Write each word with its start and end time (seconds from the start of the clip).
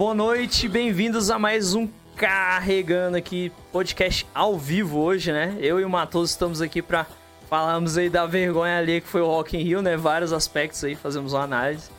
Boa 0.00 0.14
noite, 0.14 0.66
bem-vindos 0.66 1.30
a 1.30 1.38
mais 1.38 1.74
um 1.74 1.86
Carregando 2.16 3.18
aqui, 3.18 3.52
podcast 3.70 4.26
ao 4.34 4.58
vivo 4.58 4.98
hoje, 4.98 5.30
né? 5.30 5.54
Eu 5.60 5.78
e 5.78 5.84
o 5.84 5.90
Matoso 5.90 6.32
estamos 6.32 6.62
aqui 6.62 6.80
para 6.80 7.06
falarmos 7.50 7.98
aí 7.98 8.08
da 8.08 8.24
vergonha 8.24 8.78
ali 8.78 9.02
que 9.02 9.06
foi 9.06 9.20
o 9.20 9.26
Rock 9.26 9.58
in 9.58 9.62
Rio, 9.62 9.82
né? 9.82 9.98
Vários 9.98 10.32
aspectos 10.32 10.82
aí, 10.84 10.94
fazemos 10.94 11.34
uma 11.34 11.42
análise. 11.42 11.90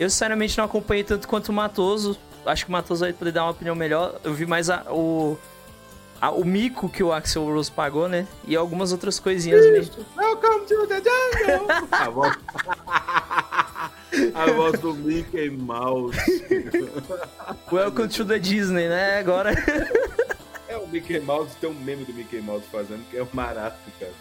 Eu, 0.00 0.10
sinceramente, 0.10 0.58
não 0.58 0.64
acompanhei 0.64 1.04
tanto 1.04 1.28
quanto 1.28 1.50
o 1.50 1.52
Matoso. 1.52 2.18
Acho 2.44 2.64
que 2.64 2.70
o 2.70 2.72
Matoso 2.72 3.04
vai 3.04 3.12
poder 3.12 3.30
dar 3.30 3.44
uma 3.44 3.52
opinião 3.52 3.76
melhor. 3.76 4.18
Eu 4.24 4.34
vi 4.34 4.46
mais 4.46 4.68
a, 4.68 4.82
o, 4.90 5.38
a, 6.20 6.32
o 6.32 6.44
mico 6.44 6.88
que 6.88 7.04
o 7.04 7.12
Axel 7.12 7.44
Rose 7.44 7.70
pagou, 7.70 8.08
né? 8.08 8.26
E 8.48 8.56
algumas 8.56 8.90
outras 8.90 9.20
coisinhas 9.20 9.64
mesmo. 9.64 10.04
Welcome 10.16 10.66
to 10.66 10.88
the 10.88 10.96
jungle! 10.96 11.68
a, 11.92 12.10
voz... 12.10 12.36
a 14.34 14.50
voz 14.52 14.78
do 14.80 14.94
Mickey 14.94 15.50
Mouse. 15.50 16.16
Welcome 17.70 18.08
to 18.08 18.24
the 18.24 18.38
Disney, 18.38 18.88
né? 18.88 19.18
Agora. 19.18 19.52
É 20.66 20.78
o 20.78 20.88
Mickey 20.88 21.20
Mouse, 21.20 21.54
tem 21.60 21.70
um 21.70 21.74
meme 21.74 22.04
do 22.04 22.12
Mickey 22.12 22.40
Mouse 22.40 22.64
fazendo, 22.72 23.04
que 23.08 23.16
é 23.16 23.22
o 23.22 23.28
Marato, 23.32 23.78
cara. 24.00 24.12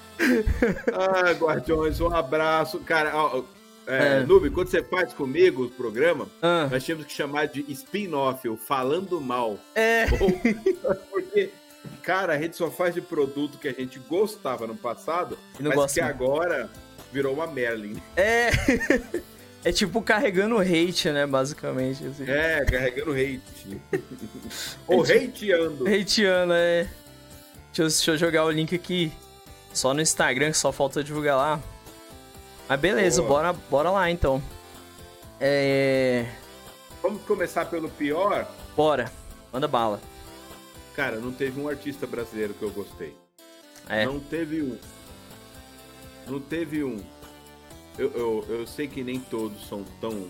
Ah, 0.94 1.32
Guardiões, 1.32 2.00
um 2.00 2.14
abraço. 2.14 2.80
Cara, 2.80 3.16
ó, 3.16 3.44
é, 3.88 4.18
é. 4.18 4.20
Nube, 4.20 4.52
quando 4.52 4.68
você 4.68 4.84
faz 4.84 5.14
comigo 5.14 5.64
o 5.64 5.70
programa, 5.72 6.28
ah. 6.42 6.68
nós 6.70 6.84
tínhamos 6.84 7.08
que 7.08 7.14
chamar 7.14 7.48
de 7.48 7.66
spin-off, 7.72 8.48
o 8.48 8.58
Falando 8.58 9.20
Mal. 9.20 9.58
É. 9.74 10.06
Ou, 10.20 10.32
porque, 11.10 11.50
cara, 12.04 12.34
a 12.34 12.38
gente 12.38 12.56
só 12.56 12.70
faz 12.70 12.94
de 12.94 13.02
produto 13.02 13.58
que 13.58 13.70
a 13.70 13.74
gente 13.74 13.98
gostava 13.98 14.68
no 14.68 14.76
passado, 14.76 15.40
mas 15.60 15.94
que 15.94 16.02
agora 16.02 16.70
virou 17.12 17.34
uma 17.34 17.48
Merlin. 17.48 18.00
É. 18.16 18.52
É 19.66 19.72
tipo 19.72 20.02
carregando 20.02 20.60
hate, 20.60 21.10
né? 21.12 21.26
Basicamente. 21.26 22.06
Assim. 22.06 22.30
É, 22.30 22.66
carregando 22.66 23.12
hate. 23.12 23.82
Ou 24.88 25.06
é 25.06 25.20
tipo, 25.20 25.30
hateando. 25.30 25.88
Hateando, 25.88 26.54
é. 26.54 26.84
Deixa 27.68 27.82
eu, 27.82 27.88
deixa 27.88 28.12
eu, 28.12 28.18
jogar 28.18 28.46
o 28.46 28.52
link 28.52 28.76
aqui. 28.76 29.12
Só 29.74 29.94
no 29.94 30.02
Instagram, 30.02 30.52
que 30.52 30.58
só 30.58 30.72
falta 30.72 31.04
divulgar 31.04 31.38
lá. 31.38 31.62
Mas 32.68 32.80
beleza, 32.80 33.22
bora, 33.22 33.54
bora 33.54 33.90
lá 33.90 34.10
então. 34.10 34.42
É. 35.40 36.26
Vamos 37.02 37.24
começar 37.24 37.66
pelo 37.66 37.90
pior? 37.90 38.48
Bora, 38.76 39.12
manda 39.52 39.68
bala. 39.68 40.00
Cara, 40.96 41.18
não 41.18 41.32
teve 41.32 41.60
um 41.60 41.68
artista 41.68 42.06
brasileiro 42.06 42.54
que 42.54 42.64
eu 42.64 42.72
gostei. 42.72 43.16
É. 43.90 44.06
Não 44.06 44.20
teve 44.20 44.62
um. 44.62 44.78
Não 46.28 46.40
teve 46.40 46.84
um. 46.84 47.04
Eu, 47.98 48.12
eu, 48.12 48.46
eu 48.50 48.68
sei 48.68 48.88
que 48.88 49.04
nem 49.04 49.20
todos 49.20 49.68
são 49.68 49.84
tão 50.02 50.28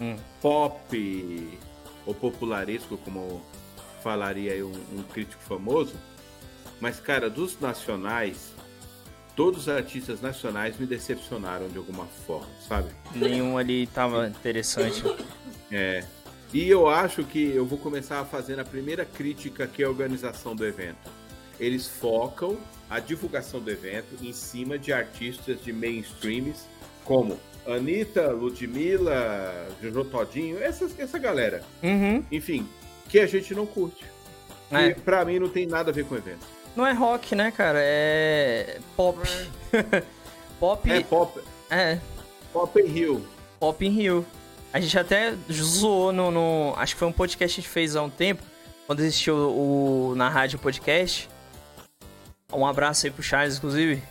hum. 0.00 0.16
pop 0.40 1.58
ou 2.06 2.14
popularesco 2.14 2.96
como 2.98 3.42
falaria 4.02 4.64
um, 4.64 4.72
um 4.98 5.02
crítico 5.02 5.42
famoso. 5.42 5.94
Mas, 6.80 6.98
cara, 6.98 7.28
dos 7.28 7.60
nacionais, 7.60 8.52
todos 9.36 9.62
os 9.62 9.68
artistas 9.68 10.20
nacionais 10.20 10.78
me 10.78 10.86
decepcionaram 10.86 11.68
de 11.68 11.76
alguma 11.76 12.06
forma, 12.26 12.48
sabe? 12.66 12.90
Nenhum 13.14 13.58
ali 13.58 13.86
tava 13.86 14.28
interessante. 14.28 15.02
É. 15.70 16.04
E 16.52 16.68
eu 16.68 16.88
acho 16.88 17.22
que 17.22 17.54
eu 17.54 17.64
vou 17.64 17.78
começar 17.78 18.18
a 18.20 18.24
fazer 18.24 18.58
a 18.58 18.64
primeira 18.64 19.04
crítica 19.04 19.68
que 19.68 19.82
é 19.82 19.86
a 19.86 19.88
organização 19.88 20.56
do 20.56 20.66
evento. 20.66 21.08
Eles 21.60 21.86
focam 21.86 22.58
a 22.90 22.98
divulgação 22.98 23.60
do 23.60 23.70
evento 23.70 24.16
em 24.20 24.32
cima 24.32 24.76
de 24.76 24.92
artistas 24.92 25.62
de 25.62 25.72
mainstreams 25.72 26.66
como 27.04 27.38
Anitta, 27.66 28.30
Ludmilla, 28.30 29.68
Jojo 29.80 30.04
Todinho, 30.04 30.62
essa, 30.62 30.90
essa 30.98 31.18
galera. 31.18 31.62
Uhum. 31.82 32.24
Enfim, 32.30 32.68
que 33.08 33.20
a 33.20 33.26
gente 33.26 33.54
não 33.54 33.64
curte. 33.64 34.04
É. 34.70 34.88
E 34.88 34.94
pra 34.94 35.24
mim 35.24 35.38
não 35.38 35.48
tem 35.48 35.66
nada 35.66 35.90
a 35.90 35.94
ver 35.94 36.04
com 36.04 36.14
o 36.14 36.18
evento. 36.18 36.46
Não 36.76 36.86
é 36.86 36.92
rock, 36.92 37.34
né, 37.34 37.50
cara? 37.50 37.78
É 37.80 38.78
pop. 38.96 39.18
É. 39.72 40.02
pop. 40.58 40.90
É 40.90 41.00
pop. 41.00 41.40
É. 41.70 41.98
Pop 42.52 42.80
in 42.80 42.86
Rio. 42.86 43.26
Pop 43.58 43.84
in 43.84 43.90
Rio. 43.90 44.26
A 44.72 44.80
gente 44.80 44.96
até 44.96 45.34
zoou 45.50 46.12
no, 46.12 46.30
no, 46.30 46.74
Acho 46.76 46.94
que 46.94 46.98
foi 46.98 47.08
um 47.08 47.12
podcast 47.12 47.54
que 47.54 47.60
a 47.60 47.62
gente 47.62 47.72
fez 47.72 47.96
há 47.96 48.02
um 48.02 48.10
tempo. 48.10 48.42
Quando 48.86 49.00
existiu 49.00 49.34
o, 49.36 50.14
na 50.16 50.28
rádio 50.28 50.58
podcast. 50.58 51.28
Um 52.52 52.66
abraço 52.66 53.06
aí 53.06 53.12
pro 53.12 53.22
Charles, 53.22 53.56
inclusive. 53.56 54.02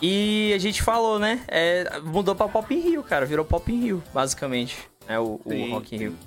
E 0.00 0.52
a 0.54 0.58
gente 0.58 0.82
falou, 0.82 1.18
né? 1.18 1.42
É, 1.48 2.00
mudou 2.00 2.34
pra 2.34 2.48
Pop 2.48 2.72
in 2.74 2.80
Rio, 2.80 3.02
cara. 3.02 3.24
Virou 3.24 3.44
Pop 3.44 3.72
in 3.72 3.80
Rio, 3.80 4.02
basicamente. 4.12 4.76
É 5.08 5.18
o, 5.18 5.40
sim, 5.48 5.70
o 5.70 5.74
Rock 5.74 5.94
in 5.94 5.98
Rio. 5.98 6.18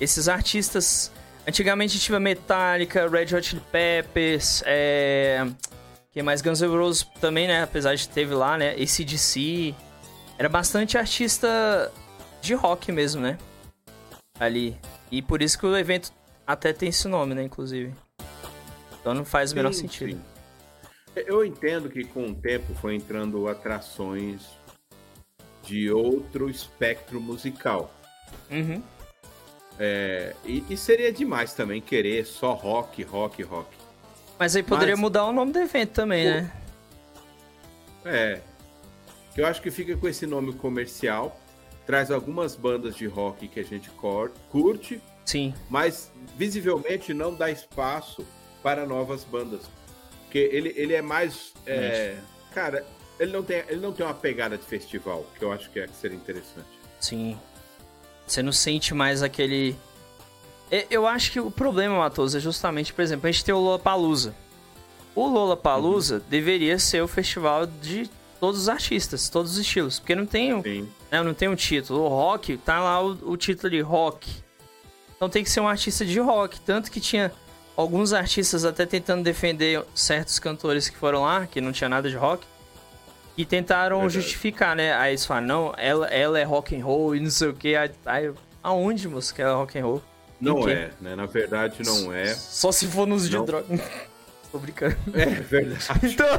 Esses 0.00 0.28
artistas 0.28 1.12
Antigamente 1.46 1.98
tinha 1.98 2.18
Metallica, 2.18 3.06
Red 3.08 3.34
Hot 3.36 3.42
Chili 3.42 3.62
Peppers, 3.70 4.62
é... 4.64 5.46
que 6.10 6.22
mais 6.22 6.40
Guns 6.40 6.62
N' 6.62 6.68
Roses 6.68 7.06
também, 7.20 7.46
né? 7.46 7.62
Apesar 7.62 7.94
de 7.94 8.08
teve 8.08 8.34
lá, 8.34 8.56
né? 8.56 8.70
ACDC. 8.70 9.74
Era 10.38 10.48
bastante 10.48 10.96
artista 10.96 11.92
de 12.40 12.54
rock 12.54 12.90
mesmo, 12.90 13.20
né? 13.20 13.38
Ali. 14.40 14.76
E 15.10 15.20
por 15.20 15.42
isso 15.42 15.58
que 15.58 15.66
o 15.66 15.76
evento 15.76 16.12
até 16.46 16.72
tem 16.72 16.88
esse 16.88 17.06
nome, 17.08 17.34
né? 17.34 17.42
Inclusive. 17.42 17.94
Então 19.00 19.12
não 19.12 19.24
faz 19.24 19.52
o 19.52 19.56
menor 19.56 19.74
sentido. 19.74 20.12
Sim. 20.12 20.33
Eu 21.16 21.44
entendo 21.44 21.88
que 21.88 22.04
com 22.04 22.26
o 22.26 22.34
tempo 22.34 22.74
foi 22.74 22.96
entrando 22.96 23.48
atrações 23.48 24.42
de 25.62 25.90
outro 25.90 26.50
espectro 26.50 27.20
musical. 27.20 27.92
Uhum. 28.50 28.82
É, 29.78 30.34
e, 30.44 30.64
e, 30.70 30.76
seria 30.76 31.12
demais 31.12 31.52
também 31.52 31.80
querer 31.80 32.24
só 32.24 32.52
rock, 32.52 33.02
rock, 33.02 33.42
rock. 33.42 33.68
Mas 34.38 34.54
aí 34.54 34.62
poderia 34.62 34.94
Mas, 34.94 35.00
mudar 35.00 35.24
o 35.24 35.32
nome 35.32 35.52
do 35.52 35.58
evento 35.58 35.90
também, 35.90 36.24
né? 36.24 36.52
É. 38.04 38.40
Eu 39.36 39.46
acho 39.46 39.60
que 39.60 39.70
fica 39.70 39.96
com 39.96 40.06
esse 40.06 40.26
nome 40.26 40.52
comercial. 40.52 41.40
Traz 41.86 42.10
algumas 42.10 42.54
bandas 42.54 42.96
de 42.96 43.06
rock 43.06 43.48
que 43.48 43.60
a 43.60 43.64
gente 43.64 43.90
curte. 44.50 45.00
Sim. 45.24 45.52
Mas 45.68 46.10
visivelmente 46.36 47.12
não 47.12 47.34
dá 47.34 47.50
espaço 47.50 48.24
para 48.62 48.86
novas 48.86 49.24
bandas. 49.24 49.62
Porque 50.34 50.50
ele, 50.52 50.74
ele 50.74 50.92
é 50.92 51.00
mais. 51.00 51.52
É, 51.64 52.16
cara, 52.52 52.84
ele 53.20 53.30
não, 53.30 53.44
tem, 53.44 53.62
ele 53.68 53.80
não 53.80 53.92
tem 53.92 54.04
uma 54.04 54.12
pegada 54.12 54.58
de 54.58 54.64
festival, 54.64 55.24
que 55.38 55.44
eu 55.44 55.52
acho 55.52 55.70
que 55.70 55.78
é 55.78 55.86
que 55.86 55.94
seria 55.94 56.16
interessante. 56.16 56.66
Sim. 56.98 57.38
Você 58.26 58.42
não 58.42 58.50
sente 58.50 58.92
mais 58.94 59.22
aquele. 59.22 59.76
Eu 60.90 61.06
acho 61.06 61.30
que 61.30 61.38
o 61.38 61.52
problema, 61.52 61.96
Matoso, 61.98 62.36
é 62.36 62.40
justamente, 62.40 62.92
por 62.92 63.02
exemplo, 63.02 63.28
a 63.28 63.30
gente 63.30 63.44
tem 63.44 63.54
o 63.54 63.60
Lollapalooza. 63.60 64.34
O 65.14 65.28
Lollapalooza 65.28 66.16
uhum. 66.16 66.22
deveria 66.28 66.80
ser 66.80 67.00
o 67.00 67.06
festival 67.06 67.64
de 67.66 68.10
todos 68.40 68.62
os 68.62 68.68
artistas, 68.68 69.28
todos 69.28 69.52
os 69.52 69.58
estilos. 69.58 70.00
Porque 70.00 70.16
não 70.16 70.26
tem, 70.26 70.52
né, 71.12 71.22
não 71.22 71.32
tem 71.32 71.48
um 71.48 71.54
título. 71.54 72.00
O 72.00 72.08
rock, 72.08 72.56
tá 72.56 72.80
lá 72.80 73.00
o, 73.00 73.12
o 73.22 73.36
título 73.36 73.70
de 73.70 73.80
rock. 73.82 74.28
Então 75.14 75.28
tem 75.28 75.44
que 75.44 75.50
ser 75.50 75.60
um 75.60 75.68
artista 75.68 76.04
de 76.04 76.18
rock. 76.18 76.58
Tanto 76.62 76.90
que 76.90 76.98
tinha 76.98 77.30
alguns 77.76 78.12
artistas 78.12 78.64
até 78.64 78.86
tentando 78.86 79.22
defender 79.22 79.84
certos 79.94 80.38
cantores 80.38 80.88
que 80.88 80.96
foram 80.96 81.22
lá, 81.22 81.46
que 81.46 81.60
não 81.60 81.72
tinha 81.72 81.88
nada 81.88 82.08
de 82.08 82.16
rock. 82.16 82.46
E 83.36 83.44
tentaram 83.44 83.98
Verdade. 84.00 84.20
justificar, 84.20 84.76
né? 84.76 84.94
Aí 84.94 85.12
eles 85.12 85.26
falam, 85.26 85.44
não, 85.44 85.74
ela, 85.76 86.06
ela 86.06 86.38
é 86.38 86.44
rock 86.44 86.76
and 86.76 86.84
roll 86.84 87.16
e 87.16 87.20
não 87.20 87.30
sei 87.30 87.48
o 87.48 87.54
que. 87.54 87.74
Aí, 88.06 88.32
aonde, 88.62 89.08
moço, 89.08 89.34
que 89.34 89.42
ela 89.42 89.52
é 89.52 89.54
rock 89.56 89.78
and 89.78 89.84
roll? 89.84 90.02
Não 90.40 90.68
é, 90.68 90.90
né? 91.00 91.16
Na 91.16 91.26
verdade, 91.26 91.82
não 91.82 92.12
é. 92.12 92.32
Só 92.34 92.70
se 92.70 92.86
for 92.86 93.06
nos 93.06 93.28
de 93.28 93.36
droga. 93.36 93.64
Tô 94.52 94.58
brincando. 94.58 94.96
É 95.14 95.26
verdade. 95.26 95.84
Então... 96.04 96.26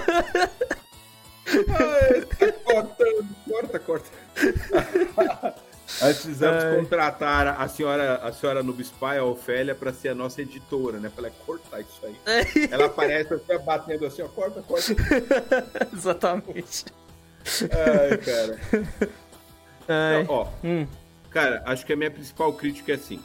Ai, 1.48 2.22
tá 2.22 2.52
cortando. 2.64 3.28
Corta, 3.48 3.80
corta. 3.80 4.10
Nós 6.02 6.18
precisamos 6.18 6.64
Ai. 6.64 6.76
contratar 6.78 7.62
a 7.62 7.68
senhora, 7.68 8.16
a 8.16 8.32
senhora 8.32 8.64
Nubspy, 8.64 9.18
a 9.18 9.24
Ofélia, 9.24 9.76
para 9.76 9.94
ser 9.94 10.10
a 10.10 10.16
nossa 10.16 10.42
editora, 10.42 11.00
né? 11.00 11.12
Pra 11.14 11.28
ela 11.28 11.36
cortar 11.46 11.80
isso 11.82 12.02
aí. 12.04 12.16
ela 12.72 12.86
aparece 12.86 13.34
assim, 13.34 13.64
batendo 13.64 14.06
assim, 14.06 14.22
ó, 14.24 14.28
corta, 14.28 14.62
corta. 14.62 14.96
Exatamente. 15.94 16.86
Ai, 17.72 18.18
cara. 18.18 18.60
Ai. 19.88 20.22
Então, 20.22 20.36
ó, 20.36 20.48
hum. 20.64 20.88
cara, 21.30 21.62
acho 21.66 21.86
que 21.86 21.94
a 21.94 21.96
minha 21.96 22.12
principal 22.12 22.52
crítica 22.54 22.92
é 22.92 22.96
assim. 22.96 23.22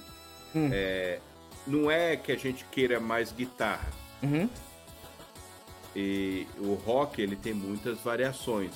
Hum. 0.55 0.69
É, 0.73 1.19
não 1.67 1.91
é 1.91 2.17
que 2.17 2.31
a 2.31 2.37
gente 2.37 2.65
queira 2.67 3.01
mais 3.01 3.33
guitarra. 3.33 3.89
Uhum. 4.23 4.49
E 5.97 6.47
o 6.59 6.75
rock, 6.75 7.21
ele 7.21 7.37
tem 7.37 7.55
muitas 7.55 7.99
variações. 8.01 8.73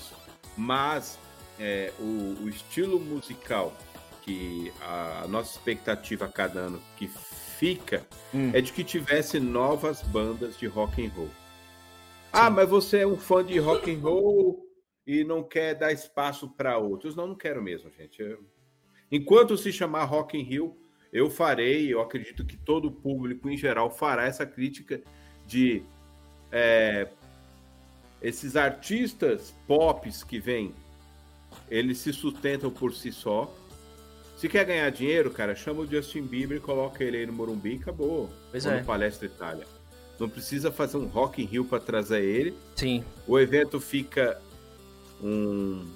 Mas 0.56 1.18
é, 1.58 1.92
o, 1.98 2.44
o, 2.44 2.48
estilo 2.48 2.98
musical 2.98 3.76
que 4.22 4.72
a, 4.80 5.26
nossa 5.28 5.56
expectativa 5.56 6.24
a 6.24 6.28
cada 6.28 6.60
ano 6.60 6.82
que 6.96 7.08
fica 7.08 8.06
hum. 8.32 8.50
é 8.52 8.60
de 8.60 8.72
que 8.72 8.82
tivesse 8.82 9.38
novas 9.38 10.02
bandas 10.02 10.58
de 10.58 10.66
rock 10.66 11.04
and 11.04 11.10
roll. 11.10 11.30
Ah, 12.32 12.50
mas 12.50 12.68
você 12.68 12.98
é 12.98 13.06
um 13.06 13.16
fã 13.16 13.44
de 13.44 13.58
rock 13.58 13.94
and 13.94 14.00
roll 14.00 14.66
e 15.06 15.22
não 15.22 15.42
quer 15.42 15.74
dar 15.74 15.92
espaço 15.92 16.48
para 16.48 16.78
outros? 16.78 17.14
Não, 17.14 17.28
não 17.28 17.36
quero 17.36 17.62
mesmo, 17.62 17.90
gente. 17.90 18.20
Eu... 18.20 18.44
Enquanto 19.10 19.56
se 19.56 19.72
chamar 19.72 20.04
Rock 20.04 20.36
in 20.36 20.42
Rio, 20.42 20.76
eu 21.12 21.30
farei, 21.30 21.92
eu 21.92 22.00
acredito 22.00 22.44
que 22.44 22.56
todo 22.56 22.88
o 22.88 22.92
público 22.92 23.48
em 23.48 23.56
geral 23.56 23.88
fará 23.88 24.24
essa 24.24 24.44
crítica 24.44 25.00
de 25.46 25.84
é, 26.50 27.08
esses 28.20 28.56
artistas 28.56 29.54
pops 29.66 30.24
que 30.24 30.40
vêm, 30.40 30.74
eles 31.70 31.98
se 31.98 32.12
sustentam 32.12 32.70
por 32.70 32.92
si 32.94 33.12
só. 33.12 33.52
Se 34.36 34.48
quer 34.48 34.64
ganhar 34.64 34.90
dinheiro, 34.90 35.30
cara, 35.30 35.54
chama 35.54 35.82
o 35.82 35.86
Justin 35.86 36.22
Bieber, 36.22 36.60
coloca 36.60 37.02
ele 37.02 37.18
aí 37.18 37.26
no 37.26 37.32
Morumbi 37.32 37.74
e 37.74 37.76
acabou. 37.76 38.28
Pois 38.50 38.66
Ou 38.66 38.72
é. 38.72 38.80
no 38.80 38.84
Palestra 38.84 39.26
Itália. 39.26 39.66
Não 40.18 40.28
precisa 40.28 40.70
fazer 40.70 40.96
um 40.96 41.06
Rock 41.06 41.42
in 41.42 41.46
Rio 41.46 41.64
para 41.64 41.80
trazer 41.80 42.22
ele. 42.22 42.54
Sim. 42.76 43.04
O 43.26 43.38
evento 43.38 43.80
fica 43.80 44.40
um 45.22 45.86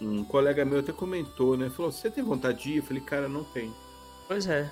um 0.00 0.24
colega 0.24 0.64
meu 0.64 0.80
até 0.80 0.92
comentou, 0.92 1.56
né? 1.56 1.70
Falou: 1.70 1.90
"Você 1.92 2.10
tem 2.10 2.22
vontade 2.22 2.64
de 2.64 2.70
ir?" 2.72 2.76
Eu 2.78 2.82
falei: 2.82 3.02
"Cara, 3.02 3.28
não 3.28 3.44
tem". 3.44 3.72
Pois 4.26 4.46
é. 4.46 4.68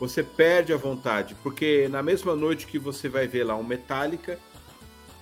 Você 0.00 0.22
perde 0.22 0.72
a 0.72 0.76
vontade, 0.76 1.34
porque 1.42 1.88
na 1.88 2.02
mesma 2.02 2.34
noite 2.36 2.66
que 2.66 2.78
você 2.78 3.08
vai 3.08 3.26
ver 3.26 3.44
lá 3.44 3.56
um 3.56 3.64
Metallica, 3.64 4.38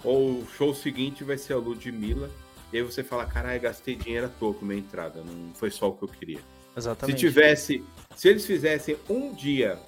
ou 0.04 0.40
o 0.40 0.46
show 0.56 0.74
seguinte 0.74 1.24
vai 1.24 1.38
ser 1.38 1.54
a 1.54 1.58
Ludmilla, 1.58 2.30
e 2.72 2.78
aí 2.78 2.82
você 2.82 3.02
fala: 3.02 3.26
"Caralho, 3.26 3.60
gastei 3.60 3.94
dinheiro 3.94 4.26
à 4.26 4.28
toa 4.28 4.54
com 4.54 4.64
minha 4.64 4.80
entrada, 4.80 5.22
não 5.22 5.54
foi 5.54 5.70
só 5.70 5.88
o 5.88 5.92
que 5.92 6.04
eu 6.04 6.08
queria". 6.08 6.40
Exatamente. 6.76 7.18
Se 7.18 7.26
tivesse, 7.26 7.84
se 8.14 8.28
eles 8.28 8.44
fizessem 8.44 8.96
um 9.08 9.32
dia, 9.32 9.78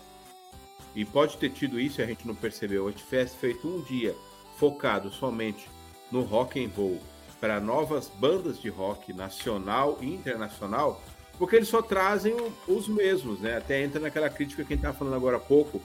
e 0.95 1.05
pode 1.05 1.37
ter 1.37 1.51
tido 1.51 1.79
isso 1.79 2.01
e 2.01 2.05
a 2.05 2.07
gente 2.07 2.27
não 2.27 2.35
percebeu, 2.35 2.89
gente 2.89 3.05
tivesse 3.05 3.37
feito 3.37 3.69
um 3.69 3.83
dia 3.83 4.15
focado 4.57 5.11
somente 5.11 5.69
no 6.11 6.23
rock 6.23 6.65
and 6.65 6.71
roll 6.75 6.99
para 7.41 7.61
novas 7.61 8.09
bandas 8.09 8.61
de 8.61 8.69
rock 8.69 9.13
nacional 9.13 9.99
e 10.01 10.13
internacional, 10.13 11.01
porque 11.39 11.55
eles 11.55 11.69
só 11.69 11.81
trazem 11.81 12.35
os 12.67 12.89
mesmos, 12.89 13.39
né? 13.39 13.57
Até 13.57 13.83
entra 13.83 14.01
naquela 14.01 14.29
crítica 14.29 14.65
que 14.65 14.73
a 14.73 14.77
gente 14.77 14.85
estava 14.85 14.99
falando 14.99 15.15
agora 15.15 15.37
há 15.37 15.41
pouco 15.41 15.81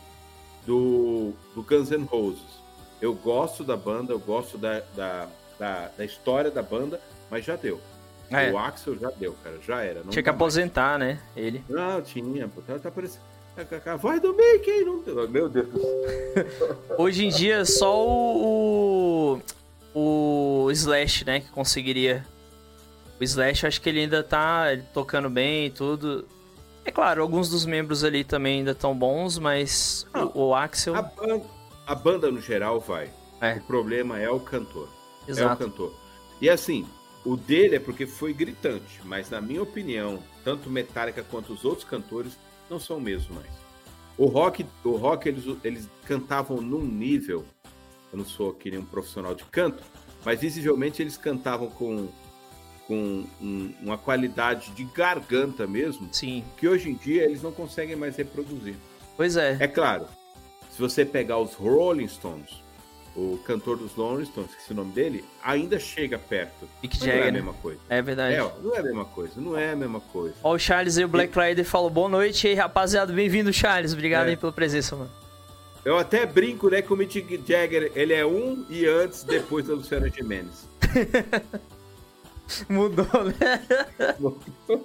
do, 0.65 1.33
do 1.53 1.61
Guns 1.61 1.91
N' 1.91 2.05
Roses. 2.05 2.63
Eu 2.99 3.13
gosto 3.13 3.63
da 3.63 3.77
banda, 3.77 4.13
eu 4.13 4.19
gosto 4.19 4.57
da, 4.57 4.79
da, 4.95 5.29
da, 5.59 5.89
da 5.97 6.05
história 6.05 6.51
da 6.51 6.61
banda, 6.61 6.99
mas 7.29 7.45
já 7.45 7.55
deu. 7.55 7.79
É. 8.29 8.51
O 8.51 8.57
Axel 8.57 8.97
já 8.97 9.11
deu, 9.11 9.35
cara, 9.43 9.59
já 9.65 9.81
era. 9.81 10.03
não 10.03 10.09
Tinha 10.09 10.23
que 10.23 10.29
dá 10.29 10.31
mais. 10.31 10.41
aposentar, 10.41 10.97
né? 10.97 11.19
Ele. 11.35 11.63
Não, 11.69 12.01
tinha, 12.01 12.47
pô, 12.47 12.61
tá, 12.61 12.79
tá 12.79 12.89
parecendo. 12.89 13.23
A, 13.85 13.95
voz 13.95 14.19
do 14.19 14.33
Mickey, 14.33 14.83
não. 14.83 15.27
Meu 15.29 15.47
Deus. 15.47 15.67
Hoje 16.97 17.25
em 17.25 17.29
dia, 17.29 17.63
só 17.65 18.03
o, 18.03 19.39
o. 19.93 20.63
o 20.65 20.71
Slash, 20.71 21.23
né? 21.23 21.41
Que 21.41 21.51
conseguiria. 21.51 22.25
O 23.19 23.23
Slash, 23.23 23.67
acho 23.67 23.79
que 23.79 23.89
ele 23.89 23.99
ainda 23.99 24.23
tá 24.23 24.73
ele 24.73 24.83
tocando 24.91 25.29
bem 25.29 25.67
e 25.67 25.69
tudo. 25.69 26.27
É 26.83 26.91
claro, 26.91 27.21
alguns 27.21 27.49
dos 27.49 27.65
membros 27.65 28.03
ali 28.03 28.23
também 28.23 28.59
ainda 28.59 28.71
estão 28.71 28.97
bons, 28.97 29.37
mas 29.37 30.07
Não. 30.13 30.31
o, 30.33 30.47
o 30.47 30.55
Axel. 30.55 30.95
A 30.95 31.03
banda, 31.03 31.45
a 31.85 31.95
banda 31.95 32.31
no 32.31 32.41
geral 32.41 32.79
vai. 32.79 33.11
É. 33.39 33.53
O 33.53 33.61
problema 33.61 34.19
é 34.19 34.29
o 34.29 34.39
cantor. 34.39 34.89
É 35.27 35.31
o 35.31 35.33
Exato. 35.33 35.63
cantor. 35.63 35.93
E 36.41 36.49
assim, 36.49 36.85
o 37.25 37.35
dele 37.37 37.75
é 37.75 37.79
porque 37.79 38.05
foi 38.05 38.33
gritante, 38.33 38.99
mas 39.05 39.29
na 39.29 39.39
minha 39.39 39.61
opinião, 39.61 40.21
tanto 40.43 40.69
Metallica 40.69 41.23
quanto 41.23 41.53
os 41.53 41.63
outros 41.63 41.87
cantores 41.87 42.37
não 42.69 42.79
são 42.79 42.97
o 42.97 43.01
mesmo 43.01 43.35
mais. 43.35 43.51
O 44.17 44.25
rock, 44.25 44.65
o 44.83 44.91
rock 44.95 45.27
eles, 45.29 45.43
eles 45.63 45.89
cantavam 46.05 46.61
num 46.61 46.83
nível, 46.83 47.45
eu 48.11 48.17
não 48.19 48.25
sou 48.25 48.51
aqui 48.51 48.69
nenhum 48.71 48.85
profissional 48.85 49.33
de 49.33 49.43
canto, 49.45 49.81
mas 50.23 50.39
visivelmente 50.39 51.01
eles 51.01 51.17
cantavam 51.17 51.67
com, 51.69 52.07
com 52.87 53.25
um- 53.41 53.73
uma 53.81 53.97
qualidade 53.97 54.71
de 54.71 54.83
garganta 54.83 55.65
mesmo, 55.65 56.09
Sim. 56.11 56.43
que 56.57 56.67
hoje 56.67 56.89
em 56.89 56.93
dia 56.93 57.23
eles 57.23 57.41
não 57.41 57.51
conseguem 57.51 57.95
mais 57.95 58.15
reproduzir. 58.15 58.75
Pois 59.17 59.35
é. 59.37 59.57
É 59.59 59.67
claro, 59.67 60.07
se 60.71 60.79
você 60.79 61.03
pegar 61.05 61.37
os 61.39 61.53
Rolling 61.53 62.07
Stones, 62.07 62.61
o 63.15 63.37
cantor 63.45 63.77
dos 63.77 63.91
Rolling 63.93 64.25
Stones, 64.25 64.49
esqueci 64.51 64.71
o 64.71 64.75
nome 64.75 64.91
dele, 64.91 65.23
ainda 65.43 65.79
chega 65.79 66.17
perto. 66.17 66.67
Mick 66.81 66.97
Mas 66.99 67.07
não 67.07 67.07
é 67.07 67.11
a 67.11 67.17
Jagger, 67.17 67.33
né? 67.33 67.39
mesma 67.39 67.53
coisa. 67.53 67.79
É 67.89 68.01
verdade. 68.01 68.35
É, 68.35 68.43
ó, 68.43 68.51
não 68.61 68.75
é 68.75 68.79
a 68.79 68.83
mesma 68.83 69.05
coisa, 69.05 69.33
não 69.41 69.57
é 69.57 69.71
a 69.71 69.75
mesma 69.75 69.99
coisa. 69.99 70.35
Ó, 70.43 70.53
o 70.53 70.59
Charles 70.59 70.97
e 70.97 71.03
o 71.03 71.07
Black 71.07 71.37
Rider 71.37 71.63
falou 71.65 71.89
boa 71.89 72.09
noite 72.09 72.47
aí, 72.47 72.53
rapaziada. 72.55 73.13
Bem-vindo, 73.13 73.53
Charles. 73.53 73.93
Obrigado 73.93 74.27
É. 74.27 74.29
aí 74.31 74.37
pela 74.37 74.51
presença, 74.51 74.95
mano. 74.95 75.11
Eu 75.85 75.97
até 75.97 76.25
brinco, 76.25 76.69
né, 76.69 76.81
que 76.81 76.93
o 76.93 76.95
Mick 76.95 77.43
Jagger, 77.45 77.91
ele 77.93 78.13
é 78.13 78.25
um 78.25 78.65
e 78.69 78.85
antes, 78.87 79.23
depois 79.23 79.67
da 79.67 79.73
Luciana 79.73 80.09
Gimenez. 80.09 80.67
Mudou, 82.69 83.05
né? 83.25 83.61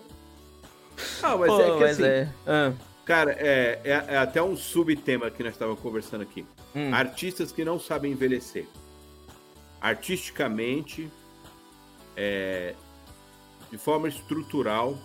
Ah, 1.23 1.37
mas 1.37 1.49
Pô, 1.49 1.61
é 1.61 1.65
que 1.65 1.71
mas 1.81 1.91
assim, 1.93 2.05
é. 2.05 2.29
Ah, 2.45 2.73
cara, 3.09 3.33
é, 3.33 3.81
é- 3.85 4.05
é 4.15 4.17
até 4.19 4.43
um 4.43 4.55
subtema 4.55 5.31
que 5.31 5.43
nós 5.43 5.55
estávamos 5.55 5.81
conversando 5.81 6.21
aqui. 6.23 6.45
hum. 6.75 6.93
Artistas 6.95 7.51
que 7.51 7.65
não 7.65 7.81
sabem 7.81 8.13
envelhecer. 8.13 8.67
Artisticamente, 9.81 11.09
é, 12.15 12.75
de 13.71 13.79
forma 13.79 14.09
estrutural, 14.09 14.99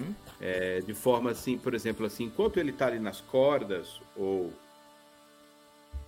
Hum? 0.00 0.14
é, 0.40 0.80
de 0.80 0.94
forma 0.94 1.30
assim, 1.32 1.58
por 1.58 1.74
exemplo, 1.74 2.06
assim, 2.06 2.24
enquanto 2.24 2.58
ele 2.60 2.70
está 2.70 2.86
ali 2.86 3.00
nas 3.00 3.20
cordas 3.20 4.00
ou, 4.16 4.52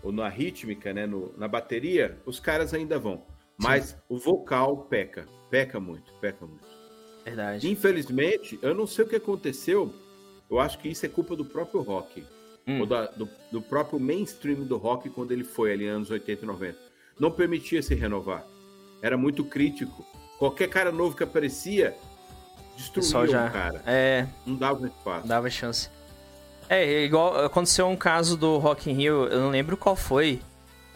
ou 0.03 0.13
na 0.13 0.29
rítmica, 0.29 0.93
né, 0.95 1.07
no- 1.07 1.35
na 1.37 1.49
bateria, 1.49 2.17
os 2.25 2.39
caras 2.39 2.73
ainda 2.73 2.97
vão. 2.99 3.23
Mas 3.59 3.97
o 4.09 4.17
vocal 4.19 4.87
peca, 4.89 5.27
peca 5.51 5.81
muito, 5.81 6.13
peca 6.21 6.47
muito. 6.47 6.65
Verdade. 7.25 7.69
Infelizmente, 7.69 8.59
eu 8.63 8.75
não 8.75 8.87
sei 8.87 9.05
o 9.05 9.09
que 9.09 9.17
aconteceu. 9.17 9.93
Eu 10.51 10.59
acho 10.59 10.79
que 10.79 10.89
isso 10.89 11.07
é 11.07 11.09
culpa 11.09 11.37
do 11.37 11.45
próprio 11.45 11.81
rock. 11.83 12.25
Hum. 12.67 12.81
Ou 12.81 12.87
da- 12.87 13.07
do, 13.07 13.29
do 13.53 13.63
próprio 13.63 13.99
mainstream 14.01 14.65
do 14.65 14.77
rock 14.77 15.09
quando 15.11 15.33
ele 15.33 15.45
foi 15.45 15.73
ali 15.73 15.87
anos 15.87 16.11
80 16.11 16.45
e 16.45 16.47
90. 16.47 16.79
Não 17.19 17.31
permitia 17.31 17.83
se 17.83 17.95
renovar. 17.95 18.45
Era 19.03 19.17
muito 19.17 19.45
crítico. 19.45 20.05
Qualquer 20.39 20.69
cara 20.69 20.91
novo 20.91 21.17
que 21.17 21.23
aparecia, 21.23 21.95
destruía 22.77 23.27
já- 23.27 23.47
o 23.47 23.51
cara. 23.53 23.83
É, 23.87 24.27
Não 24.47 24.57
dava 24.57 24.87
espaço. 24.87 25.27
dava 25.27 25.51
chance. 25.51 25.89
É, 26.69 26.85
é 26.85 27.05
igual 27.05 27.45
aconteceu 27.45 27.87
um 27.89 27.97
caso 27.97 28.37
do 28.37 28.57
Rock 28.59 28.91
in 28.91 28.95
Rio, 28.95 29.25
eu 29.27 29.41
não 29.41 29.51
lembro 29.51 29.77
qual 29.77 29.97
foi. 29.97 30.41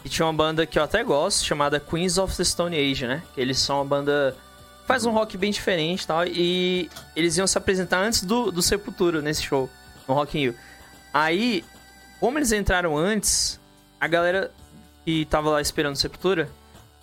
E 0.04 0.08
tinha 0.08 0.26
uma 0.26 0.32
banda 0.34 0.66
que 0.66 0.78
eu 0.78 0.82
até 0.82 1.02
gosto, 1.02 1.44
chamada 1.44 1.80
Queens 1.80 2.18
of 2.18 2.36
the 2.36 2.44
Stone 2.44 2.76
Age, 2.76 3.06
né? 3.06 3.22
Eles 3.36 3.58
são 3.58 3.76
uma 3.78 3.84
banda 3.84 4.36
faz 4.86 5.04
um 5.04 5.10
rock 5.10 5.36
bem 5.36 5.50
diferente 5.50 6.02
e 6.02 6.06
tal. 6.06 6.26
E 6.26 6.90
eles 7.14 7.36
iam 7.36 7.46
se 7.46 7.56
apresentar 7.58 7.98
antes 7.98 8.22
do, 8.22 8.50
do 8.50 8.62
Sepultura 8.62 9.20
nesse 9.20 9.42
show, 9.42 9.68
no 10.06 10.14
Rock 10.14 10.38
in 10.38 10.40
Rio. 10.42 10.54
Aí, 11.12 11.64
como 12.20 12.38
eles 12.38 12.52
entraram 12.52 12.96
antes, 12.96 13.60
a 14.00 14.06
galera 14.06 14.50
que 15.04 15.24
tava 15.26 15.50
lá 15.50 15.60
esperando 15.60 15.96
Sepultura, 15.96 16.48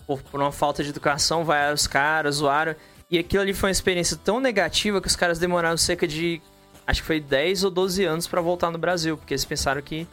por, 0.05 0.21
por 0.23 0.39
uma 0.39 0.51
falta 0.51 0.83
de 0.83 0.89
educação, 0.89 1.43
vai 1.43 1.73
os 1.73 1.87
caras, 1.87 2.35
zoaram. 2.35 2.75
E 3.09 3.17
aquilo 3.17 3.41
ali 3.41 3.53
foi 3.53 3.69
uma 3.69 3.71
experiência 3.71 4.17
tão 4.17 4.39
negativa 4.39 5.01
que 5.01 5.07
os 5.07 5.15
caras 5.15 5.37
demoraram 5.37 5.77
cerca 5.77 6.07
de. 6.07 6.41
Acho 6.87 7.01
que 7.01 7.07
foi 7.07 7.19
10 7.19 7.65
ou 7.65 7.71
12 7.71 8.03
anos 8.03 8.27
pra 8.27 8.41
voltar 8.41 8.71
no 8.71 8.77
Brasil, 8.77 9.17
porque 9.17 9.33
eles 9.33 9.45
pensaram 9.45 9.81
que 9.81 10.07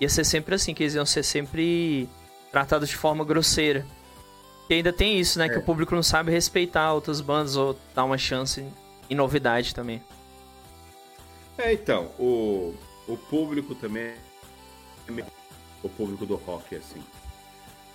ia 0.00 0.08
ser 0.08 0.24
sempre 0.24 0.54
assim, 0.54 0.74
que 0.74 0.82
eles 0.82 0.94
iam 0.94 1.06
ser 1.06 1.22
sempre 1.22 2.08
tratados 2.50 2.88
de 2.88 2.96
forma 2.96 3.24
grosseira. 3.24 3.86
E 4.72 4.76
ainda 4.76 4.90
tem 4.90 5.18
isso, 5.20 5.38
né? 5.38 5.50
Que 5.50 5.56
É. 5.56 5.58
o 5.58 5.62
público 5.62 5.94
não 5.94 6.02
sabe 6.02 6.32
respeitar 6.32 6.94
outras 6.94 7.20
bandas 7.20 7.56
ou 7.56 7.78
dar 7.94 8.04
uma 8.04 8.16
chance 8.16 8.64
em 9.10 9.14
novidade 9.14 9.74
também. 9.74 10.02
É, 11.58 11.74
então, 11.74 12.06
o, 12.18 12.74
o 13.06 13.16
público 13.16 13.74
também. 13.74 14.14
O 15.82 15.88
público 15.90 16.24
do 16.24 16.36
rock, 16.36 16.74
assim. 16.74 17.02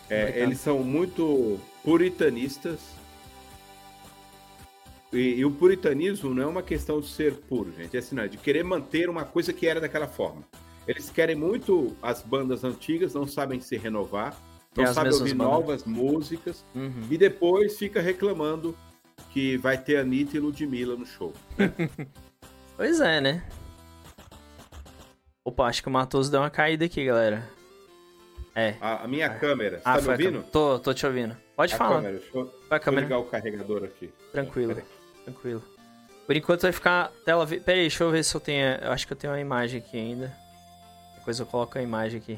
É, 0.07 0.19
Complicado. 0.25 0.43
eles 0.48 0.60
são 0.60 0.84
muito 0.84 1.60
puritanistas. 1.84 2.79
E, 5.12 5.36
e 5.39 5.46
o 5.46 5.50
puritanismo 5.51 6.31
não 6.31 6.43
é 6.43 6.46
uma 6.46 6.62
questão 6.62 7.01
de 7.01 7.07
ser 7.07 7.34
puro, 7.34 7.74
gente. 7.75 7.96
É 7.96 8.00
assim, 8.00 8.13
não, 8.13 8.22
é 8.24 8.27
de 8.27 8.38
querer 8.38 8.63
manter 8.63 9.10
uma 9.10 9.25
coisa 9.25 9.51
que 9.51 9.65
era 9.65 9.81
daquela 9.81 10.07
forma. 10.07 10.43
Eles 10.88 11.10
querem 11.10 11.36
muito 11.36 11.98
as 12.03 12.22
bandas 12.22 12.63
antigas, 12.63 13.15
não 13.15 13.25
sabem 13.25 13.60
se 13.60 13.75
renovar, 13.77 14.38
É 14.39 14.47
não 14.86 14.93
sabem 14.93 15.12
mesmas 15.12 15.19
ouvir 15.22 15.34
bandas. 15.36 15.53
novas 15.53 15.84
músicas, 15.86 16.65
Uhum. 16.75 17.07
e 17.10 17.17
depois 17.17 17.77
fica 17.77 18.01
reclamando 18.01 18.77
que 19.31 19.57
vai 19.57 19.77
ter 19.77 19.98
Anitta 19.98 20.38
e 20.38 20.39
Ludmilla 20.39 20.96
no 20.96 21.05
show. 21.05 21.34
Pois 22.77 23.00
é, 23.01 23.19
né? 23.19 23.43
Opa, 25.43 25.65
acho 25.65 25.81
que 25.81 25.88
o 25.88 25.91
Matoso 25.91 26.29
deu 26.29 26.41
uma 26.41 26.50
caída 26.50 26.86
aqui, 26.86 27.03
galera. 27.05 27.43
É. 28.53 28.75
A, 28.81 29.03
a 29.03 29.07
minha 29.07 29.29
câmera, 29.29 29.77
você 29.77 29.84
Ah, 29.86 29.93
tá 29.93 29.98
me 29.98 30.01
foi 30.03 30.13
a 30.13 30.17
ouvindo? 30.17 30.31
câmera. 30.34 30.51
Tô, 30.51 30.79
tô 30.79 30.93
te 30.93 31.05
ouvindo. 31.05 31.38
Pode 31.55 31.74
A 31.74 31.77
falar. 31.77 31.96
câmera, 31.98 32.17
deixa 32.19 32.38
eu, 32.38 32.43
deixa 32.46 32.57
Vai 32.69 32.77
a 32.77 32.79
câmera. 32.79 33.03
ligar 33.03 33.17
o 33.19 33.24
carregador 33.25 33.84
aqui. 33.84 34.12
Tranquilo. 34.31 34.81
Tranquilo. 35.24 35.63
Por 36.25 36.36
enquanto 36.36 36.62
vai 36.63 36.72
ficar 36.72 37.12
tela. 37.24 37.48
Pera 37.48 37.62
aí, 37.77 37.81
deixa 37.81 38.03
eu 38.03 38.12
ver 38.12 38.24
se 38.24 38.36
eu 38.36 38.41
tenho. 38.41 38.63
Eu 38.81 38.91
acho 38.91 39.07
que 39.07 39.13
eu 39.13 39.17
tenho 39.17 39.31
uma 39.34 39.39
imagem 39.39 39.79
aqui 39.79 39.98
ainda. 39.98 40.36
Depois 41.15 41.39
eu 41.39 41.46
coloco 41.46 41.77
a 41.77 41.81
imagem 41.81 42.19
aqui. 42.19 42.38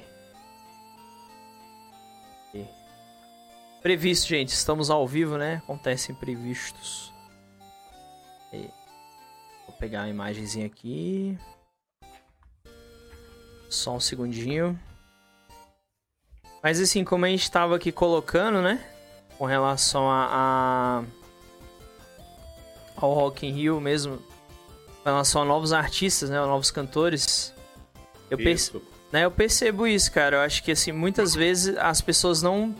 Previsto, 3.81 4.27
gente. 4.27 4.49
Estamos 4.49 4.89
ao 4.89 5.07
vivo, 5.07 5.37
né? 5.37 5.61
Acontecem 5.63 6.13
imprevistos. 6.13 7.13
E- 8.51 8.69
Vou 9.65 9.75
pegar 9.77 10.03
a 10.03 10.09
imagenzinha 10.09 10.65
aqui. 10.65 11.37
Só 13.69 13.95
um 13.95 13.99
segundinho. 13.99 14.77
Mas 16.61 16.79
assim, 16.81 17.05
como 17.05 17.25
a 17.25 17.29
gente 17.29 17.49
tava 17.49 17.75
aqui 17.75 17.91
colocando, 17.91 18.61
né? 18.61 18.83
Com 19.37 19.45
relação 19.45 20.09
a, 20.09 20.27
a 20.29 21.03
ao 22.97 23.13
Rock 23.13 23.47
in 23.47 23.51
Rio 23.51 23.79
mesmo, 23.79 24.17
com 24.17 25.05
relação 25.05 25.41
a 25.41 25.45
novos 25.45 25.71
artistas, 25.71 26.29
né? 26.29 26.37
Novos 26.41 26.69
cantores. 26.69 27.53
Eu, 28.29 28.37
perce... 28.37 28.73
né, 29.11 29.25
eu 29.25 29.31
percebo 29.31 29.87
isso, 29.87 30.11
cara. 30.11 30.37
Eu 30.37 30.41
acho 30.41 30.63
que 30.63 30.71
assim, 30.71 30.91
muitas 30.91 31.33
vezes 31.33 31.75
as 31.77 32.01
pessoas 32.01 32.41
não 32.41 32.75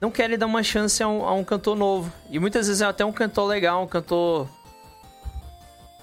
não 0.00 0.10
querem 0.10 0.38
dar 0.38 0.46
uma 0.46 0.62
chance 0.62 1.02
a 1.02 1.08
um, 1.08 1.24
a 1.26 1.32
um 1.34 1.44
cantor 1.44 1.76
novo. 1.76 2.12
E 2.30 2.38
muitas 2.38 2.66
vezes 2.66 2.80
é 2.80 2.86
até 2.86 3.04
um 3.04 3.12
cantor 3.12 3.46
legal, 3.46 3.82
um 3.82 3.86
cantor 3.86 4.48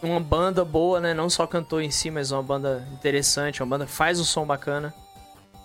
uma 0.01 0.19
banda 0.19 0.63
boa, 0.63 0.99
né? 0.99 1.13
Não 1.13 1.29
só 1.29 1.47
cantor 1.47 1.81
em 1.81 1.89
si, 1.89 2.11
mas 2.11 2.31
uma 2.31 2.43
banda 2.43 2.87
interessante, 2.93 3.61
uma 3.61 3.69
banda 3.69 3.85
que 3.85 3.91
faz 3.91 4.19
um 4.19 4.23
som 4.23 4.45
bacana. 4.45 4.93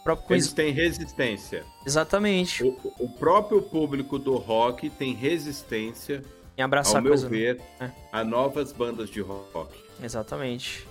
O 0.01 0.03
próprio 0.03 0.35
Eles 0.35 0.53
têm 0.53 0.73
resistência. 0.73 1.65
Exatamente. 1.87 2.65
O, 2.65 2.95
o, 2.99 3.09
próprio 3.09 3.63
público 3.63 4.19
do 4.19 4.37
rock 4.37 4.91
tem 4.91 5.15
resistência, 5.15 6.25
em 6.57 6.63
abraçar 6.63 6.97
ao 6.97 7.03
meu 7.03 7.17
ver, 7.17 7.61
né? 7.79 7.93
a 8.11 8.25
novas 8.25 8.73
bandas 8.73 9.11
de 9.11 9.21
rock. 9.21 9.79
Exatamente. 10.03 10.89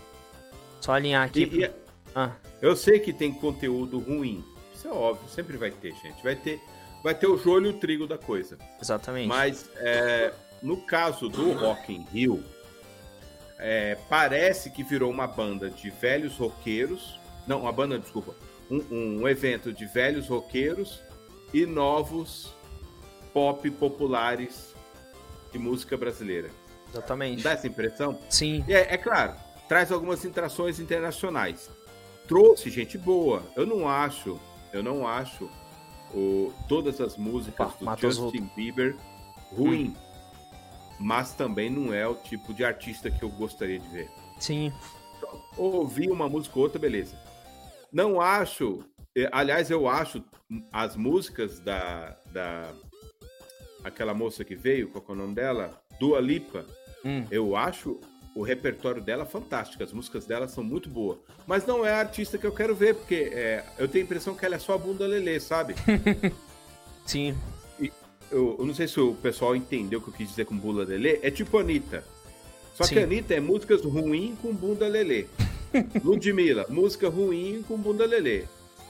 Só 0.79 0.93
alinhar 0.93 1.25
aqui. 1.25 1.41
E, 1.41 1.47
pro... 1.47 1.59
e, 1.59 1.71
ah. 2.15 2.31
Eu 2.61 2.75
sei 2.75 2.99
que 2.99 3.11
tem 3.11 3.33
conteúdo 3.33 3.99
ruim. 3.99 4.43
Isso 4.73 4.87
é 4.87 4.91
óbvio, 4.91 5.27
sempre 5.29 5.57
vai 5.57 5.71
ter, 5.71 5.93
gente. 5.95 6.23
Vai 6.23 6.35
ter, 6.35 6.61
vai 7.03 7.15
ter 7.15 7.27
o 7.27 7.37
joelho 7.37 7.67
e 7.67 7.69
o 7.69 7.73
trigo 7.73 8.07
da 8.07 8.17
coisa. 8.17 8.57
Exatamente. 8.79 9.27
Mas 9.27 9.69
é, 9.77 10.33
no 10.61 10.77
caso 10.77 11.27
do 11.27 11.53
Rock 11.53 11.93
in 11.93 12.05
Rio, 12.11 12.43
é, 13.57 13.97
parece 14.09 14.69
que 14.69 14.83
virou 14.83 15.09
uma 15.09 15.27
banda 15.27 15.69
de 15.69 15.89
velhos 15.89 16.37
roqueiros. 16.37 17.19
Não, 17.47 17.61
uma 17.61 17.71
banda, 17.71 17.97
desculpa. 17.97 18.35
Um, 18.69 19.21
um 19.21 19.27
evento 19.27 19.73
de 19.73 19.85
velhos 19.85 20.27
roqueiros 20.27 21.01
e 21.53 21.65
novos 21.65 22.53
pop 23.33 23.69
populares 23.71 24.73
de 25.51 25.59
música 25.59 25.97
brasileira. 25.97 26.49
Exatamente. 26.89 27.41
Dá 27.41 27.51
essa 27.51 27.67
impressão? 27.67 28.19
Sim. 28.29 28.63
É, 28.67 28.93
é 28.93 28.97
claro, 28.97 29.33
traz 29.67 29.91
algumas 29.91 30.23
interações 30.25 30.79
internacionais. 30.79 31.69
Trouxe 32.31 32.69
gente 32.69 32.97
boa. 32.97 33.43
Eu 33.55 33.65
não 33.65 33.87
acho, 33.87 34.39
eu 34.71 34.81
não 34.81 35.05
acho 35.05 35.49
o, 36.13 36.53
todas 36.67 37.01
as 37.01 37.17
músicas 37.17 37.73
Opa, 37.81 37.95
do 37.95 38.01
Justin 38.01 38.49
Bieber 38.55 38.95
ruim. 39.51 39.87
Hum 39.87 40.11
mas 41.01 41.33
também 41.33 41.69
não 41.69 41.93
é 41.93 42.07
o 42.07 42.15
tipo 42.15 42.53
de 42.53 42.63
artista 42.63 43.09
que 43.09 43.23
eu 43.23 43.29
gostaria 43.29 43.79
de 43.79 43.87
ver. 43.89 44.09
Sim. 44.39 44.71
Então, 45.17 45.41
ouvir 45.57 46.11
uma 46.11 46.29
música 46.29 46.57
ou 46.57 46.63
outra, 46.63 46.79
beleza. 46.79 47.17
Não 47.91 48.21
acho, 48.21 48.83
eh, 49.17 49.27
aliás, 49.31 49.69
eu 49.71 49.87
acho 49.87 50.23
as 50.71 50.95
músicas 50.95 51.59
da, 51.59 52.17
da 52.31 52.71
aquela 53.83 54.13
moça 54.13 54.45
que 54.45 54.55
veio, 54.55 54.89
qual 54.89 55.03
é 55.09 55.11
o 55.11 55.15
nome 55.15 55.33
dela? 55.33 55.81
Dua 55.99 56.19
Lipa. 56.19 56.65
Hum. 57.03 57.25
Eu 57.31 57.55
acho 57.55 57.99
o 58.33 58.43
repertório 58.43 59.01
dela 59.01 59.25
fantástico, 59.25 59.83
as 59.83 59.91
músicas 59.91 60.25
dela 60.25 60.47
são 60.47 60.63
muito 60.63 60.89
boas. 60.89 61.17
Mas 61.45 61.65
não 61.65 61.85
é 61.85 61.91
a 61.91 61.99
artista 61.99 62.37
que 62.37 62.45
eu 62.45 62.51
quero 62.51 62.75
ver, 62.75 62.95
porque 62.95 63.29
é, 63.33 63.63
eu 63.77 63.87
tenho 63.87 64.03
a 64.03 64.05
impressão 64.05 64.35
que 64.35 64.45
ela 64.45 64.55
é 64.55 64.59
só 64.59 64.73
a 64.73 64.77
bunda 64.77 65.05
lelê, 65.05 65.39
sabe? 65.39 65.75
Sim 67.05 67.35
eu, 68.31 68.55
eu, 68.57 68.65
não 68.65 68.73
sei 68.73 68.87
se 68.87 68.99
o 68.99 69.13
pessoal 69.15 69.55
entendeu 69.55 69.99
o 69.99 70.01
que 70.01 70.07
eu 70.07 70.13
quis 70.13 70.29
dizer 70.29 70.45
com 70.45 70.57
bunda 70.57 70.83
lelê, 70.83 71.19
é 71.21 71.29
tipo 71.29 71.57
Anitta. 71.57 72.03
Só 72.73 72.85
Sim. 72.85 72.95
que 72.95 72.99
Anitta 73.01 73.33
é 73.33 73.39
músicas 73.39 73.83
ruins 73.83 74.39
com 74.41 74.53
bunda 74.53 74.87
lelê. 74.87 75.27
Ludmilla, 76.03 76.65
música 76.69 77.09
ruim 77.09 77.63
com 77.67 77.77
bunda 77.77 78.05
lelê. 78.05 78.45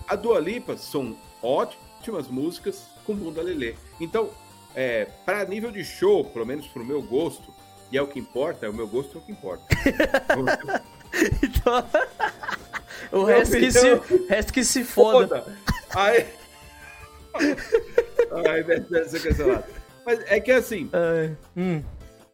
A 0.07 0.15
Dua 0.15 0.39
Lipa 0.39 0.77
são 0.77 1.17
ótimas 1.41 2.27
músicas 2.27 2.83
com 3.03 3.15
bunda 3.15 3.41
lelê. 3.41 3.75
Então, 3.99 4.29
é, 4.75 5.05
para 5.25 5.45
nível 5.45 5.71
de 5.71 5.83
show, 5.83 6.23
pelo 6.25 6.45
menos 6.45 6.67
pro 6.67 6.85
meu 6.85 7.01
gosto, 7.01 7.51
e 7.91 7.97
é 7.97 8.01
o 8.01 8.07
que 8.07 8.19
importa, 8.19 8.65
é 8.65 8.69
o 8.69 8.73
meu 8.73 8.87
gosto 8.87 9.17
é 9.17 9.21
o 9.21 9.23
que 9.23 9.31
importa. 9.31 9.63
então, 11.43 11.85
o 13.11 13.23
resto 13.23 13.57
que, 13.57 13.71
se, 13.71 14.01
resto 14.29 14.53
que 14.53 14.63
se 14.63 14.83
foda. 14.83 15.41
foda. 15.41 15.57
Aí, 15.95 16.25
Ai, 18.47 18.63
deve 18.63 19.05
ser 19.05 19.21
cancelado. 19.21 19.63
Mas 20.05 20.19
é 20.27 20.39
que 20.39 20.51
assim. 20.51 20.85
Uh, 20.85 21.35
hum. 21.55 21.83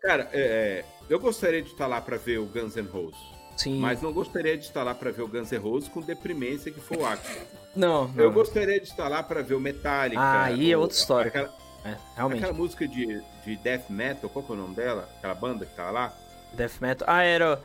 Cara, 0.02 0.30
é, 0.32 0.40
é, 0.42 0.86
eu 1.10 1.20
gostaria 1.20 1.62
de 1.62 1.70
estar 1.70 1.88
lá 1.88 2.00
pra 2.00 2.18
ver 2.18 2.38
o 2.38 2.46
Guns 2.46 2.76
N' 2.76 2.88
Roses. 2.88 3.20
Sim. 3.56 3.80
Mas 3.80 4.02
não 4.02 4.14
gostaria 4.14 4.56
de 4.56 4.64
estar 4.64 4.84
lá 4.84 4.94
pra 4.94 5.10
ver 5.12 5.24
o 5.24 5.28
Guns 5.28 5.52
N' 5.52 5.58
Roses 5.58 5.90
com 5.90 6.02
deprimência 6.02 6.72
que 6.72 6.80
foi 6.80 6.98
o 6.98 7.06
Axel. 7.06 7.42
Não, 7.76 8.08
não. 8.08 8.24
Eu 8.24 8.32
gostaria 8.32 8.80
de 8.80 8.88
estar 8.88 9.08
lá 9.08 9.24
pra 9.24 9.42
ver 9.42 9.56
o 9.56 9.60
Metallica. 9.60 10.22
Ah, 10.22 10.46
aí 10.46 10.72
é 10.72 10.78
outra 10.78 10.96
história. 10.96 11.30
Aquela, 11.30 11.54
é, 11.88 11.98
realmente. 12.16 12.40
Aquela 12.40 12.58
música 12.58 12.88
de, 12.88 13.22
de 13.46 13.56
death 13.58 13.90
metal, 13.90 14.30
qual 14.30 14.44
que 14.44 14.52
é 14.52 14.56
o 14.56 14.58
nome 14.58 14.76
dela? 14.76 15.10
Aquela 15.18 15.36
banda 15.36 15.66
que 15.66 15.76
tá 15.76 15.90
lá? 15.92 16.16
Death 16.54 16.82
metal. 16.82 17.08
Ah, 17.10 17.24
era. 17.24 17.62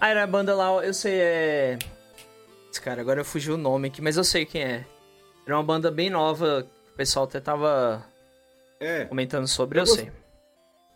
Ah, 0.00 0.08
era 0.08 0.24
a 0.24 0.26
banda 0.26 0.54
lá, 0.54 0.84
eu 0.84 0.94
sei, 0.94 1.20
é. 1.20 1.78
Esse 2.70 2.80
cara, 2.80 3.00
agora 3.00 3.20
eu 3.20 3.24
fugi 3.24 3.50
o 3.50 3.56
nome 3.56 3.88
aqui, 3.88 4.02
mas 4.02 4.16
eu 4.16 4.24
sei 4.24 4.44
quem 4.44 4.62
é. 4.62 4.86
Era 5.46 5.56
uma 5.56 5.62
banda 5.62 5.90
bem 5.90 6.10
nova 6.10 6.66
o 6.96 6.96
pessoal 6.96 7.26
até 7.26 7.38
tava 7.38 8.02
é, 8.80 9.04
comentando 9.04 9.46
sobre, 9.46 9.78
eu, 9.78 9.82
eu 9.82 9.86
sei. 9.86 10.10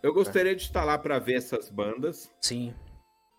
Eu 0.02 0.14
gostaria 0.14 0.56
de 0.56 0.62
estar 0.62 0.82
lá 0.82 0.96
para 0.96 1.18
ver 1.18 1.34
essas 1.34 1.68
bandas. 1.68 2.34
Sim. 2.40 2.74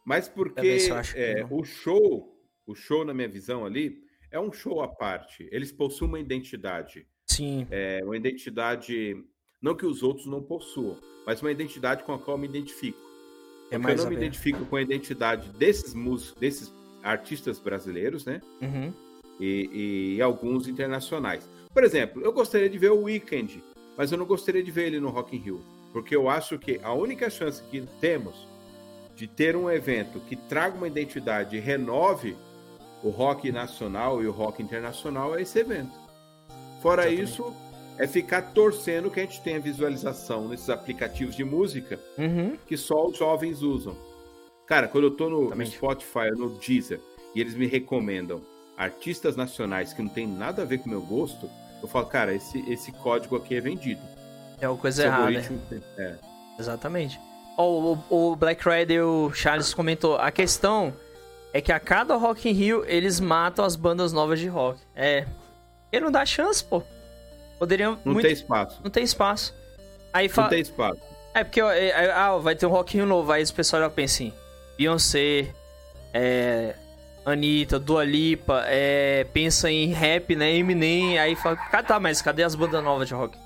Mas 0.06 0.30
porque 0.30 0.78
é, 1.16 1.44
o 1.50 1.64
show, 1.64 2.40
o 2.68 2.76
show 2.76 3.04
na 3.04 3.16
minha 3.16 3.28
visão 3.28 3.66
ali, 3.66 3.98
é 4.30 4.40
um 4.40 4.52
show 4.52 4.80
à 4.84 4.88
parte. 4.88 5.50
Eles 5.52 5.72
possuem 5.72 6.08
uma 6.08 6.20
identidade. 6.20 7.08
Sim. 7.36 7.68
É 7.72 8.02
uma 8.04 8.18
identidade, 8.18 9.18
não 9.62 9.76
que 9.76 9.86
os 9.86 10.04
outros 10.04 10.26
não 10.26 10.42
possuam, 10.42 10.98
mas 11.26 11.42
uma 11.42 11.52
identidade 11.52 12.04
com 12.04 12.14
a 12.14 12.20
qual 12.20 12.36
eu 12.36 12.42
me 12.42 12.48
identifico. 12.48 13.00
É 13.70 13.78
porque 13.78 13.94
eu 13.94 13.98
não 13.98 14.10
me 14.10 14.16
identifico 14.16 14.66
com 14.66 14.76
a 14.76 14.82
identidade 14.82 15.48
desses 15.58 15.94
músicos, 15.94 16.40
desses 16.40 16.74
artistas 17.02 17.58
brasileiros, 17.58 18.26
né? 18.26 18.42
Uhum. 18.62 18.94
E, 19.40 20.16
e 20.18 20.22
alguns 20.22 20.68
internacionais. 20.68 21.50
Por 21.74 21.84
exemplo, 21.84 22.22
eu 22.22 22.34
gostaria 22.34 22.70
de 22.70 22.78
ver 22.78 22.92
o 22.92 23.04
Weekend, 23.04 23.64
mas 23.98 24.12
eu 24.12 24.18
não 24.18 24.26
gostaria 24.26 24.62
de 24.62 24.70
ver 24.70 24.88
ele 24.88 25.00
no 25.00 25.10
Rock 25.10 25.36
in 25.36 25.40
Rio, 25.40 25.62
porque 25.94 26.16
eu 26.16 26.30
acho 26.30 26.60
que 26.60 26.80
a 26.84 26.94
única 26.94 27.30
chance 27.30 27.64
que 27.64 27.82
temos 28.02 28.46
de 29.16 29.26
ter 29.26 29.56
um 29.56 29.72
evento 29.72 30.20
que 30.20 30.36
traga 30.36 30.76
uma 30.76 30.88
identidade 30.88 31.56
e 31.56 31.60
renove 31.60 32.36
o 33.04 33.10
rock 33.10 33.52
nacional 33.52 34.22
e 34.22 34.28
o 34.28 34.32
rock 34.32 34.62
internacional 34.62 35.36
é 35.36 35.42
esse 35.42 35.60
evento. 35.60 36.01
Fora 36.82 37.04
Exatamente. 37.04 37.32
isso, 37.32 37.56
é 37.98 38.08
ficar 38.08 38.42
torcendo 38.54 39.12
que 39.12 39.20
a 39.20 39.24
gente 39.24 39.42
tenha 39.42 39.60
visualização 39.60 40.48
nesses 40.48 40.70
aplicativos 40.70 41.36
de 41.36 41.44
música 41.44 42.00
uhum. 42.18 42.58
que 42.66 42.76
só 42.76 43.06
os 43.06 43.18
jovens 43.18 43.62
usam. 43.62 43.96
Cara, 44.66 44.88
quando 44.88 45.06
eu 45.06 45.12
tô 45.12 45.30
no, 45.30 45.50
no 45.54 45.66
Spotify, 45.66 46.32
no 46.36 46.50
Deezer, 46.50 47.00
e 47.36 47.42
eles 47.42 47.54
me 47.54 47.68
recomendam 47.68 48.42
artistas 48.76 49.36
nacionais 49.36 49.94
que 49.94 50.02
não 50.02 50.10
tem 50.10 50.26
nada 50.26 50.64
a 50.64 50.66
ver 50.66 50.80
com 50.80 50.88
o 50.88 50.90
meu 50.90 51.02
gosto, 51.02 51.50
eu 51.82 51.88
falo, 51.88 52.08
cara, 52.08 52.34
esse, 52.34 52.60
esse 52.72 52.92
código 52.92 53.36
aqui 53.36 53.56
é 53.56 53.62
vendido. 53.62 54.02
É 54.60 54.68
uma 54.68 54.78
coisa 54.78 55.06
errada. 55.06 55.44
É. 55.98 56.16
Exatamente. 56.58 57.20
Oh, 57.58 57.98
o, 58.10 58.32
o 58.32 58.36
Black 58.36 58.68
Rider, 58.68 59.06
o 59.06 59.32
Charles 59.34 59.74
comentou, 59.74 60.16
a 60.16 60.32
questão 60.32 60.94
é 61.54 61.62
que 61.62 61.72
a 61.72 61.80
cada 61.80 62.16
Rock 62.16 62.50
in 62.50 62.54
Rio 62.54 62.84
eles 62.88 63.20
matam 63.20 63.66
as 63.66 63.76
bandas 63.76 64.14
novas 64.14 64.40
de 64.40 64.48
rock. 64.48 64.80
É. 64.96 65.28
Ele 65.92 66.06
não 66.06 66.12
dá 66.12 66.26
chance, 66.26 66.64
pô. 66.64 66.82
Poderiam. 67.60 68.00
Não 68.04 68.14
muito... 68.14 68.26
tem 68.26 68.34
espaço. 68.34 68.80
Não 68.84 68.90
tem 68.90 69.04
espaço. 69.04 69.56
Aí 70.14 70.30
fa... 70.30 70.44
Não 70.44 70.50
tem 70.50 70.62
espaço. 70.62 71.02
É 71.34 71.44
porque 71.44 71.62
é, 71.62 71.90
é, 71.90 72.12
ah, 72.12 72.38
vai 72.38 72.56
ter 72.56 72.66
um 72.66 72.70
Rock 72.70 72.96
in 72.96 73.02
Rio 73.02 73.08
novo. 73.08 73.32
Aí 73.32 73.44
o 73.44 73.54
pessoal 73.54 73.82
já 73.84 73.90
pensa 73.90 74.16
assim: 74.16 74.34
Beyoncé, 74.78 75.54
é, 76.14 76.76
Anitta, 77.26 77.80
Dua 77.80 78.04
Lipa, 78.04 78.64
é, 78.66 79.26
pensa 79.32 79.70
em 79.70 79.88
rap, 79.88 80.36
né? 80.36 80.56
Eminem, 80.56 81.20
aí 81.20 81.36
fala, 81.36 81.56
cara, 81.56 81.84
tá, 81.84 82.00
mas 82.00 82.22
cadê 82.22 82.44
as 82.44 82.56
bandas 82.56 82.84
novas 82.84 83.08
de 83.08 83.14
rock? 83.14 83.38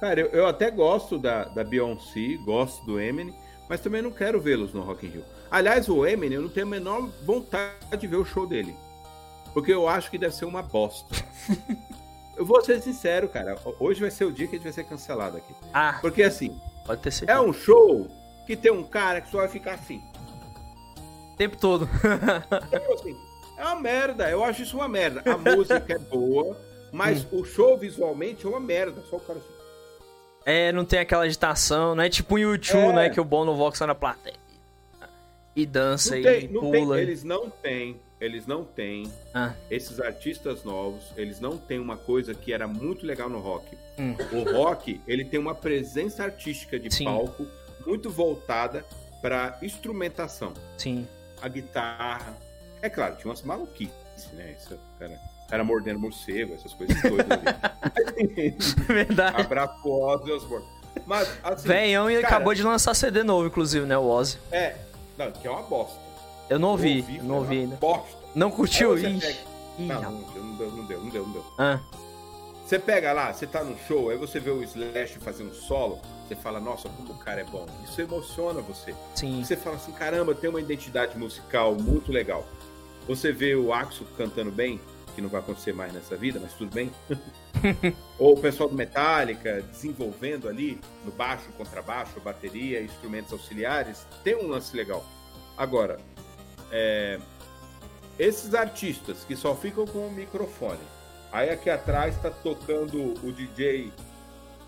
Cara, 0.00 0.20
eu, 0.20 0.28
eu 0.28 0.46
até 0.46 0.70
gosto 0.70 1.18
da, 1.18 1.44
da 1.44 1.62
Beyoncé, 1.62 2.36
gosto 2.44 2.84
do 2.84 3.00
Eminem, 3.00 3.34
mas 3.68 3.80
também 3.80 4.02
não 4.02 4.10
quero 4.10 4.40
vê-los 4.40 4.72
no 4.72 4.82
Rock 4.82 5.06
in 5.06 5.10
Rio. 5.10 5.24
Aliás, 5.50 5.88
o 5.88 6.06
Eminem, 6.06 6.36
eu 6.36 6.42
não 6.42 6.48
tenho 6.48 6.66
a 6.66 6.70
menor 6.70 7.08
vontade 7.24 7.96
de 7.98 8.06
ver 8.06 8.16
o 8.16 8.24
show 8.24 8.46
dele. 8.46 8.74
Porque 9.54 9.72
eu 9.72 9.88
acho 9.88 10.10
que 10.10 10.18
deve 10.18 10.34
ser 10.34 10.44
uma 10.44 10.60
bosta. 10.60 11.14
eu 12.36 12.44
vou 12.44 12.62
ser 12.62 12.82
sincero, 12.82 13.28
cara. 13.28 13.56
Hoje 13.78 14.00
vai 14.00 14.10
ser 14.10 14.24
o 14.24 14.32
dia 14.32 14.48
que 14.48 14.56
a 14.56 14.58
gente 14.58 14.64
vai 14.64 14.72
ser 14.72 14.84
cancelado 14.84 15.36
aqui. 15.36 15.54
Ah. 15.72 15.98
Porque 16.00 16.24
assim, 16.24 16.60
pode 16.84 17.00
ter 17.00 17.12
certeza. 17.12 17.38
é 17.38 17.40
um 17.40 17.52
show 17.52 18.08
que 18.46 18.56
tem 18.56 18.72
um 18.72 18.82
cara 18.82 19.20
que 19.20 19.30
só 19.30 19.38
vai 19.38 19.48
ficar 19.48 19.74
assim. 19.74 20.02
O 21.32 21.36
tempo 21.36 21.56
todo. 21.56 21.88
Então, 22.72 22.94
assim, 22.94 23.16
é 23.56 23.64
uma 23.64 23.80
merda. 23.80 24.28
Eu 24.28 24.42
acho 24.42 24.62
isso 24.62 24.76
uma 24.76 24.88
merda. 24.88 25.22
A 25.24 25.38
música 25.38 25.84
é 25.88 25.98
boa, 25.98 26.56
mas 26.92 27.24
hum. 27.24 27.40
o 27.40 27.44
show 27.44 27.78
visualmente 27.78 28.44
é 28.44 28.48
uma 28.48 28.60
merda. 28.60 29.02
Só 29.08 29.16
o 29.16 29.20
cara 29.20 29.38
assim. 29.38 29.54
É, 30.46 30.72
não 30.72 30.84
tem 30.84 30.98
aquela 30.98 31.22
agitação, 31.22 31.94
não 31.94 32.02
é 32.02 32.10
tipo 32.10 32.34
um 32.34 32.38
YouTube, 32.38 32.90
é. 32.90 32.92
né? 32.92 33.10
Que 33.10 33.20
o 33.20 33.24
Bono 33.24 33.54
Vox 33.54 33.80
na 33.80 33.94
plateia. 33.94 34.36
E 35.56 35.64
dança 35.64 36.10
não 36.10 36.18
e 36.18 36.22
tem, 36.22 36.48
pula. 36.48 36.96
Tem, 36.96 37.04
eles 37.04 37.22
não 37.22 37.48
têm 37.48 37.96
eles 38.20 38.46
não 38.46 38.64
têm. 38.64 39.10
Ah. 39.32 39.52
Esses 39.70 40.00
artistas 40.00 40.64
novos, 40.64 41.12
eles 41.16 41.40
não 41.40 41.56
têm 41.56 41.78
uma 41.78 41.96
coisa 41.96 42.34
que 42.34 42.52
era 42.52 42.66
muito 42.66 43.04
legal 43.06 43.28
no 43.28 43.38
rock. 43.38 43.76
Hum. 43.98 44.14
O 44.32 44.52
rock, 44.52 45.00
ele 45.06 45.24
tem 45.24 45.38
uma 45.38 45.54
presença 45.54 46.24
artística 46.24 46.78
de 46.78 46.92
Sim. 46.94 47.04
palco 47.04 47.46
muito 47.86 48.10
voltada 48.10 48.84
para 49.20 49.58
instrumentação. 49.62 50.52
Sim. 50.76 51.06
A 51.40 51.48
guitarra. 51.48 52.36
É 52.80 52.88
claro, 52.88 53.16
tinha 53.16 53.30
umas 53.30 53.42
maluquices, 53.42 54.30
né? 54.32 54.54
Isso, 54.58 54.78
cara, 54.98 55.18
cara 55.48 55.64
mordendo 55.64 55.98
morcego, 55.98 56.54
essas 56.54 56.72
coisas 56.74 57.00
todas 57.00 57.26
ali. 57.30 58.54
Verdade. 58.86 59.40
Abraço 59.40 59.80
pro 59.82 59.92
Ozzy 59.92 60.32
Osbourne. 60.32 60.66
Mas, 61.06 61.28
assim, 61.42 61.68
Venhão 61.68 62.10
e 62.10 62.14
cara, 62.16 62.26
acabou 62.28 62.54
de 62.54 62.62
lançar 62.62 62.94
CD 62.94 63.22
novo, 63.22 63.46
inclusive, 63.46 63.84
né? 63.86 63.96
O 63.96 64.06
Ozzy. 64.06 64.38
É, 64.52 64.76
não, 65.18 65.32
que 65.32 65.46
é 65.46 65.50
uma 65.50 65.62
bosta. 65.62 66.03
Eu 66.48 66.58
não 66.58 66.70
ouvi, 66.70 67.04
eu 67.18 67.24
não 67.24 67.36
ouvi 67.36 67.60
ainda. 67.60 67.76
Bosta. 67.76 68.16
Não 68.34 68.50
curtiu? 68.50 68.96
Ixi. 68.96 69.18
pega- 69.20 69.38
Ih, 69.78 69.86
Não, 69.86 70.00
não, 70.02 70.20
deu, 70.32 70.42
não 70.44 70.56
deu, 70.56 70.70
não 71.00 71.08
deu, 71.10 71.22
não 71.26 71.32
deu. 71.32 71.44
Ah, 71.58 71.80
Você 72.66 72.78
pega 72.78 73.12
lá, 73.12 73.32
você 73.32 73.46
tá 73.46 73.62
num 73.62 73.76
show, 73.86 74.08
aí 74.10 74.16
você 74.16 74.38
vê 74.40 74.50
o 74.50 74.62
Slash 74.62 75.18
fazer 75.20 75.42
um 75.44 75.52
solo, 75.52 76.00
você 76.26 76.34
fala, 76.34 76.58
nossa, 76.60 76.88
como 76.88 77.12
o 77.12 77.18
cara 77.18 77.40
é 77.40 77.44
bom. 77.44 77.66
Isso 77.84 78.00
emociona 78.00 78.60
você. 78.62 78.94
sim. 79.14 79.42
Você 79.44 79.56
fala 79.56 79.76
assim, 79.76 79.92
caramba, 79.92 80.34
tem 80.34 80.48
uma 80.48 80.60
identidade 80.60 81.16
musical 81.18 81.74
muito 81.74 82.10
legal. 82.12 82.46
Você 83.06 83.32
vê 83.32 83.54
o 83.54 83.72
Axo 83.72 84.04
cantando 84.16 84.50
bem, 84.50 84.80
que 85.14 85.20
não 85.20 85.28
vai 85.28 85.40
acontecer 85.40 85.72
mais 85.74 85.92
nessa 85.92 86.16
vida, 86.16 86.40
mas 86.42 86.54
tudo 86.54 86.72
bem. 86.74 86.90
Ou 88.18 88.34
o 88.34 88.40
pessoal 88.40 88.68
do 88.68 88.74
Metallica 88.74 89.62
desenvolvendo 89.70 90.48
ali 90.48 90.80
no 91.04 91.12
baixo, 91.12 91.44
contrabaixo, 91.58 92.18
bateria, 92.20 92.82
instrumentos 92.82 93.32
auxiliares, 93.32 94.06
tem 94.22 94.36
um 94.36 94.48
lance 94.48 94.74
legal. 94.76 95.04
Agora, 95.56 95.98
é, 96.70 97.18
esses 98.18 98.54
artistas 98.54 99.24
que 99.24 99.34
só 99.36 99.54
ficam 99.54 99.86
com 99.86 100.06
o 100.06 100.12
microfone, 100.12 100.80
aí 101.32 101.50
aqui 101.50 101.68
atrás 101.70 102.16
tá 102.20 102.30
tocando 102.30 103.14
o 103.26 103.32
DJ, 103.32 103.92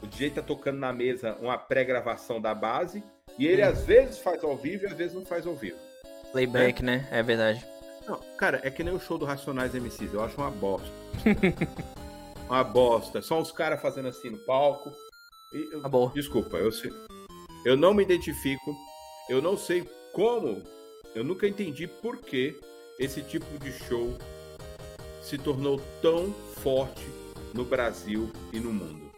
o 0.03 0.07
DJ 0.07 0.31
tá 0.31 0.43
tocando 0.43 0.79
na 0.79 0.93
mesa 0.93 1.37
uma 1.41 1.57
pré-gravação 1.59 2.41
da 2.41 2.55
base, 2.55 3.03
e 3.39 3.47
ele 3.47 3.63
Hum. 3.65 3.69
às 3.69 3.85
vezes 3.85 4.19
faz 4.19 4.43
ao 4.43 4.57
vivo 4.57 4.85
e 4.85 4.87
às 4.87 4.95
vezes 4.95 5.15
não 5.15 5.25
faz 5.25 5.47
ao 5.47 5.55
vivo. 5.55 5.77
Playback, 6.33 6.83
né? 6.83 7.07
É 7.11 7.23
verdade. 7.23 7.65
Não, 8.07 8.19
cara, 8.39 8.61
é 8.63 8.71
que 8.71 8.85
nem 8.85 8.95
o 8.95 9.01
show 9.01 9.19
do 9.19 9.25
Racionais 9.25 9.75
MCs, 9.75 10.13
eu 10.15 10.23
acho 10.23 10.37
uma 10.41 10.51
bosta. 10.51 10.89
uma 12.49 12.63
bosta. 12.65 13.21
Só 13.23 13.41
os 13.41 13.51
caras 13.53 13.81
fazendo 13.81 14.09
assim 14.09 14.31
no 14.31 14.39
palco. 14.39 14.93
E 15.53 15.73
eu- 15.73 15.81
Acabou. 15.81 16.11
Desculpa, 16.11 16.57
eu 16.57 16.71
sei. 16.71 16.93
Eu 17.65 17.77
não 17.77 17.93
me 17.95 18.03
identifico. 18.03 18.75
Eu 19.29 19.43
não 19.43 19.57
sei 19.57 19.89
como. 20.13 20.63
Eu 21.17 21.25
nunca 21.25 21.49
entendi 21.49 21.87
por 21.87 22.19
que 22.19 22.61
esse 22.99 23.23
tipo 23.23 23.59
de 23.59 23.73
show 23.73 24.15
se 25.23 25.39
tornou 25.39 25.81
tão 26.03 26.31
forte 26.63 27.07
no 27.55 27.65
Brasil 27.65 28.31
e 28.53 28.61
no 28.61 28.71
mundo. 28.71 29.11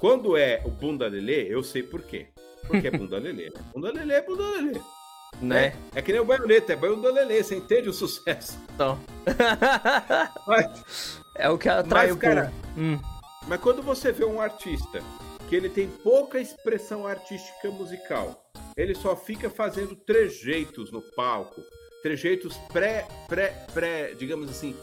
Quando 0.00 0.34
é 0.34 0.62
o 0.64 0.70
bunda 0.70 1.06
lelê, 1.06 1.46
eu 1.46 1.62
sei 1.62 1.82
por 1.82 2.00
quê. 2.00 2.28
Porque 2.66 2.88
é 2.88 2.90
bunda 2.90 3.18
lelê, 3.20 3.50
né? 3.50 3.60
Bunda 3.74 3.92
lelê 3.92 4.14
é 4.14 4.22
bunda 4.22 4.44
lelê. 4.44 4.80
Né? 5.42 5.76
É 5.94 6.00
que 6.00 6.10
nem 6.10 6.22
o 6.22 6.24
baioneta, 6.24 6.72
é 6.72 6.76
bunda 6.76 7.12
lelê, 7.12 7.42
você 7.42 7.56
entende 7.56 7.90
o 7.90 7.92
sucesso. 7.92 8.58
Então. 8.74 8.98
Mas, 10.48 11.20
é 11.36 11.50
o 11.50 11.58
que 11.58 11.68
atrai 11.68 12.06
Mas, 12.06 12.16
o 12.16 12.18
cara. 12.18 12.50
Hum, 12.78 12.98
mas 13.46 13.60
quando 13.60 13.82
você 13.82 14.10
vê 14.10 14.24
um 14.24 14.40
artista 14.40 15.02
que 15.50 15.54
ele 15.54 15.68
tem 15.68 15.86
pouca 15.86 16.40
expressão 16.40 17.06
artística 17.06 17.70
musical, 17.70 18.43
ele 18.76 18.94
só 18.94 19.14
fica 19.14 19.48
fazendo 19.48 19.94
trejeitos 19.94 20.90
no 20.90 21.00
palco, 21.00 21.62
trejeitos 22.02 22.56
pré, 22.72 23.06
pré, 23.28 23.66
pré, 23.72 24.14
digamos 24.14 24.50
assim, 24.50 24.74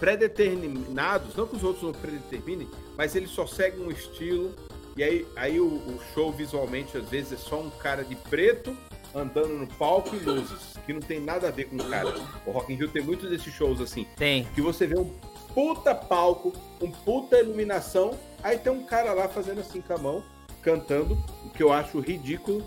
pré-determinados, 0.00 1.34
não 1.34 1.46
que 1.46 1.56
os 1.56 1.64
outros 1.64 1.84
não 1.84 1.92
predeterminem, 1.92 2.68
mas 2.96 3.14
ele 3.14 3.26
só 3.26 3.46
segue 3.46 3.80
um 3.80 3.90
estilo, 3.90 4.54
e 4.96 5.02
aí, 5.02 5.26
aí 5.36 5.60
o, 5.60 5.66
o 5.66 6.00
show 6.12 6.32
visualmente 6.32 6.96
às 6.96 7.08
vezes 7.08 7.32
é 7.32 7.36
só 7.36 7.60
um 7.60 7.70
cara 7.70 8.04
de 8.04 8.14
preto 8.14 8.76
andando 9.14 9.54
no 9.54 9.66
palco 9.66 10.14
e 10.14 10.18
luzes, 10.18 10.74
que 10.84 10.92
não 10.92 11.00
tem 11.00 11.20
nada 11.20 11.48
a 11.48 11.50
ver 11.50 11.66
com 11.66 11.76
o 11.76 11.88
cara. 11.88 12.12
O 12.44 12.50
Rock 12.50 12.72
in 12.72 12.76
Rio 12.76 12.88
tem 12.88 13.02
muitos 13.02 13.30
desses 13.30 13.52
shows 13.54 13.80
assim, 13.80 14.06
tem. 14.16 14.44
que 14.54 14.60
você 14.60 14.86
vê 14.86 14.98
um 14.98 15.12
puta 15.54 15.94
palco, 15.94 16.52
um 16.80 16.90
puta 16.90 17.38
iluminação, 17.38 18.18
aí 18.42 18.58
tem 18.58 18.72
um 18.72 18.84
cara 18.84 19.12
lá 19.12 19.28
fazendo 19.28 19.60
assim 19.60 19.80
com 19.80 19.94
a 19.94 19.98
mão, 19.98 20.24
cantando, 20.62 21.16
o 21.44 21.50
que 21.50 21.62
eu 21.62 21.72
acho 21.72 22.00
ridículo. 22.00 22.64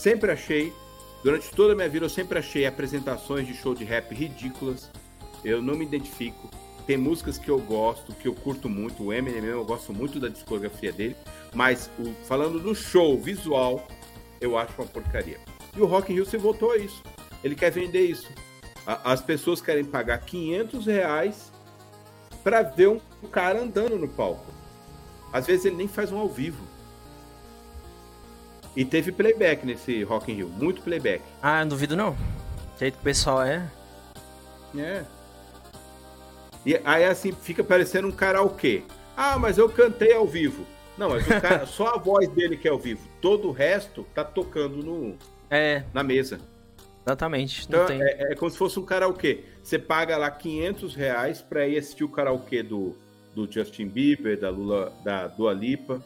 Sempre 0.00 0.32
achei, 0.32 0.72
durante 1.22 1.50
toda 1.50 1.74
a 1.74 1.76
minha 1.76 1.86
vida, 1.90 2.06
eu 2.06 2.08
sempre 2.08 2.38
achei 2.38 2.64
apresentações 2.64 3.46
de 3.46 3.52
show 3.52 3.74
de 3.74 3.84
rap 3.84 4.14
ridículas. 4.14 4.90
Eu 5.44 5.60
não 5.60 5.74
me 5.76 5.84
identifico. 5.84 6.48
Tem 6.86 6.96
músicas 6.96 7.36
que 7.36 7.50
eu 7.50 7.58
gosto, 7.58 8.14
que 8.14 8.26
eu 8.26 8.34
curto 8.34 8.66
muito. 8.66 9.02
O 9.04 9.12
Eminem 9.12 9.44
eu 9.44 9.62
gosto 9.62 9.92
muito 9.92 10.18
da 10.18 10.28
discografia 10.28 10.90
dele. 10.90 11.14
Mas 11.54 11.90
o- 11.98 12.14
falando 12.24 12.58
do 12.58 12.74
show 12.74 13.18
visual, 13.20 13.86
eu 14.40 14.56
acho 14.56 14.72
uma 14.80 14.88
porcaria. 14.88 15.38
E 15.76 15.80
o 15.82 15.84
Rock 15.84 16.10
in 16.10 16.14
Rio 16.14 16.24
se 16.24 16.38
voltou 16.38 16.72
a 16.72 16.78
isso. 16.78 17.02
Ele 17.44 17.54
quer 17.54 17.70
vender 17.70 18.06
isso. 18.06 18.26
A- 18.86 19.12
As 19.12 19.20
pessoas 19.20 19.60
querem 19.60 19.84
pagar 19.84 20.16
500 20.24 20.86
reais 20.86 21.52
para 22.42 22.62
ver 22.62 22.88
um 22.88 23.00
cara 23.30 23.60
andando 23.60 23.98
no 23.98 24.08
palco. 24.08 24.46
Às 25.30 25.46
vezes 25.46 25.66
ele 25.66 25.76
nem 25.76 25.88
faz 25.88 26.10
um 26.10 26.16
ao 26.18 26.28
vivo. 26.28 26.64
E 28.76 28.84
teve 28.84 29.10
playback 29.12 29.66
nesse 29.66 30.02
Rock 30.04 30.30
in 30.30 30.36
Rio, 30.36 30.48
muito 30.48 30.80
playback. 30.82 31.22
Ah, 31.42 31.60
não 31.60 31.68
duvido 31.70 31.96
não. 31.96 32.12
Do 32.12 32.78
jeito 32.78 32.94
que 32.94 33.00
o 33.00 33.04
pessoal 33.04 33.42
é. 33.42 33.68
É. 34.76 35.04
E 36.64 36.80
aí 36.84 37.04
assim 37.04 37.32
fica 37.32 37.64
parecendo 37.64 38.08
um 38.08 38.12
karaokê. 38.12 38.82
Ah, 39.16 39.38
mas 39.38 39.58
eu 39.58 39.68
cantei 39.68 40.12
ao 40.14 40.26
vivo. 40.26 40.64
Não, 40.96 41.08
mas 41.10 41.26
o 41.26 41.40
cara, 41.40 41.64
só 41.66 41.94
a 41.94 41.98
voz 41.98 42.28
dele 42.28 42.56
que 42.56 42.68
é 42.68 42.70
ao 42.70 42.78
vivo. 42.78 43.00
Todo 43.20 43.48
o 43.48 43.52
resto 43.52 44.06
tá 44.14 44.22
tocando 44.22 44.76
no, 44.82 45.16
É, 45.50 45.82
na 45.92 46.02
mesa. 46.02 46.38
exatamente. 47.04 47.64
Então 47.66 47.86
tem. 47.86 48.00
é, 48.02 48.32
é 48.32 48.34
como 48.34 48.50
se 48.50 48.56
fosse 48.58 48.78
um 48.78 48.84
karaokê. 48.84 49.44
Você 49.62 49.78
paga 49.78 50.16
lá 50.16 50.30
500 50.30 50.94
reais 50.94 51.42
pra 51.42 51.66
ir 51.66 51.76
assistir 51.78 52.04
o 52.04 52.08
karaokê 52.08 52.62
do, 52.62 52.94
do 53.34 53.50
Justin 53.50 53.88
Bieber, 53.88 54.38
da 54.38 54.50
Lula, 54.50 54.92
da 55.04 55.26
Dua 55.26 55.52
Lipa. 55.52 56.02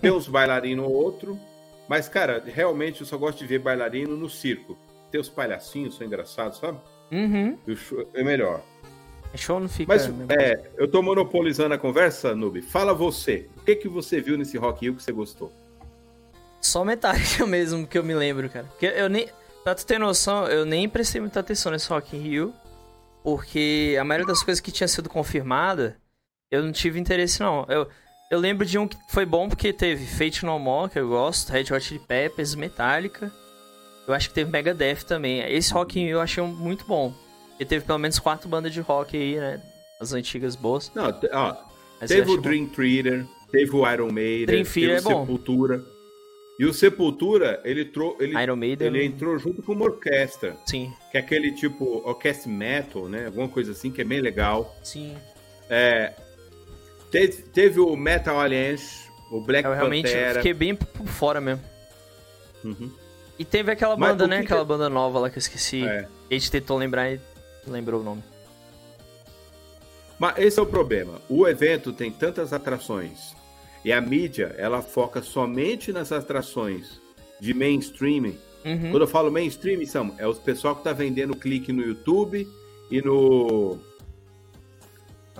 Tem 0.00 0.10
uns 0.12 0.28
bailarinos 0.28 0.84
ou 0.84 0.92
outro. 0.92 1.38
Mas, 1.90 2.08
cara, 2.08 2.40
realmente 2.46 3.00
eu 3.00 3.06
só 3.06 3.18
gosto 3.18 3.38
de 3.38 3.46
ver 3.46 3.58
bailarino 3.58 4.16
no 4.16 4.30
circo. 4.30 4.78
Tem 5.10 5.20
os 5.20 5.28
palhacinhos, 5.28 5.96
são 5.96 6.06
engraçados, 6.06 6.58
sabe? 6.58 6.78
Uhum. 7.10 7.58
É 8.14 8.22
melhor. 8.22 8.62
Show 9.34 9.58
não 9.58 9.68
fica. 9.68 9.92
Mas 9.92 10.08
é, 10.30 10.70
eu 10.76 10.86
tô 10.86 11.02
monopolizando 11.02 11.74
a 11.74 11.78
conversa, 11.78 12.32
Noob. 12.32 12.62
Fala 12.62 12.94
você. 12.94 13.48
O 13.56 13.64
que, 13.64 13.74
que 13.74 13.88
você 13.88 14.20
viu 14.20 14.38
nesse 14.38 14.56
Rock 14.56 14.82
Rio 14.82 14.94
que 14.94 15.02
você 15.02 15.10
gostou? 15.10 15.52
Só 16.60 16.84
Metallica 16.84 17.44
mesmo 17.48 17.84
que 17.84 17.98
eu 17.98 18.04
me 18.04 18.14
lembro, 18.14 18.48
cara. 18.48 18.66
Porque 18.66 18.86
eu 18.86 19.08
nem. 19.08 19.28
Pra 19.64 19.74
tu 19.74 19.84
ter 19.84 19.98
noção, 19.98 20.46
eu 20.46 20.64
nem 20.64 20.88
prestei 20.88 21.20
muita 21.20 21.40
atenção 21.40 21.72
nesse 21.72 21.88
Rock 21.88 22.16
in 22.16 22.20
Rio. 22.20 22.54
Porque 23.24 23.96
a 24.00 24.04
maioria 24.04 24.28
das 24.28 24.44
coisas 24.44 24.60
que 24.60 24.70
tinha 24.70 24.86
sido 24.86 25.08
confirmada, 25.08 25.96
eu 26.52 26.62
não 26.62 26.70
tive 26.70 27.00
interesse, 27.00 27.40
não. 27.40 27.66
Eu, 27.68 27.88
eu 28.30 28.38
lembro 28.38 28.64
de 28.64 28.78
um 28.78 28.86
que 28.86 28.96
foi 29.08 29.26
bom 29.26 29.48
porque 29.48 29.72
teve 29.72 30.06
Fate 30.06 30.44
No 30.46 30.58
More, 30.58 30.90
que 30.90 30.98
eu 30.98 31.08
gosto, 31.08 31.50
Red 31.50 31.64
Hot 31.72 31.80
Chili 31.80 32.00
Peppers, 32.00 32.54
Metallica. 32.54 33.32
Eu 34.06 34.14
acho 34.14 34.28
que 34.28 34.34
teve 34.34 34.50
Megadeth 34.50 35.04
também. 35.06 35.40
Esse 35.52 35.72
Rock 35.72 35.98
in 35.98 36.04
Rio 36.04 36.12
eu 36.14 36.20
achei 36.20 36.42
muito 36.42 36.84
bom. 36.84 37.12
E 37.58 37.64
teve 37.64 37.84
pelo 37.84 37.98
menos 37.98 38.18
quatro 38.18 38.48
bandas 38.48 38.72
de 38.72 38.80
rock 38.80 39.16
aí, 39.16 39.36
né? 39.36 39.60
As 40.00 40.12
antigas 40.12 40.56
boas. 40.56 40.90
Não, 40.94 41.08
ó, 41.32 41.56
Mas 42.00 42.08
teve 42.08 42.30
o 42.30 42.36
bom. 42.36 42.42
Dream 42.42 42.66
Theater, 42.66 43.26
teve 43.52 43.76
o 43.76 43.92
Iron 43.92 44.10
Maiden, 44.10 44.46
Dream 44.46 44.64
teve 44.64 44.92
é 44.92 45.00
bom. 45.00 45.20
Sepultura. 45.20 45.84
E 46.58 46.64
o 46.64 46.72
Sepultura, 46.72 47.60
ele, 47.64 47.84
trou 47.84 48.16
ele, 48.20 48.40
Iron 48.40 48.56
Maiden. 48.56 48.86
ele 48.88 49.04
entrou 49.04 49.38
junto 49.38 49.62
com 49.62 49.72
uma 49.72 49.84
orquestra, 49.86 50.56
Sim, 50.66 50.92
que 51.10 51.16
é 51.18 51.20
aquele 51.20 51.52
tipo 51.52 52.02
orquestra 52.06 52.50
metal, 52.50 53.08
né? 53.08 53.26
Alguma 53.26 53.48
coisa 53.48 53.72
assim, 53.72 53.90
que 53.90 54.00
é 54.00 54.04
bem 54.04 54.20
legal. 54.20 54.74
sim. 54.82 55.16
É, 55.68 56.12
teve, 57.10 57.42
teve 57.42 57.80
o 57.80 57.96
Metal 57.96 58.38
Alliance, 58.38 59.08
o 59.30 59.40
Black 59.40 59.66
Eu 59.66 59.74
realmente 59.74 60.06
Pantera. 60.06 60.34
fiquei 60.34 60.54
bem 60.54 60.74
por 60.74 61.06
fora 61.06 61.40
mesmo. 61.40 61.62
Uhum. 62.64 62.90
E 63.38 63.44
teve 63.44 63.72
aquela 63.72 63.96
Mas 63.96 64.10
banda, 64.10 64.24
o 64.24 64.28
né? 64.28 64.36
que 64.40 64.46
que- 64.46 64.52
Aquela 64.52 64.64
banda 64.64 64.88
nova 64.88 65.18
lá 65.18 65.30
que 65.30 65.36
eu 65.36 65.40
esqueci. 65.40 65.84
É. 65.84 66.06
A 66.30 66.34
gente 66.34 66.50
tentou 66.50 66.76
lembrar 66.76 67.10
e 67.10 67.20
lembrou 67.66 68.00
o 68.00 68.04
nome. 68.04 68.22
Mas 70.18 70.38
esse 70.38 70.58
é 70.58 70.62
o 70.62 70.66
problema. 70.66 71.20
O 71.28 71.48
evento 71.48 71.92
tem 71.92 72.10
tantas 72.10 72.52
atrações 72.52 73.34
e 73.84 73.92
a 73.92 74.00
mídia 74.00 74.54
ela 74.58 74.82
foca 74.82 75.22
somente 75.22 75.92
nas 75.92 76.12
atrações 76.12 77.00
de 77.40 77.54
mainstream. 77.54 78.34
Uhum. 78.62 78.90
Quando 78.90 79.00
eu 79.02 79.06
falo 79.08 79.32
mainstream, 79.32 79.84
são 79.86 80.14
é 80.18 80.26
os 80.26 80.38
pessoal 80.38 80.76
que 80.76 80.84
tá 80.84 80.92
vendendo 80.92 81.34
clique 81.34 81.72
no 81.72 81.82
YouTube 81.82 82.46
e 82.90 83.00
no 83.00 83.78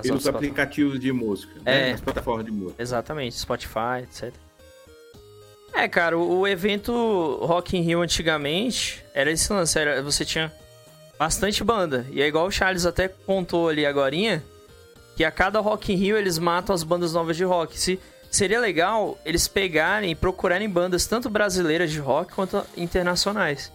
As 0.01 0.07
e 0.07 0.11
nos 0.11 0.27
aplicativos 0.27 0.99
de 0.99 1.13
música, 1.13 1.55
né? 1.65 1.89
É. 1.89 1.93
nas 1.93 2.01
plataformas 2.01 2.45
de 2.45 2.53
música. 2.53 2.83
Exatamente, 2.83 3.39
Spotify, 3.39 4.03
etc. 4.03 4.35
É, 5.73 5.87
cara, 5.89 6.19
o, 6.19 6.41
o 6.41 6.49
evento 6.49 7.39
Rock 7.43 7.77
in 7.77 7.83
Rio 7.83 8.03
antigamente 8.03 9.05
era 9.15 9.31
esse 9.31 9.53
lance, 9.53 9.79
era, 9.79 10.03
você 10.03 10.25
tinha 10.25 10.53
Bastante 11.21 11.63
banda. 11.63 12.07
E 12.11 12.23
é 12.23 12.27
igual 12.27 12.47
o 12.47 12.51
Charles 12.51 12.87
até 12.87 13.07
contou 13.07 13.69
ali 13.69 13.85
agorinha, 13.85 14.43
que 15.15 15.23
a 15.23 15.31
cada 15.31 15.61
Rock 15.61 15.93
in 15.93 15.97
Rio 15.97 16.17
eles 16.17 16.39
matam 16.39 16.75
as 16.75 16.83
bandas 16.83 17.13
novas 17.13 17.37
de 17.37 17.45
rock. 17.45 17.79
Se, 17.79 18.01
seria 18.31 18.59
legal 18.59 19.19
eles 19.23 19.47
pegarem 19.47 20.13
e 20.13 20.15
procurarem 20.15 20.67
bandas 20.67 21.07
tanto 21.07 21.29
brasileiras 21.29 21.91
de 21.91 21.99
rock 21.99 22.33
quanto 22.33 22.65
internacionais. 22.75 23.71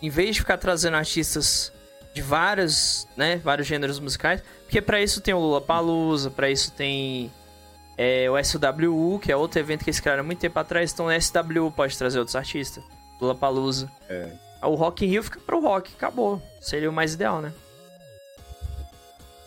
Em 0.00 0.08
vez 0.08 0.36
de 0.36 0.40
ficar 0.40 0.56
trazendo 0.56 0.96
artistas 0.96 1.70
de 2.12 2.22
vários, 2.22 3.06
né, 3.16 3.36
vários 3.36 3.66
gêneros 3.66 4.00
musicais, 4.00 4.42
porque 4.62 4.80
para 4.80 5.00
isso 5.00 5.20
tem 5.20 5.32
o 5.32 5.38
Lula 5.38 5.60
Palusa, 5.60 6.30
para 6.30 6.50
isso 6.50 6.72
tem 6.72 7.30
é, 7.96 8.28
o 8.30 8.34
SWU, 8.42 9.18
que 9.18 9.30
é 9.30 9.36
outro 9.36 9.60
evento 9.60 9.84
que 9.84 9.90
eles 9.90 10.00
criaram 10.00 10.20
há 10.20 10.24
muito 10.24 10.38
tempo 10.38 10.58
atrás, 10.58 10.92
então 10.92 11.06
o 11.06 11.20
SWU 11.20 11.70
pode 11.70 11.96
trazer 11.96 12.18
outros 12.18 12.34
artistas. 12.34 12.82
Lula 13.20 13.34
Palusa. 13.34 13.90
É. 14.08 14.30
O 14.62 14.74
Rock 14.74 15.04
in 15.04 15.08
Rio 15.08 15.22
fica 15.22 15.40
pro 15.40 15.60
rock, 15.60 15.92
acabou. 15.94 16.42
Seria 16.60 16.90
o 16.90 16.92
mais 16.92 17.14
ideal, 17.14 17.40
né? 17.40 17.52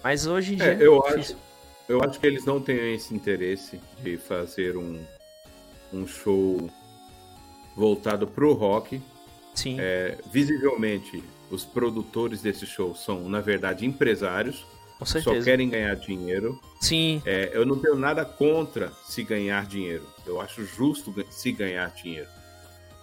Mas 0.03 0.27
hoje 0.27 0.53
em 0.53 0.57
dia. 0.57 0.73
É, 0.73 0.77
eu, 0.79 1.05
acho, 1.05 1.35
eu 1.87 2.03
acho 2.03 2.19
que 2.19 2.27
eles 2.27 2.45
não 2.45 2.61
têm 2.61 2.93
esse 2.93 3.13
interesse 3.13 3.79
de 4.01 4.17
fazer 4.17 4.75
um, 4.75 4.99
um 5.91 6.05
show 6.05 6.69
voltado 7.75 8.27
pro 8.27 8.53
rock. 8.53 9.01
Sim. 9.53 9.77
É, 9.79 10.17
visivelmente, 10.31 11.23
os 11.53 11.63
produtores 11.63 12.41
desse 12.41 12.65
show 12.65 12.95
são, 12.95 13.29
na 13.29 13.39
verdade, 13.39 13.85
empresários. 13.85 14.65
Com 14.97 15.05
certeza. 15.05 15.37
Só 15.37 15.43
querem 15.43 15.69
ganhar 15.69 15.95
dinheiro. 15.95 16.59
Sim. 16.81 17.21
É, 17.25 17.51
eu 17.53 17.65
não 17.65 17.77
tenho 17.77 17.95
nada 17.95 18.25
contra 18.25 18.91
se 19.05 19.23
ganhar 19.23 19.65
dinheiro. 19.65 20.07
Eu 20.25 20.41
acho 20.41 20.65
justo 20.65 21.13
se 21.29 21.51
ganhar 21.51 21.89
dinheiro. 21.91 22.29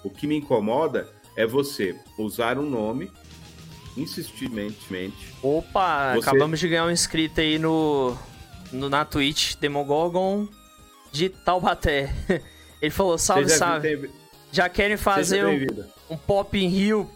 O 0.02 0.10
que 0.10 0.26
me 0.26 0.36
incomoda 0.36 1.08
é 1.36 1.46
você 1.46 1.96
usar 2.18 2.58
um 2.58 2.68
nome 2.68 3.10
insistentemente. 3.96 5.34
Opa, 5.42 6.14
você... 6.14 6.28
acabamos 6.28 6.58
de 6.58 6.68
ganhar 6.68 6.86
um 6.86 6.90
inscrito 6.90 7.40
aí 7.40 7.58
no, 7.58 8.16
no 8.72 8.88
na 8.88 9.04
Twitch, 9.04 9.56
Demogorgon 9.56 10.48
de 11.12 11.28
Taubaté. 11.28 12.12
Ele 12.82 12.90
falou: 12.90 13.18
salve, 13.18 13.48
salve. 13.50 14.10
Já 14.50 14.68
querem 14.68 14.96
fazer 14.96 15.46
um, 15.46 16.14
um, 16.14 16.16
pop 16.16 16.58
em 16.58 16.68
Rio? 16.68 17.08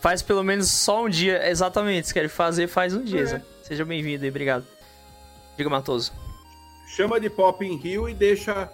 Faz 0.00 0.22
pelo 0.22 0.42
menos 0.42 0.68
só 0.70 1.04
um 1.04 1.08
dia. 1.08 1.48
Exatamente, 1.48 2.08
se 2.08 2.14
querem 2.14 2.28
fazer, 2.28 2.66
faz 2.66 2.94
um 2.94 3.04
dia. 3.04 3.22
É. 3.22 3.42
Seja 3.62 3.84
bem-vindo 3.84 4.24
aí, 4.24 4.30
obrigado. 4.30 4.66
Diga, 5.56 5.68
Matoso. 5.68 6.12
Chama 6.88 7.20
de 7.20 7.28
pop 7.28 7.64
em 7.64 7.76
Rio 7.76 8.08
e 8.08 8.14
deixa 8.14 8.68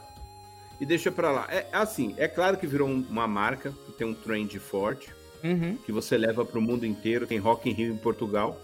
e 0.80 0.86
deixa 0.86 1.10
pra 1.10 1.30
lá. 1.30 1.46
É 1.50 1.66
assim, 1.72 2.14
é 2.16 2.28
claro 2.28 2.56
que 2.56 2.66
virou 2.66 2.88
uma 2.88 3.26
marca, 3.26 3.72
que 3.86 3.92
tem 3.92 4.06
um 4.06 4.14
trend 4.14 4.58
forte, 4.58 5.12
uhum. 5.42 5.76
que 5.84 5.90
você 5.90 6.16
leva 6.16 6.44
pro 6.44 6.60
mundo 6.60 6.86
inteiro. 6.86 7.26
Tem 7.26 7.38
Rock 7.38 7.68
in 7.68 7.72
Rio 7.72 7.92
em 7.92 7.98
Portugal, 7.98 8.60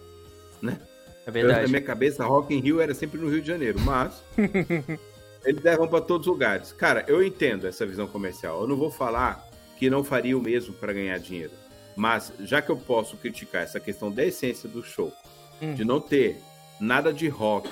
né? 0.61 0.79
É 1.27 1.31
verdade. 1.31 1.61
Eu, 1.61 1.62
na 1.64 1.68
minha 1.68 1.83
cabeça, 1.83 2.25
Rock 2.25 2.55
in 2.55 2.61
Rio 2.61 2.81
era 2.81 2.94
sempre 2.94 3.20
no 3.20 3.29
Rio 3.29 3.40
de 3.40 3.48
Janeiro, 3.48 3.81
mas 3.81 4.22
eles 5.44 5.62
levam 5.62 5.88
para 5.88 6.01
todos 6.01 6.27
os 6.27 6.33
lugares. 6.33 6.72
Cara, 6.72 7.05
eu 7.09 7.22
entendo 7.25 7.66
essa 7.66 7.85
visão 7.85 8.07
comercial. 8.07 8.61
Eu 8.61 8.68
não 8.68 8.77
vou 8.77 8.90
falar 8.90 9.48
que 9.79 9.90
não 9.90 10.05
faria 10.05 10.37
o 10.37 10.42
mesmo 10.42 10.72
para 10.75 10.92
ganhar 10.92 11.18
dinheiro. 11.18 11.62
Mas 11.96 12.33
já 12.40 12.62
que 12.62 12.70
eu 12.70 12.76
posso 12.76 13.16
criticar 13.16 13.62
essa 13.62 13.81
questão 13.81 14.11
da 14.11 14.24
essência 14.24 14.68
do 14.68 14.83
show, 14.83 15.12
hum. 15.61 15.74
de 15.74 15.85
não 15.85 16.00
ter 16.00 16.40
nada 16.81 17.12
de 17.12 17.28
rock, 17.28 17.68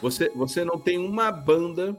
você, 0.00 0.28
você 0.30 0.64
não 0.64 0.78
tem 0.78 0.98
uma 0.98 1.30
banda 1.30 1.96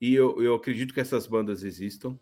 e 0.00 0.14
eu, 0.14 0.42
eu 0.42 0.54
acredito 0.54 0.94
que 0.94 1.00
essas 1.00 1.26
bandas 1.26 1.62
existam. 1.62 2.18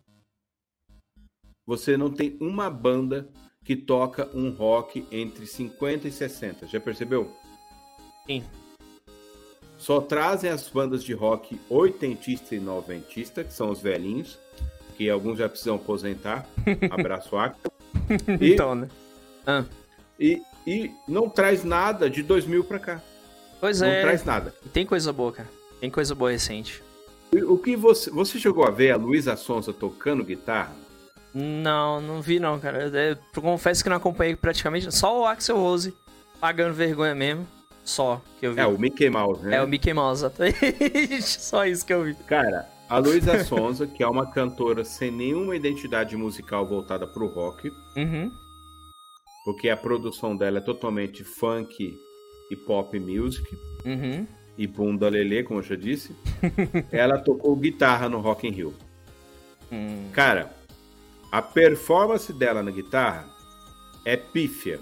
Você 1.65 1.97
não 1.97 2.11
tem 2.11 2.37
uma 2.41 2.69
banda 2.69 3.31
que 3.65 3.77
toca 3.77 4.29
um 4.35 4.51
rock 4.51 5.07
entre 5.13 5.47
50 5.47 6.09
e 6.09 6.11
60. 6.11 6.67
Já 6.67 6.81
percebeu? 6.81 7.31
Sim. 8.27 8.43
Só 9.77 10.01
trazem 10.01 10.51
as 10.51 10.69
bandas 10.69 11.05
de 11.05 11.13
rock 11.13 11.61
oitentista 11.69 12.55
e 12.55 12.59
noventista, 12.59 13.45
que 13.45 13.53
são 13.53 13.71
os 13.71 13.81
velhinhos, 13.81 14.39
que 14.97 15.09
alguns 15.09 15.39
já 15.39 15.49
precisam 15.49 15.77
aposentar. 15.77 16.49
Abraço, 16.91 17.37
Acta. 17.37 17.71
E, 18.41 18.53
então, 18.53 18.75
né? 18.75 18.89
Ah. 19.47 19.65
E, 20.19 20.43
e 20.67 20.91
não 21.07 21.29
traz 21.29 21.65
nada 21.65 22.11
de 22.11 22.23
2000 22.23 22.65
pra 22.65 22.79
cá. 22.79 23.03
Pois 23.61 23.81
não 23.81 23.89
é. 23.89 23.97
Não 23.97 24.03
traz 24.03 24.25
nada. 24.25 24.55
Tem 24.73 24.87
coisa 24.87 25.13
boa, 25.13 25.33
cara. 25.33 25.49
Tem 25.81 25.91
coisa 25.91 26.15
boa 26.15 26.31
recente. 26.31 26.83
O 27.47 27.59
que 27.59 27.77
você. 27.77 28.11
Você 28.11 28.39
chegou 28.39 28.65
a 28.67 28.71
ver 28.71 28.93
a 28.93 28.97
Luísa 28.97 29.37
Sonza 29.37 29.73
tocando 29.73 30.25
guitarra? 30.25 30.73
Não, 31.35 32.01
não 32.01 32.23
vi 32.23 32.41
não, 32.41 32.59
cara. 32.59 32.85
Eu, 32.85 33.17
eu 33.35 33.43
confesso 33.43 33.83
que 33.83 33.91
não 33.91 33.97
acompanhei 33.97 34.35
praticamente. 34.35 34.91
Só 34.95 35.21
o 35.21 35.27
Axel 35.27 35.57
Rose 35.57 35.95
pagando 36.41 36.75
vergonha 36.75 37.15
mesmo. 37.15 37.47
Só 37.85 38.21
que 38.39 38.47
eu 38.47 38.55
vi. 38.55 38.61
É, 38.61 38.67
o 38.67 38.79
Mickey 38.79 39.09
Mouse, 39.09 39.43
né? 39.43 39.57
É, 39.57 39.63
o 39.63 39.69
Mickey 39.69 39.93
Mouse, 39.95 40.23
exatamente. 40.23 41.23
Só 41.23 41.65
isso 41.65 41.85
que 41.87 41.93
eu 41.93 42.05
vi. 42.05 42.15
Cara, 42.15 42.69
a 42.89 42.99
Luísa 42.99 43.45
Sonza, 43.45 43.87
que 43.87 44.03
é 44.03 44.09
uma 44.09 44.31
cantora 44.31 44.85
sem 44.85 45.11
nenhuma 45.11 45.55
identidade 45.55 46.17
musical 46.17 46.67
voltada 46.67 47.07
pro 47.07 47.27
rock. 47.27 47.71
Uhum. 47.97 48.31
Porque 49.45 49.69
a 49.69 49.77
produção 49.77 50.37
dela 50.37 50.59
é 50.59 50.61
totalmente 50.61 51.25
funk 51.25 51.99
e 52.51 52.57
pop 52.57 52.99
music. 52.99 53.57
Uhum 53.85 54.27
e 54.59 54.67
bunda 54.67 55.09
lelê, 55.09 55.45
como 55.45 55.61
eu 55.61 55.63
já 55.65 55.77
disse, 55.77 56.15
ela 56.91 57.17
tocou 57.17 57.55
guitarra 57.55 58.09
no 58.09 58.19
Rock 58.19 58.49
in 58.49 58.51
Rio. 58.51 58.75
Hum. 59.71 60.11
Cara, 60.13 60.53
a 61.31 61.41
performance 61.41 62.33
dela 62.33 62.61
na 62.61 62.73
guitarra 62.73 63.29
é 64.05 64.17
pífia. 64.17 64.81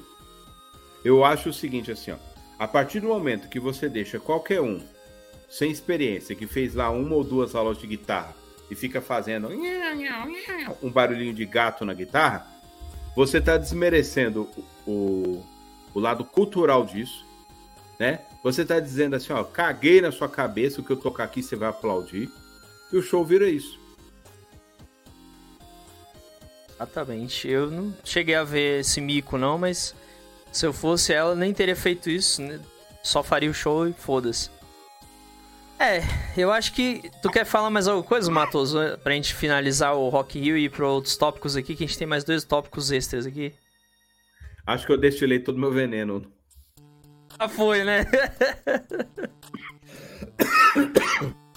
Eu 1.05 1.23
acho 1.23 1.51
o 1.51 1.53
seguinte 1.53 1.92
assim, 1.92 2.11
ó. 2.11 2.16
A 2.59 2.66
partir 2.66 3.01
do 3.01 3.09
momento 3.09 3.51
que 3.51 3.61
você 3.61 3.87
deixa 3.87 4.19
qualquer 4.19 4.62
um 4.62 4.81
sem 5.49 5.71
experiência, 5.71 6.35
que 6.35 6.47
fez 6.47 6.75
lá 6.75 6.91
uma 6.91 7.15
ou 7.15 7.25
duas 7.25 7.55
aulas 7.55 7.79
de 7.79 7.87
guitarra 7.87 8.35
e 8.71 8.75
fica 8.75 9.01
fazendo 9.01 9.49
um 10.83 10.91
barulhinho 10.91 11.33
de 11.33 11.45
gato 11.45 11.85
na 11.85 11.95
guitarra, 11.95 12.47
você 13.15 13.39
está 13.39 13.57
desmerecendo 13.57 14.49
o, 14.87 15.43
o 15.95 16.01
lado 16.01 16.25
cultural 16.25 16.85
disso, 16.85 17.25
né? 17.99 18.21
Você 18.43 18.65
tá 18.65 18.79
dizendo 18.79 19.17
assim, 19.17 19.33
ó, 19.33 19.43
caguei 19.43 20.01
na 20.01 20.13
sua 20.13 20.29
cabeça, 20.29 20.81
o 20.81 20.85
que 20.85 20.93
eu 20.93 20.97
tocar 20.97 21.25
aqui 21.25 21.43
você 21.43 21.57
vai 21.57 21.69
aplaudir. 21.69 22.31
E 22.93 22.97
o 22.97 23.03
show 23.03 23.25
vira 23.25 23.49
isso. 23.49 23.81
Exatamente. 26.75 27.49
Eu 27.49 27.71
não 27.71 27.95
cheguei 28.05 28.35
a 28.35 28.45
ver 28.45 28.81
esse 28.81 29.01
mico, 29.01 29.39
não, 29.39 29.57
mas 29.59 29.95
se 30.53 30.67
eu 30.67 30.73
fosse 30.73 31.13
ela, 31.13 31.35
nem 31.35 31.53
teria 31.53 31.75
feito 31.75 32.11
isso. 32.11 32.43
Né? 32.43 32.61
Só 33.03 33.23
faria 33.23 33.51
o 33.51 33.55
show 33.55 33.89
e 33.89 33.93
foda-se. 33.93 34.51
É, 35.79 36.03
eu 36.37 36.51
acho 36.51 36.73
que. 36.73 37.11
Tu 37.23 37.31
quer 37.31 37.45
falar 37.45 37.71
mais 37.71 37.87
alguma 37.87 38.07
coisa, 38.07 38.31
Matoso, 38.31 38.79
pra 39.03 39.12
gente 39.12 39.35
finalizar 39.35 39.95
o 39.95 40.09
Rock 40.09 40.39
Rio 40.39 40.57
e 40.57 40.65
ir 40.65 40.71
para 40.71 40.87
outros 40.87 41.17
tópicos 41.17 41.57
aqui, 41.57 41.77
que 41.77 41.85
a 41.85 41.87
gente 41.87 41.99
tem 41.99 42.07
mais 42.07 42.25
dois 42.25 42.45
tópicos 42.45 42.91
extras 42.91 43.27
aqui? 43.27 43.53
Acho 44.67 44.87
que 44.87 44.93
eu 44.93 44.99
destilei 44.99 45.39
todo 45.39 45.57
o 45.57 45.61
meu 45.61 45.71
veneno 45.71 46.27
já 47.41 47.49
foi, 47.49 47.85
né? 47.85 48.05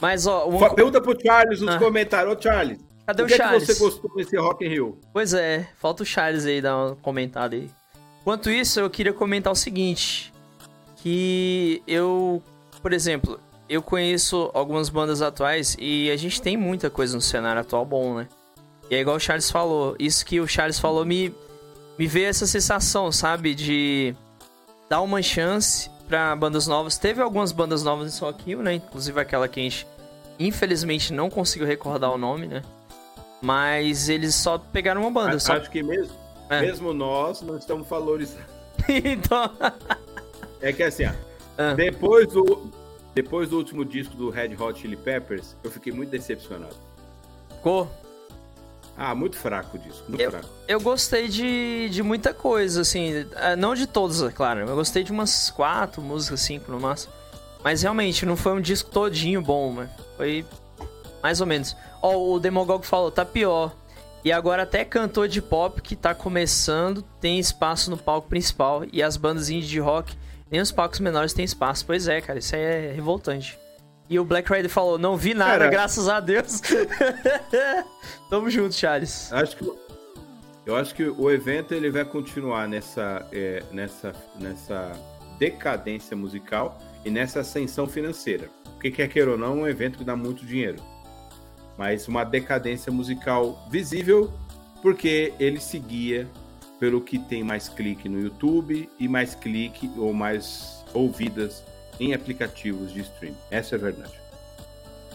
Mas, 0.01 0.27
ó... 0.27 0.47
Uma... 0.47 0.73
Pergunta 0.73 1.01
pro 1.01 1.17
Charles 1.21 1.61
nos 1.61 1.75
ah. 1.75 1.79
comentários. 1.79 2.35
Ô, 2.35 2.41
Charles, 2.41 2.79
Cadê 3.05 3.21
o, 3.21 3.25
o 3.25 3.27
que 3.27 3.35
Charles? 3.35 3.63
É 3.63 3.65
que 3.65 3.73
você 3.73 3.83
gostou 3.83 4.15
desse 4.15 4.37
Rock 4.37 4.65
in 4.65 4.69
Rio? 4.69 4.97
Pois 5.11 5.33
é, 5.33 5.67
falta 5.77 6.03
o 6.03 6.05
Charles 6.05 6.45
aí 6.45 6.61
dar 6.61 6.77
uma 6.77 6.95
comentada 6.95 7.55
aí. 7.55 7.69
Enquanto 8.21 8.49
isso, 8.49 8.79
eu 8.79 8.89
queria 8.89 9.13
comentar 9.13 9.51
o 9.51 9.55
seguinte. 9.55 10.33
Que 10.97 11.81
eu, 11.87 12.43
por 12.81 12.93
exemplo, 12.93 13.39
eu 13.69 13.83
conheço 13.83 14.49
algumas 14.53 14.89
bandas 14.89 15.21
atuais 15.21 15.77
e 15.79 16.09
a 16.09 16.17
gente 16.17 16.41
tem 16.41 16.57
muita 16.57 16.89
coisa 16.89 17.15
no 17.15 17.21
cenário 17.21 17.61
atual 17.61 17.85
bom, 17.85 18.15
né? 18.15 18.27
E 18.89 18.95
é 18.95 18.99
igual 18.99 19.17
o 19.17 19.19
Charles 19.19 19.51
falou. 19.51 19.95
Isso 19.99 20.25
que 20.25 20.39
o 20.39 20.47
Charles 20.47 20.79
falou 20.79 21.05
me, 21.05 21.33
me 21.97 22.07
veio 22.07 22.27
essa 22.27 22.47
sensação, 22.47 23.11
sabe? 23.11 23.53
De 23.53 24.15
dar 24.89 25.01
uma 25.01 25.21
chance 25.21 25.89
para 26.07 26.35
bandas 26.35 26.65
novas. 26.65 26.97
Teve 26.97 27.21
algumas 27.21 27.51
bandas 27.51 27.83
novas 27.83 28.17
em 28.17 28.19
Rock 28.19 28.55
né? 28.55 28.73
Inclusive 28.73 29.21
aquela 29.21 29.47
que 29.47 29.59
a 29.59 29.63
gente 29.63 29.87
infelizmente 30.39 31.13
não 31.13 31.29
conseguiu 31.29 31.67
recordar 31.67 32.11
o 32.11 32.17
nome, 32.17 32.47
né? 32.47 32.63
Mas 33.39 34.09
eles 34.09 34.33
só 34.33 34.57
pegaram 34.57 35.01
uma 35.01 35.11
banda. 35.11 35.35
Acho 35.35 35.45
só... 35.45 35.59
que 35.59 35.83
mesmo, 35.83 36.15
é. 36.49 36.61
mesmo 36.61 36.91
nós 36.91 37.41
não 37.41 37.57
estamos 37.57 37.87
valorizando. 37.87 38.45
então... 38.89 39.51
é 40.59 40.73
que 40.73 40.81
assim, 40.81 41.05
ó, 41.05 41.11
ah. 41.57 41.73
depois, 41.75 42.27
do, 42.33 42.71
depois 43.21 43.49
do 43.49 43.57
último 43.57 43.83
disco 43.83 44.15
do 44.15 44.29
Red 44.29 44.55
Hot 44.57 44.79
Chili 44.79 44.95
Peppers, 44.95 45.57
eu 45.61 45.69
fiquei 45.69 45.91
muito 45.91 46.09
decepcionado. 46.09 46.75
Ficou? 47.57 47.91
Ah, 48.95 49.13
muito 49.13 49.35
fraco 49.35 49.75
o 49.75 49.79
disco, 49.79 50.05
muito 50.07 50.21
eu, 50.21 50.31
fraco. 50.31 50.47
Eu 50.65 50.79
gostei 50.79 51.27
de, 51.27 51.89
de 51.89 52.01
muita 52.01 52.33
coisa, 52.33 52.79
assim. 52.79 53.25
É, 53.35 53.57
não 53.57 53.75
de 53.75 53.87
todas, 53.87 54.21
é 54.21 54.31
claro. 54.31 54.61
Eu 54.61 54.73
gostei 54.73 55.03
de 55.03 55.11
umas 55.11 55.49
quatro 55.49 56.01
músicas, 56.01 56.39
cinco 56.39 56.71
no 56.71 56.79
máximo. 56.79 57.11
Mas 57.61 57.81
realmente, 57.81 58.25
não 58.25 58.37
foi 58.37 58.53
um 58.53 58.61
disco 58.61 58.89
todinho 58.89 59.41
bom, 59.41 59.69
mano. 59.69 59.89
Foi 60.15 60.45
mais 61.21 61.41
ou 61.41 61.47
menos. 61.47 61.75
Ó, 62.01 62.13
oh, 62.13 62.35
o 62.35 62.39
Demogog 62.39 62.85
falou, 62.85 63.11
tá 63.11 63.25
pior. 63.25 63.75
E 64.23 64.31
agora 64.31 64.63
até 64.63 64.85
cantor 64.85 65.27
de 65.27 65.41
pop 65.41 65.81
que 65.81 65.93
tá 65.93 66.15
começando 66.15 67.01
tem 67.19 67.37
espaço 67.37 67.91
no 67.91 67.97
palco 67.97 68.29
principal. 68.29 68.83
E 68.93 69.03
as 69.03 69.17
bandas 69.17 69.49
indie 69.49 69.67
de 69.67 69.79
rock, 69.79 70.17
nem 70.51 70.61
os 70.61 70.71
palcos 70.71 70.99
menores 70.99 71.33
têm 71.33 71.45
espaço. 71.45 71.85
Pois 71.85 72.07
é, 72.07 72.21
cara, 72.21 72.39
isso 72.39 72.55
aí 72.55 72.61
é 72.61 72.91
revoltante. 72.91 73.57
E 74.09 74.19
o 74.19 74.25
Black 74.25 74.51
Rider 74.51 74.69
falou, 74.69 74.97
não 74.97 75.15
vi 75.15 75.35
nada, 75.35 75.59
cara, 75.59 75.69
graças 75.69 76.09
a 76.09 76.19
Deus. 76.19 76.61
Tamo 78.29 78.49
junto, 78.49 78.73
Charles. 78.73 79.31
Acho 79.31 79.55
que 79.55 79.63
eu 80.65 80.75
acho 80.75 80.93
que 80.93 81.03
o 81.03 81.31
evento 81.31 81.73
ele 81.73 81.89
vai 81.89 82.05
continuar 82.05 82.67
nessa, 82.67 83.27
é, 83.31 83.63
nessa, 83.71 84.13
nessa 84.39 84.91
decadência 85.39 86.15
musical 86.15 86.77
e 87.03 87.09
nessa 87.09 87.39
ascensão 87.39 87.87
financeira. 87.87 88.49
Porque 88.73 88.91
quer 88.91 89.07
queira 89.07 89.31
ou 89.31 89.37
não, 89.37 89.53
é 89.53 89.61
um 89.61 89.67
evento 89.67 89.97
que 89.97 90.03
dá 90.03 90.15
muito 90.15 90.45
dinheiro. 90.45 90.77
Mas 91.77 92.07
uma 92.07 92.23
decadência 92.23 92.91
musical 92.91 93.67
visível, 93.71 94.31
porque 94.81 95.33
ele 95.39 95.59
seguia 95.59 96.27
pelo 96.79 97.01
que 97.01 97.19
tem 97.19 97.43
mais 97.43 97.67
clique 97.67 98.07
no 98.07 98.19
YouTube 98.19 98.89
e 98.99 99.07
mais 99.07 99.35
clique 99.35 99.91
ou 99.97 100.13
mais 100.13 100.83
ouvidas 100.93 101.63
em 101.99 102.13
aplicativos 102.13 102.93
de 102.93 103.01
streaming. 103.01 103.37
Essa 103.51 103.75
é 103.75 103.77
a 103.77 103.81
verdade. 103.81 104.19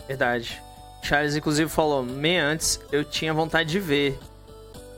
Verdade. 0.06 0.62
Charles, 1.02 1.36
inclusive, 1.36 1.70
falou: 1.70 2.02
meia 2.02 2.46
antes 2.46 2.80
eu 2.92 3.04
tinha 3.04 3.32
vontade 3.32 3.70
de 3.70 3.80
ver 3.80 4.18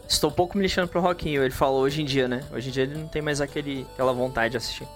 Estou 0.08 0.30
pouco 0.30 0.56
me 0.56 0.62
lixando 0.62 0.88
pro 0.88 1.00
Rockinho, 1.00 1.42
ele 1.42 1.52
falou 1.52 1.80
hoje 1.82 2.00
em 2.00 2.04
dia, 2.04 2.28
né? 2.28 2.44
Hoje 2.52 2.68
em 2.68 2.72
dia 2.72 2.84
ele 2.84 2.96
não 2.96 3.08
tem 3.08 3.20
mais 3.20 3.40
aquele, 3.40 3.84
aquela 3.92 4.12
vontade 4.12 4.52
de 4.52 4.56
assistir. 4.56 4.86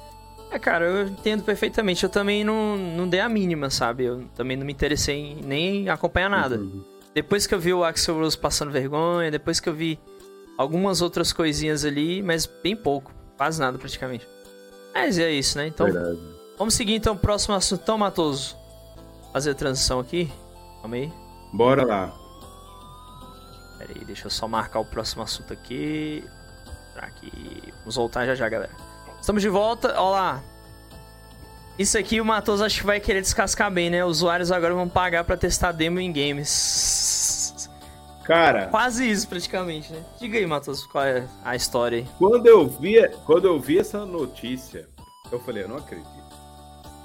É, 0.50 0.58
cara, 0.58 0.84
eu 0.84 1.08
entendo 1.08 1.42
perfeitamente. 1.42 2.04
Eu 2.04 2.10
também 2.10 2.44
não, 2.44 2.76
não 2.76 3.08
dei 3.08 3.20
a 3.20 3.28
mínima, 3.28 3.70
sabe? 3.70 4.04
Eu 4.04 4.24
também 4.36 4.56
não 4.56 4.64
me 4.64 4.72
interessei 4.72 5.16
em 5.16 5.42
nem 5.42 5.88
acompanhar 5.88 6.30
nada. 6.30 6.56
Uhum. 6.56 6.84
Depois 7.12 7.46
que 7.46 7.54
eu 7.54 7.58
vi 7.58 7.72
o 7.72 7.82
Axel 7.82 8.16
Rose 8.16 8.38
passando 8.38 8.70
vergonha, 8.70 9.30
depois 9.30 9.58
que 9.58 9.68
eu 9.68 9.74
vi 9.74 9.98
algumas 10.60 11.00
outras 11.00 11.32
coisinhas 11.32 11.86
ali, 11.86 12.22
mas 12.22 12.44
bem 12.44 12.76
pouco. 12.76 13.14
Quase 13.38 13.58
nada, 13.58 13.78
praticamente. 13.78 14.28
Mas 14.92 15.18
é 15.18 15.30
isso, 15.30 15.56
né? 15.56 15.66
Então, 15.68 15.86
Verdade. 15.86 16.18
vamos 16.58 16.74
seguir 16.74 16.96
então 16.96 17.14
o 17.14 17.18
próximo 17.18 17.54
assunto. 17.54 17.80
Então, 17.80 17.96
Matoso, 17.96 18.58
fazer 19.32 19.52
a 19.52 19.54
transição 19.54 19.98
aqui. 20.00 20.30
Calma 20.82 20.96
aí. 20.96 21.10
Bora 21.54 21.82
lá. 21.86 22.14
Pera 23.78 23.92
aí, 23.96 24.04
deixa 24.04 24.26
eu 24.26 24.30
só 24.30 24.46
marcar 24.46 24.80
o 24.80 24.84
próximo 24.84 25.22
assunto 25.22 25.50
aqui. 25.50 26.22
Tá 26.94 27.06
aqui. 27.06 27.32
Vamos 27.78 27.96
voltar 27.96 28.26
já 28.26 28.34
já, 28.34 28.46
galera. 28.46 28.72
Estamos 29.18 29.40
de 29.40 29.48
volta. 29.48 29.98
Olha 29.98 30.10
lá. 30.10 30.42
Isso 31.78 31.96
aqui 31.96 32.20
o 32.20 32.24
Matos 32.24 32.60
acho 32.60 32.80
que 32.80 32.86
vai 32.86 33.00
querer 33.00 33.22
descascar 33.22 33.70
bem, 33.72 33.88
né? 33.88 34.04
Usuários 34.04 34.52
agora 34.52 34.74
vão 34.74 34.90
pagar 34.90 35.24
para 35.24 35.38
testar 35.38 35.72
demo 35.72 35.98
em 35.98 36.12
games. 36.12 36.48
Cara. 38.30 38.68
Quase 38.68 39.10
isso, 39.10 39.26
praticamente, 39.26 39.92
né? 39.92 40.04
Diga 40.20 40.38
aí, 40.38 40.46
Matos, 40.46 40.86
qual 40.86 41.02
é 41.02 41.26
a 41.42 41.56
história 41.56 41.98
aí. 41.98 42.06
Quando 42.16 42.46
eu 42.46 42.68
vi, 42.68 42.94
quando 43.26 43.46
eu 43.46 43.58
vi 43.58 43.76
essa 43.76 44.06
notícia, 44.06 44.88
eu 45.32 45.40
falei, 45.40 45.64
eu 45.64 45.68
não 45.68 45.78
acredito. 45.78 46.08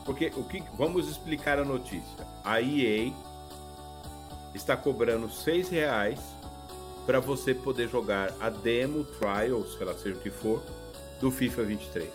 Porque 0.05 0.31
o 0.35 0.43
que. 0.43 0.63
Vamos 0.77 1.09
explicar 1.09 1.57
a 1.57 1.65
notícia. 1.65 2.27
A 2.43 2.61
EA 2.61 3.11
está 4.53 4.77
cobrando 4.77 5.27
6 5.27 5.69
reais 5.69 6.19
para 7.07 7.19
você 7.19 7.55
poder 7.55 7.89
jogar 7.89 8.31
a 8.39 8.51
demo, 8.51 9.03
trial, 9.03 9.65
sei 9.65 9.83
lá, 9.83 9.95
seja 9.95 10.15
o 10.15 10.19
que 10.19 10.29
for, 10.29 10.61
do 11.19 11.31
FIFA 11.31 11.63
23. 11.63 12.07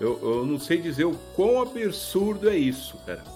Eu, 0.00 0.18
eu 0.20 0.44
não 0.44 0.58
sei 0.58 0.78
dizer 0.78 1.04
o 1.04 1.14
quão 1.36 1.62
absurdo 1.62 2.50
é 2.50 2.56
isso, 2.56 2.98
cara. 3.06 3.35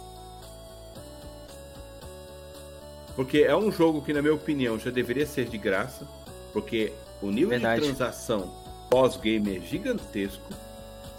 Porque 3.16 3.38
é 3.38 3.56
um 3.56 3.70
jogo 3.70 4.02
que, 4.02 4.12
na 4.12 4.22
minha 4.22 4.34
opinião, 4.34 4.78
já 4.78 4.90
deveria 4.90 5.26
ser 5.26 5.46
de 5.46 5.58
graça, 5.58 6.06
porque 6.52 6.92
o 7.20 7.30
nível 7.30 7.50
Verdade. 7.50 7.80
de 7.80 7.86
transação 7.88 8.54
pós-game 8.88 9.56
é 9.56 9.60
gigantesco 9.60 10.52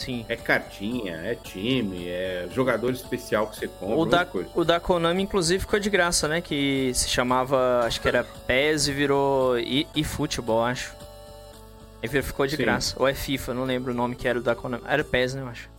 Sim. 0.02 0.26
É 0.28 0.36
cartinha, 0.36 1.14
é 1.18 1.36
time, 1.36 2.08
é 2.08 2.48
jogador 2.52 2.92
especial 2.92 3.46
que 3.48 3.58
você 3.58 3.68
compra. 3.68 3.96
O 3.96 4.06
da, 4.06 4.28
o 4.56 4.66
da 4.66 4.80
Konami, 4.80 5.22
inclusive, 5.22 5.60
ficou 5.62 5.80
de 5.80 5.92
graça, 5.92 6.28
né? 6.28 6.42
Que 6.42 6.92
se 6.96 7.08
chamava, 7.08 7.82
acho 7.86 8.02
que 8.02 8.08
era 8.08 8.24
PES 8.48 8.88
e 8.88 8.94
virou 8.94 9.54
eFootball, 9.96 10.64
acho. 10.64 10.96
Aí 12.02 12.10
ficou 12.10 12.48
de 12.48 12.56
Sim. 12.56 12.64
graça. 12.64 12.96
Ou 12.98 13.08
é 13.08 13.14
FIFA, 13.14 13.54
não 13.54 13.64
lembro 13.64 13.92
o 13.92 13.96
nome 13.96 14.16
que 14.16 14.28
era 14.28 14.40
o 14.40 14.42
da 14.42 14.56
Konami. 14.56 14.84
Era 14.88 15.04
PES, 15.04 15.36
né, 15.36 15.44
eu 15.44 15.48
acho. 15.48 15.70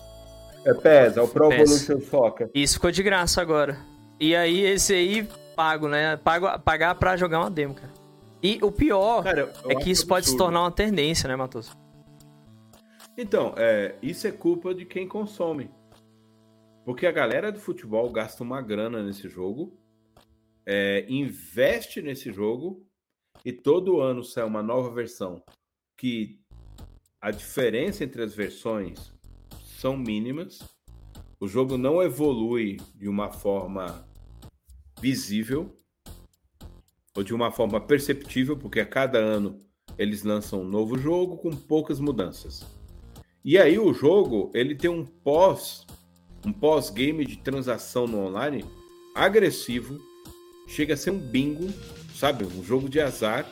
É 0.64 0.72
PES, 0.72 1.16
é 1.16 1.20
o 1.20 1.26
Pro 1.26 1.48
PES. 1.48 1.60
Evolution 1.60 2.08
Soccer. 2.08 2.50
Isso 2.54 2.74
ficou 2.74 2.92
de 2.92 3.02
graça 3.02 3.42
agora. 3.42 3.76
E 4.20 4.36
aí, 4.36 4.60
esse 4.60 4.94
aí, 4.94 5.28
pago, 5.62 5.86
né? 5.86 6.16
Pago, 6.16 6.58
pagar 6.58 6.96
pra 6.96 7.16
jogar 7.16 7.38
uma 7.38 7.50
demo, 7.50 7.74
cara. 7.74 7.92
E 8.42 8.58
o 8.62 8.72
pior 8.72 9.22
cara, 9.22 9.52
é 9.68 9.76
que 9.76 9.92
isso 9.92 10.02
absurdo. 10.02 10.08
pode 10.08 10.26
se 10.26 10.36
tornar 10.36 10.62
uma 10.62 10.72
tendência, 10.72 11.28
né, 11.28 11.36
Matos? 11.36 11.70
Então, 13.16 13.54
é, 13.56 13.94
isso 14.02 14.26
é 14.26 14.32
culpa 14.32 14.74
de 14.74 14.84
quem 14.84 15.06
consome. 15.06 15.70
Porque 16.84 17.06
a 17.06 17.12
galera 17.12 17.52
do 17.52 17.60
futebol 17.60 18.10
gasta 18.10 18.42
uma 18.42 18.60
grana 18.60 19.04
nesse 19.04 19.28
jogo, 19.28 19.78
é, 20.66 21.06
investe 21.08 22.02
nesse 22.02 22.32
jogo 22.32 22.84
e 23.44 23.52
todo 23.52 24.00
ano 24.00 24.24
sai 24.24 24.42
uma 24.42 24.64
nova 24.64 24.90
versão 24.90 25.40
que 25.96 26.40
a 27.20 27.30
diferença 27.30 28.02
entre 28.02 28.20
as 28.20 28.34
versões 28.34 29.14
são 29.78 29.96
mínimas. 29.96 30.58
O 31.38 31.46
jogo 31.46 31.78
não 31.78 32.02
evolui 32.02 32.78
de 32.96 33.08
uma 33.08 33.30
forma 33.30 34.04
visível 35.02 35.76
ou 37.14 37.24
de 37.24 37.34
uma 37.34 37.50
forma 37.50 37.80
perceptível, 37.80 38.56
porque 38.56 38.78
a 38.78 38.86
cada 38.86 39.18
ano 39.18 39.58
eles 39.98 40.22
lançam 40.22 40.62
um 40.62 40.64
novo 40.64 40.96
jogo 40.96 41.36
com 41.36 41.50
poucas 41.50 41.98
mudanças. 41.98 42.64
E 43.44 43.58
aí 43.58 43.78
o 43.78 43.92
jogo, 43.92 44.50
ele 44.54 44.76
tem 44.76 44.88
um 44.88 45.04
pós, 45.04 45.84
um 46.46 46.52
pós-game 46.52 47.26
de 47.26 47.36
transação 47.36 48.06
no 48.06 48.24
online 48.24 48.64
agressivo, 49.14 50.00
chega 50.68 50.94
a 50.94 50.96
ser 50.96 51.10
um 51.10 51.18
bingo, 51.18 51.68
sabe? 52.14 52.44
Um 52.44 52.62
jogo 52.62 52.88
de 52.88 53.00
azar. 53.00 53.44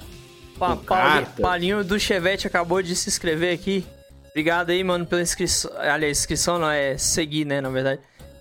Pa 0.56 0.76
Paulinho, 0.76 1.26
Paulinho 1.40 1.84
do 1.84 1.98
Chevette 1.98 2.46
acabou 2.46 2.80
de 2.80 2.94
se 2.94 3.08
inscrever 3.08 3.52
aqui. 3.52 3.84
Obrigado 4.30 4.70
aí, 4.70 4.82
mano, 4.84 5.04
pela 5.04 5.20
inscrição. 5.20 5.70
Aliás, 5.76 6.18
inscrição 6.18 6.58
não 6.58 6.70
é 6.70 6.96
seguir, 6.96 7.44
né, 7.44 7.60
na 7.60 7.68
verdade. 7.68 8.00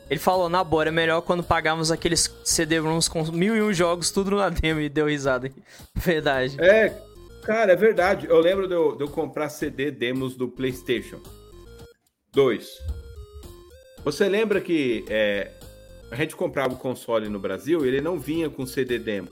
Ele 0.10 0.20
falou, 0.20 0.50
na 0.50 0.64
boa, 0.64 0.86
é 0.86 0.92
melhor 0.92 1.22
quando 1.22 1.44
pagávamos 1.44 1.92
aqueles 1.92 2.34
CD-ROMs 2.44 3.08
com 3.08 3.24
mil 3.32 3.56
e 3.56 3.62
um 3.62 3.72
jogos, 3.72 4.10
tudo 4.10 4.32
na 4.32 4.50
demo, 4.50 4.80
e 4.80 4.90
deu 4.90 5.08
risada. 5.08 5.52
Verdade. 5.94 6.58
É, 6.60 6.96
cara, 7.44 7.74
é 7.74 7.76
verdade. 7.76 8.26
Eu 8.28 8.40
lembro 8.40 8.68
de 8.68 8.74
eu, 8.74 8.96
de 8.96 9.04
eu 9.04 9.08
comprar 9.08 9.50
CD 9.50 9.92
demos 9.92 10.36
do 10.36 10.48
PlayStation. 10.48 11.20
Dois. 12.34 12.70
Você 14.04 14.28
lembra 14.28 14.62
que 14.62 15.06
é, 15.10 15.52
a 16.10 16.16
gente 16.16 16.36
comprava 16.36 16.74
o 16.74 16.78
console 16.78 17.30
no 17.30 17.40
Brasil 17.40 17.86
ele 17.86 18.02
não 18.02 18.18
vinha 18.20 18.50
com 18.50 18.66
CD 18.66 18.98
demo. 18.98 19.30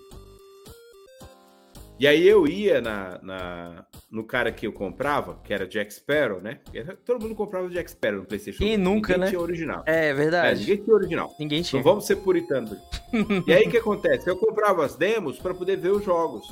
E 1.99 2.07
aí 2.07 2.27
eu 2.27 2.47
ia 2.47 2.79
na, 2.79 3.19
na, 3.23 3.85
no 4.11 4.23
cara 4.23 4.51
que 4.51 4.67
eu 4.67 4.73
comprava, 4.73 5.39
que 5.43 5.53
era 5.53 5.67
Jack 5.67 5.93
Sparrow, 5.93 6.39
né? 6.39 6.59
Todo 7.05 7.23
mundo 7.23 7.35
comprava 7.35 7.69
Jack 7.69 7.89
Sparrow 7.89 8.19
no 8.19 8.25
PlayStation. 8.25 8.63
E 8.63 8.77
nunca, 8.77 9.13
ninguém 9.13 9.19
né? 9.19 9.29
tinha 9.29 9.41
original. 9.41 9.83
É, 9.85 10.13
verdade. 10.13 10.47
É, 10.47 10.59
ninguém 10.59 10.83
tinha 10.83 10.95
original. 10.95 11.35
Ninguém 11.39 11.61
tinha. 11.63 11.79
Não 11.79 11.83
vamos 11.83 12.05
ser 12.05 12.17
puritanos. 12.17 12.77
e 13.47 13.53
aí 13.53 13.65
o 13.65 13.69
que 13.71 13.77
acontece? 13.77 14.29
Eu 14.29 14.37
comprava 14.37 14.85
as 14.85 14.95
demos 14.95 15.39
para 15.39 15.53
poder 15.53 15.77
ver 15.77 15.91
os 15.91 16.03
jogos. 16.03 16.45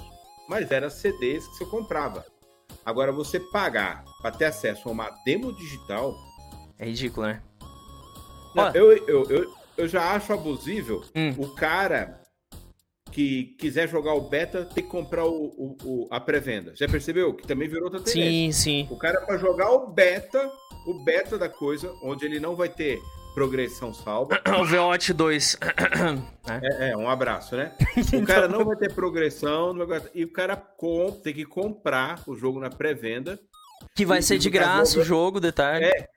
Mas 0.50 0.72
eram 0.72 0.90
CDs 0.90 1.48
que 1.48 1.56
você 1.58 1.66
comprava. 1.66 2.26
Agora 2.84 3.12
você 3.12 3.40
pagar 3.40 4.04
para 4.22 4.32
ter 4.32 4.46
acesso 4.46 4.90
a 4.90 4.92
uma 4.92 5.10
demo 5.26 5.56
digital 5.56 6.16
é 6.78 6.86
ridículo, 6.86 7.28
né? 7.28 7.42
Não, 8.54 8.72
eu, 8.72 8.92
eu, 8.92 9.24
eu, 9.30 9.54
eu, 9.78 9.88
já 9.88 10.14
acho 10.14 10.34
abusível 10.34 11.04
hum. 11.16 11.34
o 11.38 11.56
cara 11.56 12.22
que 13.16 13.56
quiser 13.58 13.88
jogar 13.88 14.14
o 14.14 14.28
beta 14.28 14.66
ter 14.66 14.82
que 14.82 14.90
comprar 14.90 15.24
o, 15.24 15.46
o, 15.58 15.78
o 15.86 16.08
a 16.12 16.20
pré-venda. 16.20 16.74
Já 16.76 16.86
percebeu? 16.86 17.34
Que 17.34 17.48
também 17.48 17.70
virou 17.70 17.86
outra 17.86 18.02
tendência. 18.02 18.52
Sim, 18.52 18.52
sim. 18.52 18.88
O 18.92 18.98
cara 18.98 19.22
para 19.22 19.38
jogar 19.38 19.72
o 19.72 19.88
beta, 19.88 20.52
o 20.86 21.02
beta 21.06 21.38
da 21.38 21.48
coisa, 21.48 21.94
onde 22.04 22.26
ele 22.26 22.42
não 22.42 22.58
vai 22.58 22.68
ter 22.68 23.00
progressão 23.34 23.94
salva. 23.94 24.42
o 24.60 24.66
VOT 24.66 25.14
2. 25.14 25.58
é, 26.62 26.90
é, 26.90 26.98
um 26.98 27.10
abraço, 27.10 27.56
né? 27.56 27.72
O 28.22 28.26
cara 28.26 28.50
não 28.50 28.66
vai 28.66 28.76
ter 28.76 28.94
progressão, 28.94 29.74
e 30.14 30.26
o 30.26 30.34
cara 30.34 30.62
tem 31.24 31.34
que 31.34 31.46
comprar 31.46 32.22
o 32.28 32.36
jogo 32.36 32.60
na 32.60 32.70
pré-venda. 32.70 33.40
Que 33.96 34.06
vai 34.06 34.22
ser 34.22 34.38
de 34.38 34.50
graça 34.50 35.00
o 35.00 35.04
jogo, 35.06 35.40
detalhe. 35.40 35.86
É, 35.86 36.10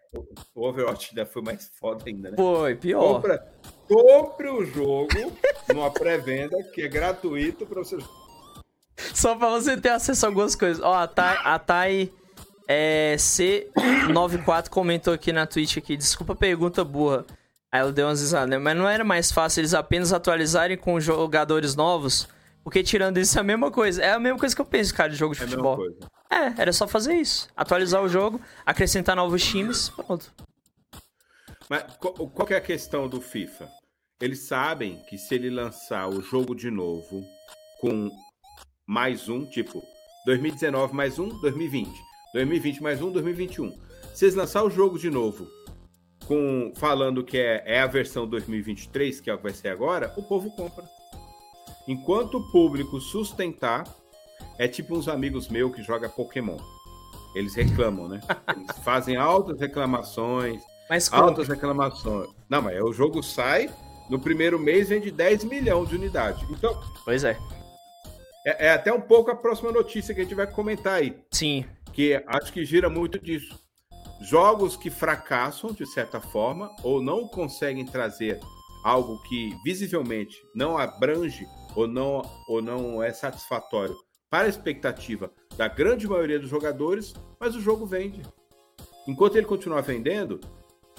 o 0.54 0.68
Overwatch 0.68 1.10
ainda 1.10 1.26
foi 1.26 1.42
mais 1.42 1.70
foda 1.78 2.04
ainda, 2.06 2.30
né? 2.30 2.36
Foi, 2.36 2.74
pior. 2.74 3.14
Compra, 3.14 3.52
compre 3.86 4.48
o 4.48 4.64
jogo 4.64 5.32
numa 5.72 5.90
pré-venda 5.90 6.62
que 6.74 6.82
é 6.82 6.88
gratuito 6.88 7.66
para 7.66 7.80
você. 7.80 7.98
Só 9.14 9.34
para 9.36 9.50
você 9.50 9.76
ter 9.76 9.90
acesso 9.90 10.26
a 10.26 10.28
algumas 10.28 10.54
coisas. 10.54 10.82
Ó, 10.82 10.94
a 10.94 11.06
Thay, 11.06 11.38
a 11.44 11.58
Thay 11.58 12.12
é, 12.66 13.14
C94 13.16 14.68
comentou 14.68 15.14
aqui 15.14 15.32
na 15.32 15.46
Twitch 15.46 15.78
aqui. 15.78 15.96
Desculpa 15.96 16.32
a 16.32 16.36
pergunta 16.36 16.84
burra. 16.84 17.24
Aí 17.70 17.80
ela 17.80 17.92
deu 17.92 18.06
umas 18.06 18.20
risadas, 18.20 18.48
né? 18.48 18.58
Mas 18.58 18.76
não 18.76 18.88
era 18.88 19.04
mais 19.04 19.30
fácil 19.30 19.60
eles 19.60 19.74
apenas 19.74 20.12
atualizarem 20.12 20.76
com 20.76 20.98
jogadores 20.98 21.76
novos? 21.76 22.28
Porque 22.64 22.82
tirando 22.82 23.18
isso 23.18 23.38
é 23.38 23.40
a 23.40 23.44
mesma 23.44 23.70
coisa. 23.70 24.02
É 24.02 24.12
a 24.12 24.18
mesma 24.18 24.38
coisa 24.38 24.54
que 24.54 24.60
eu 24.60 24.66
penso, 24.66 24.94
cara, 24.94 25.10
de 25.10 25.16
jogo 25.16 25.34
de 25.34 25.40
É 25.40 25.44
a 25.44 25.48
futebol. 25.48 25.78
É, 26.30 26.60
era 26.60 26.72
só 26.72 26.86
fazer 26.86 27.14
isso. 27.14 27.48
Atualizar 27.56 28.02
o 28.02 28.08
jogo, 28.08 28.40
acrescentar 28.64 29.16
novos 29.16 29.44
times, 29.44 29.88
pronto. 29.90 30.32
Mas 31.68 31.84
qual, 31.96 32.14
qual 32.14 32.46
que 32.46 32.54
é 32.54 32.58
a 32.58 32.62
questão 32.62 33.08
do 33.08 33.20
FIFA? 33.20 33.68
Eles 34.20 34.40
sabem 34.40 35.02
que 35.08 35.16
se 35.16 35.34
ele 35.34 35.48
lançar 35.48 36.08
o 36.08 36.20
jogo 36.20 36.54
de 36.54 36.70
novo 36.70 37.24
com 37.80 38.10
mais 38.86 39.28
um, 39.28 39.46
tipo 39.46 39.82
2019 40.26 40.94
mais 40.94 41.18
um, 41.18 41.28
2020, 41.40 41.88
2020 42.34 42.82
mais 42.82 43.00
um, 43.00 43.12
2021. 43.12 43.70
Se 44.14 44.24
eles 44.24 44.34
lançar 44.34 44.64
o 44.64 44.70
jogo 44.70 44.98
de 44.98 45.08
novo 45.08 45.48
com 46.26 46.72
falando 46.76 47.24
que 47.24 47.38
é, 47.38 47.62
é 47.64 47.80
a 47.80 47.86
versão 47.86 48.26
2023, 48.26 49.20
que 49.20 49.30
é 49.30 49.34
o 49.34 49.38
que 49.38 49.44
vai 49.44 49.52
ser 49.52 49.68
agora, 49.68 50.12
o 50.16 50.22
povo 50.22 50.50
compra. 50.50 50.84
Enquanto 51.86 52.38
o 52.38 52.52
público 52.52 53.00
sustentar, 53.00 53.84
é 54.58 54.66
tipo 54.68 54.96
uns 54.96 55.08
amigos 55.08 55.48
meus 55.48 55.74
que 55.74 55.82
jogam 55.82 56.10
Pokémon. 56.10 56.56
Eles 57.34 57.54
reclamam, 57.54 58.08
né? 58.08 58.20
Eles 58.56 58.78
fazem 58.82 59.16
altas 59.16 59.60
reclamações, 59.60 60.62
Mas 60.88 61.08
como? 61.08 61.24
altas 61.24 61.48
reclamações. 61.48 62.28
Não, 62.48 62.62
mas 62.62 62.80
o 62.82 62.92
jogo 62.92 63.22
sai, 63.22 63.70
no 64.08 64.18
primeiro 64.18 64.58
mês 64.58 64.88
vende 64.88 65.10
10 65.10 65.44
milhões 65.44 65.88
de 65.88 65.96
unidades. 65.96 66.42
Então, 66.50 66.80
Pois 67.04 67.24
é. 67.24 67.38
é, 68.46 68.66
é 68.66 68.70
até 68.70 68.92
um 68.92 69.00
pouco 69.00 69.30
a 69.30 69.36
próxima 69.36 69.70
notícia 69.70 70.14
que 70.14 70.20
a 70.20 70.24
gente 70.24 70.34
vai 70.34 70.46
comentar 70.46 70.94
aí, 70.94 71.16
Sim. 71.30 71.64
que 71.92 72.20
acho 72.26 72.52
que 72.52 72.64
gira 72.64 72.88
muito 72.88 73.18
disso. 73.18 73.58
Jogos 74.20 74.76
que 74.76 74.90
fracassam, 74.90 75.72
de 75.72 75.86
certa 75.86 76.20
forma, 76.20 76.74
ou 76.82 77.00
não 77.00 77.28
conseguem 77.28 77.84
trazer 77.86 78.40
algo 78.84 79.22
que 79.22 79.54
visivelmente 79.64 80.36
não 80.54 80.76
abrange 80.76 81.46
ou 81.76 81.86
não, 81.86 82.22
ou 82.48 82.60
não 82.60 83.00
é 83.02 83.12
satisfatório 83.12 83.94
para 84.30 84.46
a 84.46 84.48
expectativa 84.48 85.30
da 85.56 85.68
grande 85.68 86.06
maioria 86.06 86.38
dos 86.38 86.48
jogadores, 86.50 87.14
mas 87.40 87.54
o 87.56 87.60
jogo 87.60 87.86
vende. 87.86 88.22
Enquanto 89.06 89.36
ele 89.36 89.46
continuar 89.46 89.80
vendendo, 89.80 90.40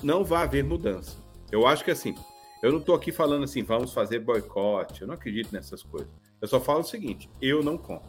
não 0.02 0.24
vai 0.24 0.44
haver 0.44 0.64
mudança. 0.64 1.18
Eu 1.52 1.68
acho 1.68 1.84
que 1.84 1.92
assim, 1.92 2.16
eu 2.62 2.72
não 2.72 2.80
estou 2.80 2.96
aqui 2.96 3.12
falando 3.12 3.44
assim, 3.44 3.64
vamos 3.64 3.94
fazer 3.94 4.20
boicote, 4.20 5.02
eu 5.02 5.08
não 5.08 5.14
acredito 5.14 5.54
nessas 5.54 5.84
coisas. 5.84 6.10
Eu 6.42 6.48
só 6.48 6.60
falo 6.60 6.80
o 6.80 6.84
seguinte, 6.84 7.30
eu 7.42 7.62
não 7.64 7.78
compro. 7.78 8.08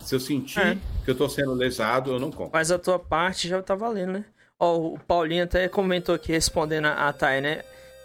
Se 0.00 0.14
eu 0.14 0.20
sentir 0.20 0.60
É. 0.60 0.74
que 1.04 1.10
eu 1.10 1.12
estou 1.12 1.28
sendo 1.28 1.52
lesado, 1.54 2.12
eu 2.12 2.18
não 2.20 2.30
compro. 2.30 2.50
Mas 2.52 2.70
a 2.70 2.78
tua 2.78 2.98
parte 2.98 3.48
já 3.48 3.62
tá 3.62 3.74
valendo, 3.74 4.12
né? 4.12 4.24
Ó, 4.58 4.76
o 4.94 4.98
Paulinho 4.98 5.44
até 5.44 5.68
comentou 5.68 6.14
aqui, 6.14 6.32
respondendo 6.32 6.86
a, 6.86 7.08
a 7.08 7.12
Thay, 7.12 7.40
né? 7.40 7.62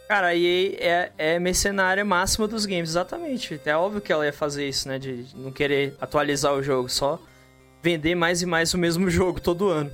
Cara, 0.07 0.27
a 0.27 0.35
EA 0.35 0.75
é, 0.79 1.11
é 1.17 1.39
mercenária 1.39 2.03
máxima 2.03 2.47
dos 2.47 2.65
games, 2.65 2.89
exatamente. 2.89 3.59
É 3.65 3.75
óbvio 3.75 4.01
que 4.01 4.11
ela 4.11 4.25
ia 4.25 4.33
fazer 4.33 4.67
isso, 4.67 4.87
né? 4.87 4.99
De 4.99 5.25
não 5.35 5.51
querer 5.51 5.95
atualizar 5.99 6.53
o 6.53 6.61
jogo, 6.61 6.89
só 6.89 7.19
vender 7.81 8.15
mais 8.15 8.41
e 8.41 8.45
mais 8.45 8.73
o 8.73 8.77
mesmo 8.77 9.09
jogo 9.11 9.39
todo 9.39 9.69
ano. 9.69 9.91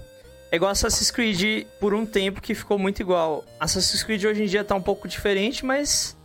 É 0.52 0.56
igual 0.56 0.72
Assassin's 0.72 1.12
Creed 1.12 1.68
por 1.80 1.94
um 1.94 2.06
tempo 2.06 2.42
que 2.42 2.56
ficou 2.56 2.80
muito 2.80 3.02
igual. 3.02 3.46
Assassin's 3.60 4.04
Creed 4.04 4.24
hoje 4.26 4.44
em 4.44 4.48
dia 4.48 4.64
tá 4.64 4.76
um 4.76 4.82
pouco 4.82 5.08
diferente, 5.08 5.64
mas. 5.64 6.18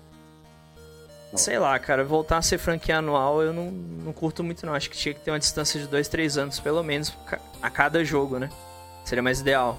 Sei 1.35 1.59
lá, 1.59 1.77
cara, 1.79 2.05
voltar 2.05 2.39
a 2.39 2.43
ser 2.43 2.59
franquia 2.59 2.99
anual 2.99 3.43
eu 3.43 3.53
não, 3.53 3.71
não 3.71 4.13
curto 4.13 4.43
muito, 4.45 4.65
não. 4.65 4.73
Acho 4.73 4.89
que 4.89 4.97
tinha 4.97 5.13
que 5.13 5.21
ter 5.21 5.31
uma 5.31 5.39
distância 5.39 5.81
de 5.81 5.87
2, 5.89 6.09
3 6.09 6.39
anos, 6.39 6.61
pelo 6.61 6.83
menos, 6.83 7.13
a 7.61 7.69
cada 7.69 8.05
jogo, 8.05 8.39
né? 8.39 8.49
Seria 9.05 9.23
mais 9.23 9.41
ideal. 9.41 9.79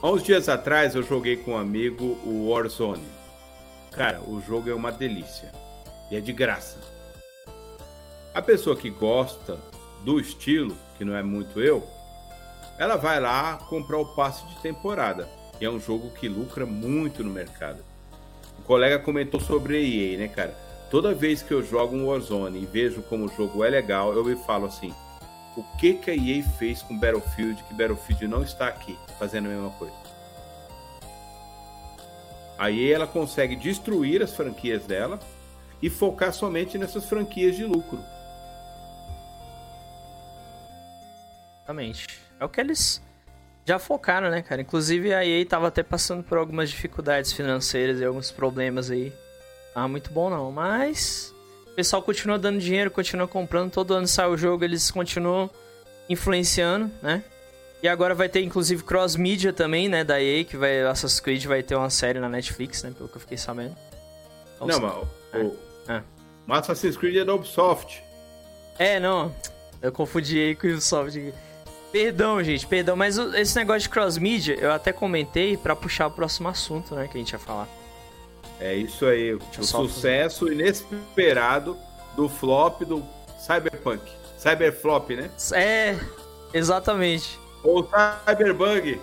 Há 0.00 0.08
uns 0.08 0.22
dias 0.22 0.48
atrás 0.48 0.94
eu 0.94 1.02
joguei 1.02 1.36
com 1.36 1.54
um 1.54 1.58
amigo 1.58 2.16
o 2.24 2.50
Warzone. 2.50 3.02
Cara, 3.90 4.20
o 4.20 4.40
jogo 4.40 4.70
é 4.70 4.74
uma 4.74 4.92
delícia. 4.92 5.50
E 6.08 6.14
é 6.14 6.20
de 6.20 6.32
graça. 6.32 6.78
A 8.32 8.40
pessoa 8.40 8.76
que 8.76 8.90
gosta 8.90 9.58
do 10.04 10.20
estilo, 10.20 10.76
que 10.96 11.04
não 11.04 11.16
é 11.16 11.22
muito 11.24 11.60
eu, 11.60 11.84
ela 12.78 12.94
vai 12.94 13.18
lá 13.18 13.56
comprar 13.68 13.98
o 13.98 14.14
passe 14.14 14.46
de 14.46 14.62
temporada. 14.62 15.28
E 15.60 15.64
é 15.64 15.70
um 15.70 15.80
jogo 15.80 16.10
que 16.10 16.28
lucra 16.28 16.64
muito 16.64 17.24
no 17.24 17.30
mercado. 17.32 17.82
O 18.56 18.62
colega 18.62 19.00
comentou 19.00 19.40
sobre 19.40 19.78
a 19.78 19.80
EA, 19.80 20.16
né, 20.16 20.28
cara? 20.28 20.56
Toda 20.92 21.12
vez 21.12 21.42
que 21.42 21.52
eu 21.52 21.60
jogo 21.60 21.96
um 21.96 22.06
Warzone 22.06 22.62
e 22.62 22.66
vejo 22.66 23.02
como 23.02 23.24
o 23.24 23.34
jogo 23.36 23.64
é 23.64 23.68
legal, 23.68 24.14
eu 24.14 24.24
me 24.24 24.36
falo 24.46 24.66
assim: 24.66 24.94
o 25.58 25.64
que, 25.76 25.94
que 25.94 26.10
a 26.10 26.14
EA 26.14 26.42
fez 26.58 26.82
com 26.82 26.96
Battlefield 26.96 27.62
que 27.64 27.74
Battlefield 27.74 28.28
não 28.28 28.42
está 28.42 28.68
aqui 28.68 28.96
fazendo 29.18 29.46
a 29.46 29.48
mesma 29.48 29.70
coisa? 29.70 29.94
A 32.56 32.70
EA 32.70 32.94
ela 32.94 33.06
consegue 33.06 33.56
destruir 33.56 34.22
as 34.22 34.34
franquias 34.34 34.84
dela 34.84 35.18
e 35.82 35.90
focar 35.90 36.32
somente 36.32 36.78
nessas 36.78 37.04
franquias 37.04 37.56
de 37.56 37.64
lucro. 37.64 37.98
Exatamente. 41.58 42.06
É 42.38 42.44
o 42.44 42.48
que 42.48 42.60
eles 42.60 43.02
já 43.64 43.78
focaram, 43.78 44.30
né, 44.30 44.42
cara? 44.42 44.62
Inclusive 44.62 45.12
a 45.12 45.26
EA 45.26 45.44
tava 45.44 45.68
até 45.68 45.82
passando 45.82 46.22
por 46.22 46.38
algumas 46.38 46.70
dificuldades 46.70 47.32
financeiras 47.32 48.00
e 48.00 48.04
alguns 48.04 48.30
problemas 48.30 48.90
aí. 48.90 49.12
Ah, 49.74 49.86
muito 49.86 50.10
bom 50.10 50.30
não, 50.30 50.50
mas 50.50 51.34
pessoal 51.78 52.02
continua 52.02 52.36
dando 52.36 52.58
dinheiro, 52.58 52.90
continua 52.90 53.28
comprando, 53.28 53.70
todo 53.70 53.94
ano 53.94 54.08
sai 54.08 54.26
o 54.28 54.36
jogo, 54.36 54.64
eles 54.64 54.90
continuam 54.90 55.48
influenciando, 56.08 56.90
né? 57.00 57.22
E 57.80 57.86
agora 57.86 58.16
vai 58.16 58.28
ter 58.28 58.42
inclusive 58.42 58.82
cross 58.82 59.14
mídia 59.14 59.52
também, 59.52 59.88
né, 59.88 60.02
da 60.02 60.20
EA, 60.20 60.42
que 60.44 60.56
vai 60.56 60.82
Assassin's 60.82 61.20
Creed 61.20 61.44
vai 61.46 61.62
ter 61.62 61.76
uma 61.76 61.88
série 61.88 62.18
na 62.18 62.28
Netflix, 62.28 62.82
né, 62.82 62.92
pelo 62.96 63.08
que 63.08 63.14
eu 63.16 63.20
fiquei 63.20 63.38
sabendo. 63.38 63.76
Então, 64.56 64.66
não, 64.66 64.74
se- 64.74 64.80
mas 65.32 65.46
o, 65.46 65.56
É. 65.92 66.02
o 66.48 66.52
Assassin's 66.52 66.96
Creed 66.96 67.14
é 67.18 67.24
da 67.24 67.32
Ubisoft. 67.32 68.02
É, 68.76 68.98
não. 68.98 69.32
Eu 69.80 69.92
confundi 69.92 70.36
aí 70.36 70.56
com 70.56 70.66
o 70.66 70.70
Ubisoft. 70.72 71.32
Perdão, 71.92 72.42
gente, 72.42 72.66
perdão, 72.66 72.96
mas 72.96 73.16
esse 73.16 73.54
negócio 73.56 73.82
de 73.82 73.88
cross-mídia 73.88 74.56
eu 74.58 74.72
até 74.72 74.92
comentei 74.92 75.56
pra 75.56 75.76
puxar 75.76 76.08
o 76.08 76.10
próximo 76.10 76.48
assunto, 76.48 76.96
né, 76.96 77.06
que 77.06 77.16
a 77.16 77.20
gente 77.20 77.30
ia 77.30 77.38
falar. 77.38 77.68
É 78.60 78.74
isso 78.74 79.06
aí. 79.06 79.34
O 79.34 79.40
sucesso 79.62 80.50
inesperado 80.52 81.76
do 82.16 82.28
flop 82.28 82.82
do 82.82 83.04
Cyberpunk. 83.38 84.02
Cyberflop, 84.36 85.10
né? 85.10 85.30
É, 85.52 85.96
exatamente. 86.52 87.38
Ou 87.62 87.88
Cyberbug. 88.26 89.00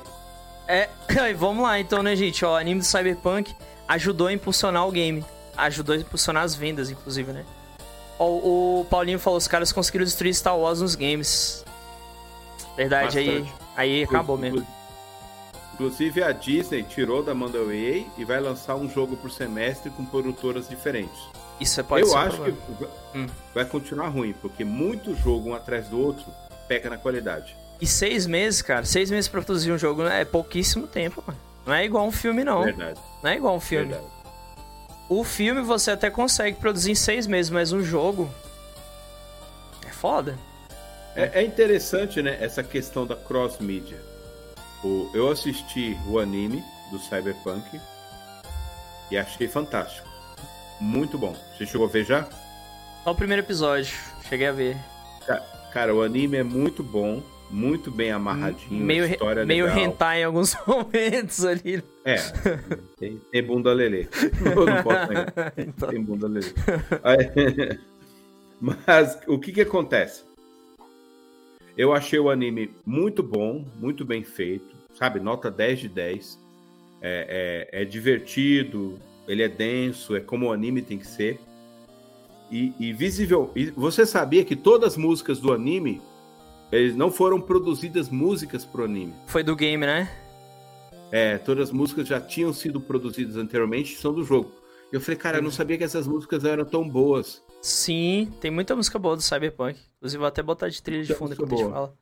É, 0.67 0.89
e 1.29 1.33
vamos 1.33 1.63
lá 1.63 1.79
então, 1.79 2.01
né, 2.01 2.15
gente? 2.15 2.43
Ó, 2.43 2.53
o 2.53 2.55
anime 2.55 2.81
do 2.81 2.85
Cyberpunk 2.85 3.53
ajudou 3.87 4.27
a 4.27 4.33
impulsionar 4.33 4.87
o 4.87 4.91
game. 4.91 5.23
Ajudou 5.57 5.95
a 5.95 5.97
impulsionar 5.97 6.43
as 6.43 6.55
vendas, 6.55 6.89
inclusive, 6.89 7.31
né? 7.31 7.45
Ó, 8.19 8.27
o 8.27 8.85
Paulinho 8.89 9.19
falou, 9.19 9.37
os 9.37 9.47
caras 9.47 9.71
conseguiram 9.71 10.05
destruir 10.05 10.33
Star 10.33 10.57
Wars 10.57 10.81
nos 10.81 10.95
games. 10.95 11.65
Verdade, 12.75 13.19
aí, 13.19 13.39
Bastante. 13.39 13.53
aí 13.75 14.03
acabou 14.03 14.37
mesmo. 14.37 14.65
Inclusive 15.75 16.23
a 16.23 16.31
Disney 16.31 16.83
tirou 16.83 17.21
da 17.21 17.35
mão 17.35 17.51
da 17.51 17.59
EA 17.59 18.05
e 18.17 18.23
vai 18.23 18.39
lançar 18.39 18.75
um 18.75 18.89
jogo 18.89 19.17
por 19.17 19.29
semestre 19.29 19.89
com 19.89 20.05
produtoras 20.05 20.69
diferentes. 20.69 21.19
Isso 21.59 21.83
pode 21.83 22.03
Eu 22.03 22.07
ser 22.07 22.17
acho 22.17 22.43
que 22.43 22.51
problema. 22.53 22.93
Hum. 23.13 23.27
vai 23.53 23.65
continuar 23.65 24.07
ruim, 24.07 24.33
porque 24.41 24.63
muito 24.63 25.13
jogo 25.13 25.49
um 25.49 25.53
atrás 25.53 25.89
do 25.89 25.99
outro 25.99 26.25
peca 26.69 26.89
na 26.89 26.97
qualidade. 26.97 27.57
E 27.81 27.85
seis 27.85 28.25
meses, 28.25 28.61
cara, 28.61 28.85
seis 28.85 29.11
meses 29.11 29.27
pra 29.27 29.41
produzir 29.41 29.69
um 29.73 29.77
jogo 29.77 30.03
é 30.03 30.23
pouquíssimo 30.23 30.87
tempo, 30.87 31.21
mano. 31.27 31.37
Não 31.65 31.73
é 31.73 31.83
igual 31.83 32.07
um 32.07 32.11
filme, 32.11 32.41
não. 32.45 32.63
Verdade. 32.63 32.99
Não 33.21 33.29
é 33.29 33.35
igual 33.35 33.55
um 33.57 33.59
filme. 33.59 33.87
verdade. 33.91 34.07
O 35.09 35.25
filme 35.25 35.61
você 35.61 35.91
até 35.91 36.09
consegue 36.09 36.57
produzir 36.57 36.91
em 36.91 36.95
seis 36.95 37.27
meses, 37.27 37.49
mas 37.49 37.73
um 37.73 37.83
jogo. 37.83 38.29
É 39.85 39.91
foda. 39.91 40.39
É, 41.17 41.41
é 41.41 41.43
interessante, 41.43 42.21
né, 42.21 42.37
essa 42.39 42.63
questão 42.63 43.05
da 43.05 43.15
cross-mídia. 43.15 44.14
O- 44.85 45.09
Eu 45.13 45.29
assisti 45.31 45.97
o 46.07 46.19
anime 46.19 46.63
do 46.91 46.99
Cyberpunk 46.99 47.79
e 49.09 49.17
achei 49.17 49.47
fantástico. 49.47 50.07
Muito 50.79 51.17
bom. 51.17 51.35
Você 51.57 51.65
chegou 51.65 51.87
a 51.87 51.89
ver 51.89 52.05
já? 52.05 52.27
Só 53.03 53.11
o 53.11 53.15
primeiro 53.15 53.41
episódio, 53.41 53.95
cheguei 54.29 54.47
a 54.47 54.51
ver. 54.51 54.77
Ca- 55.25 55.43
Cara, 55.73 55.93
o 55.93 56.01
anime 56.01 56.37
é 56.37 56.43
muito 56.43 56.81
bom, 56.83 57.21
muito 57.51 57.91
bem 57.91 58.11
amarradinho, 58.11 58.83
meio 58.83 59.05
história 59.05 59.41
é 59.41 59.45
meio 59.45 59.65
legal. 59.65 59.79
hentai 59.83 60.21
em 60.21 60.23
alguns 60.23 60.55
momentos 60.65 61.43
ali. 61.45 61.83
É, 62.05 62.15
tem, 62.97 63.17
tem 63.31 63.43
bunda 63.43 63.73
lelê. 63.73 64.07
Eu 64.55 64.65
não 64.65 64.83
posso 64.83 65.07
negar. 65.07 65.33
Então, 65.57 65.89
Tem 65.89 66.01
bunda 66.01 66.27
lelê. 66.27 66.53
Mas 68.61 69.19
o 69.27 69.37
que 69.37 69.51
que 69.51 69.61
acontece? 69.61 70.23
Eu 71.77 71.93
achei 71.93 72.17
o 72.19 72.29
anime 72.29 72.73
muito 72.85 73.21
bom, 73.21 73.65
muito 73.75 74.05
bem 74.05 74.23
feito, 74.23 74.74
sabe? 74.95 75.19
Nota 75.19 75.51
10 75.51 75.79
de 75.79 75.89
10. 75.89 76.39
É, 77.01 77.67
é- 77.71 77.81
é 77.81 77.85
divertido, 77.85 78.97
ele 79.27 79.43
é 79.43 79.49
denso, 79.49 80.15
é 80.15 80.19
como 80.19 80.47
o 80.47 80.51
anime 80.51 80.81
tem 80.81 80.97
que 80.97 81.05
ser. 81.07 81.39
E, 82.51 82.73
e 82.79 82.93
visível. 82.93 83.51
E 83.55 83.65
você 83.71 84.05
sabia 84.05 84.43
que 84.43 84.55
todas 84.55 84.93
as 84.93 84.97
músicas 84.97 85.39
do 85.39 85.51
anime 85.53 86.01
eles 86.71 86.95
não 86.95 87.11
foram 87.11 87.39
produzidas 87.39 88.09
músicas 88.09 88.65
pro 88.65 88.83
anime? 88.85 89.13
foi 89.27 89.43
do 89.43 89.55
game, 89.55 89.85
né? 89.85 90.09
É, 91.11 91.37
todas 91.37 91.69
as 91.69 91.71
músicas 91.71 92.07
já 92.07 92.19
tinham 92.19 92.51
sido 92.51 92.81
produzidas 92.81 93.37
anteriormente, 93.37 93.95
são 93.95 94.13
do 94.13 94.23
jogo. 94.23 94.51
Eu 94.91 94.99
falei, 94.99 95.17
cara, 95.17 95.37
eu 95.37 95.41
não 95.43 95.51
sabia 95.51 95.77
que 95.77 95.83
essas 95.83 96.07
músicas 96.07 96.43
eram 96.43 96.65
tão 96.65 96.87
boas. 96.87 97.41
Sim, 97.61 98.31
tem 98.41 98.51
muita 98.51 98.75
música 98.75 98.97
boa 98.99 99.15
do 99.15 99.21
Cyberpunk. 99.21 99.79
Inclusive, 99.97 100.19
vou 100.19 100.27
até 100.27 100.41
botar 100.43 100.69
de 100.69 100.81
trilha 100.81 101.03
de 101.03 101.13
fundo 101.13 101.33
enquanto 101.33 101.53
a 101.53 101.57
gente 101.57 101.69
fala. 101.71 101.93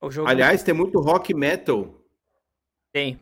O 0.00 0.10
jogo 0.10 0.28
Aliás, 0.28 0.62
tem 0.62 0.74
muito 0.74 1.00
rock 1.00 1.34
metal. 1.34 1.94
tem. 2.92 3.18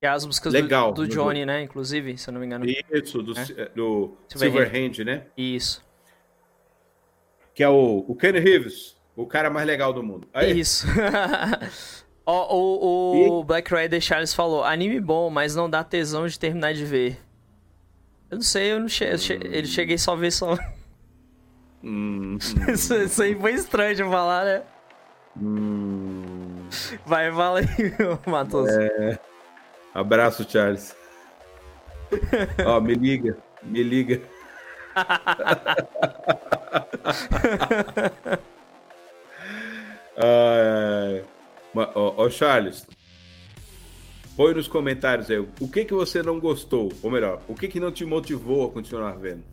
É 0.00 0.08
as 0.08 0.26
músicas 0.26 0.52
Legal, 0.52 0.92
do, 0.92 1.06
do 1.06 1.08
Johnny, 1.08 1.46
né? 1.46 1.62
Inclusive, 1.62 2.18
se 2.18 2.28
eu 2.28 2.32
não 2.32 2.40
me 2.40 2.46
engano. 2.46 2.66
Isso, 2.92 3.22
do, 3.22 3.32
É. 3.36 3.46
eh, 3.56 3.70
do 3.74 4.14
Silverhand. 4.28 5.02
Né? 5.04 5.26
Isso. 5.36 5.82
Que 7.54 7.62
é 7.62 7.68
o, 7.68 8.04
o 8.06 8.14
Kenny 8.14 8.38
Reeves, 8.38 8.94
o 9.16 9.26
cara 9.26 9.48
mais 9.48 9.66
legal 9.66 9.94
do 9.94 10.02
mundo. 10.02 10.28
Aí, 10.34 10.60
Isso. 10.60 10.86
Ó, 12.26 12.54
o 12.54 13.38
o 13.40 13.44
Black 13.44 13.74
Rider 13.74 14.00
Charles 14.00 14.34
falou: 14.34 14.62
anime 14.64 15.00
bom, 15.00 15.30
mas 15.30 15.54
não 15.54 15.68
dá 15.68 15.82
tesão 15.82 16.26
de 16.26 16.38
terminar 16.38 16.74
de 16.74 16.84
ver. 16.84 17.18
Eu 18.30 18.36
não 18.36 18.42
sei, 18.42 18.72
eu 18.72 18.80
não 18.80 18.88
che 18.88 19.04
eu 19.04 19.16
che 19.18 19.32
ele 19.32 19.66
cheguei 19.66 19.96
só 19.96 20.12
a 20.12 20.16
ver 20.16 20.30
só. 20.30 20.56
Hum, 21.82 22.36
isso, 22.68 22.94
isso 22.94 23.22
aí 23.22 23.34
foi 23.34 23.54
estranho 23.54 23.94
de 23.94 24.02
falar, 24.02 24.44
né? 24.44 24.62
Hum. 25.40 26.68
Vai, 27.04 27.32
fala 27.32 27.60
aí, 27.60 27.66
Matheus. 28.26 28.70
Abraço, 29.94 30.48
Charles. 30.48 30.96
Ó, 32.64 32.80
me 32.80 32.94
liga, 32.94 33.36
me 33.62 33.82
liga. 33.82 34.22
Ó, 41.94 42.24
ó, 42.24 42.30
Charles, 42.30 42.86
põe 44.34 44.54
nos 44.54 44.66
comentários 44.66 45.30
aí 45.30 45.38
o 45.38 45.68
que 45.68 45.84
que 45.84 45.92
você 45.92 46.22
não 46.22 46.40
gostou, 46.40 46.90
ou 47.02 47.10
melhor, 47.10 47.42
o 47.46 47.54
que 47.54 47.68
que 47.68 47.78
não 47.78 47.92
te 47.92 48.04
motivou 48.04 48.66
a 48.66 48.72
continuar 48.72 49.12
vendo. 49.12 49.44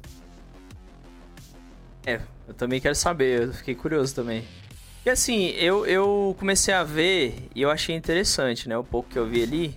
É, 2.06 2.22
eu 2.48 2.54
também 2.54 2.80
quero 2.80 2.96
saber, 2.96 3.44
eu 3.44 3.54
fiquei 3.54 3.76
curioso 3.76 4.16
também. 4.16 4.46
Porque 5.04 5.10
assim, 5.10 5.48
eu, 5.58 5.86
eu 5.86 6.34
comecei 6.40 6.74
a 6.74 6.82
ver 6.82 7.50
e 7.54 7.62
eu 7.62 7.70
achei 7.70 7.94
interessante, 7.94 8.70
né? 8.70 8.78
O 8.78 8.86
pouco 8.86 9.10
que 9.10 9.20
eu 9.20 9.26
vi 9.28 9.44
ali, 9.44 9.76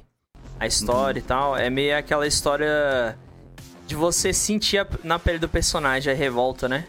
a 0.60 0.68
história 0.68 1.18
e 1.18 1.22
tal. 1.22 1.56
É 1.56 1.68
meio 1.68 1.98
aquela 1.98 2.28
história 2.28 3.18
de 3.88 3.96
você 3.96 4.32
sentir 4.32 4.78
a- 4.78 4.86
na 5.02 5.18
pele 5.18 5.40
do 5.40 5.48
personagem 5.48 6.12
a 6.12 6.16
revolta, 6.16 6.68
né? 6.68 6.86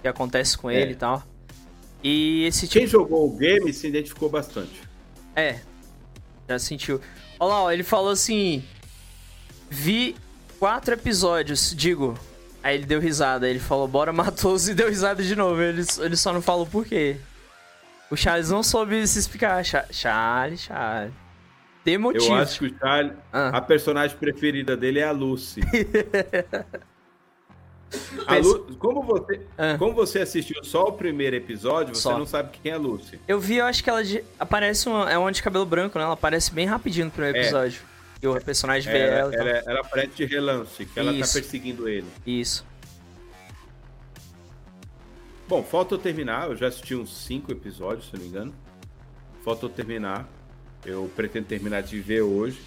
Que 0.00 0.08
acontece 0.08 0.56
com 0.56 0.70
É. 0.70 0.80
ele 0.80 0.92
e 0.92 0.96
tal. 0.96 1.22
E 2.02 2.44
esse 2.46 2.66
tipo. 2.66 2.78
Quem 2.80 2.86
jogou 2.86 3.26
o 3.26 3.36
game 3.36 3.70
se 3.70 3.86
identificou 3.86 4.30
bastante. 4.30 4.80
É. 5.36 5.60
Já 6.48 6.58
sentiu. 6.58 7.02
Olha 7.38 7.48
lá, 7.50 7.62
ó, 7.64 7.70
ele 7.70 7.82
falou 7.82 8.10
assim. 8.12 8.64
Vi 9.68 10.16
quatro 10.58 10.94
episódios, 10.94 11.74
digo. 11.76 12.18
Aí 12.62 12.76
ele 12.76 12.86
deu 12.86 12.98
risada. 12.98 13.46
Ele 13.46 13.58
falou, 13.58 13.86
bora 13.86 14.10
matou-os 14.12 14.68
e 14.70 14.74
deu 14.74 14.88
risada 14.88 15.22
de 15.22 15.36
novo. 15.36 15.60
Ele, 15.60 15.82
ele 16.00 16.16
só 16.16 16.32
não 16.32 16.40
falou 16.40 16.64
por 16.64 16.86
quê. 16.86 17.18
O 18.10 18.16
Charles 18.16 18.50
não 18.50 18.62
soube 18.62 19.06
se 19.06 19.18
explicar. 19.18 19.64
Cha- 19.64 19.86
Charles, 19.90 20.60
Charles. 20.60 21.12
Tem 21.84 21.98
motivo. 21.98 22.24
Eu 22.26 22.34
acho 22.34 22.58
que 22.60 22.66
o 22.66 22.78
Charles, 22.78 23.12
Ah. 23.32 23.48
a 23.48 23.60
personagem 23.60 24.16
preferida 24.16 24.76
dele 24.76 25.00
é 25.00 25.04
a 25.04 25.10
Lucy. 25.12 25.60
A 28.26 28.36
Lu- 28.38 28.76
como, 28.78 29.02
você, 29.04 29.40
Ah. 29.56 29.76
como 29.78 29.94
você 29.94 30.18
assistiu 30.20 30.64
só 30.64 30.84
o 30.88 30.92
primeiro 30.92 31.36
episódio, 31.36 31.94
você 31.94 32.00
Só. 32.02 32.18
não 32.18 32.26
sabe 32.26 32.50
quem 32.60 32.72
é 32.72 32.74
a 32.74 32.78
Lucy. 32.78 33.20
Eu 33.28 33.38
vi, 33.38 33.56
eu 33.58 33.66
acho 33.66 33.84
que 33.84 33.90
ela 33.90 34.00
aparece 34.40 34.88
uma, 34.88 35.08
é 35.12 35.16
uma 35.16 35.30
de 35.30 35.40
cabelo 35.40 35.64
branco, 35.64 35.96
né? 35.96 36.04
Ela 36.04 36.14
aparece 36.14 36.52
bem 36.52 36.66
rapidinho 36.66 37.04
no 37.06 37.12
primeiro 37.12 37.38
É. 37.38 37.42
episódio. 37.42 37.82
E 38.20 38.26
o 38.26 38.40
personagem 38.40 38.90
vê 38.90 38.98
Ela, 38.98 39.14
ela. 39.18 39.34
e 39.34 39.36
tal. 39.36 39.46
ela, 39.46 39.62
ela 39.66 39.80
aparece 39.80 40.10
de 40.16 40.24
relance, 40.24 40.84
que 40.86 40.98
ela 40.98 41.12
tá 41.12 41.18
perseguindo 41.32 41.88
ele. 41.88 42.06
Isso. 42.26 42.66
Bom, 45.48 45.62
falta 45.62 45.94
eu 45.94 45.98
terminar. 45.98 46.48
Eu 46.48 46.56
já 46.56 46.68
assisti 46.68 46.94
uns 46.94 47.14
cinco 47.24 47.52
episódios, 47.52 48.06
se 48.06 48.14
não 48.14 48.22
me 48.22 48.28
engano. 48.28 48.54
Falta 49.44 49.66
eu 49.66 49.70
terminar. 49.70 50.28
Eu 50.84 51.10
pretendo 51.14 51.46
terminar 51.46 51.82
de 51.82 52.00
ver 52.00 52.22
hoje. 52.22 52.60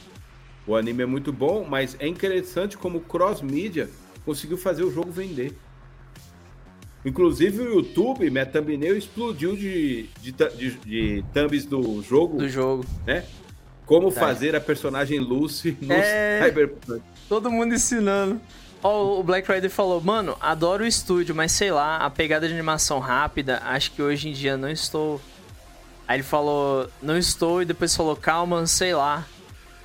O 0.66 0.76
anime 0.76 1.04
é 1.04 1.06
muito 1.06 1.32
bom, 1.32 1.66
mas 1.68 1.96
é 2.00 2.08
interessante 2.08 2.78
como 2.78 2.98
o 2.98 3.02
cross 3.02 3.42
mídia 3.42 3.90
conseguiu 4.26 4.58
fazer 4.58 4.84
o 4.84 4.92
jogo 4.92 5.12
vender. 5.12 5.58
Inclusive 7.06 7.62
o 7.62 7.76
YouTube, 7.76 8.30
minha 8.30 8.46
thumbnail 8.46 8.98
explodiu 8.98 9.56
de, 9.56 10.10
de, 10.20 10.32
de, 10.32 10.72
de 10.80 11.26
thumbs 11.34 11.66
do 11.66 12.02
jogo, 12.02 12.38
Do 12.38 12.50
jogo. 12.50 12.86
né? 13.06 13.24
Como 13.86 14.10
Verdade. 14.10 14.34
fazer 14.34 14.56
a 14.56 14.60
personagem 14.60 15.18
Lucy 15.20 15.78
no 15.80 15.94
É. 15.94 16.44
Cyberpunk. 16.44 17.02
Todo 17.30 17.50
mundo 17.50 17.74
ensinando. 17.74 18.42
Ó, 18.84 19.20
o 19.20 19.24
Black 19.24 19.52
Rider 19.52 19.70
falou, 19.70 20.00
mano, 20.02 20.38
adoro 20.40 20.84
o 20.84 20.88
estúdio, 20.88 21.34
mas 21.34 21.52
sei 21.52 21.72
lá, 21.72 21.98
a 21.98 22.10
pegada 22.10 22.48
de 22.48 22.54
animação 22.54 23.00
rápida, 23.00 23.62
acho 23.66 23.92
que 23.92 24.02
hoje 24.02 24.30
em 24.30 24.34
dia 24.34 24.56
não 24.56 24.70
estou. 24.70 25.20
Aí 26.08 26.18
ele 26.18 26.24
falou, 26.24 26.90
não 27.02 27.18
estou, 27.18 27.62
e 27.62 27.66
depois 27.66 27.96
falou, 27.96 28.16
calma, 28.16 28.66
sei 28.66 28.94
lá. 28.94 29.26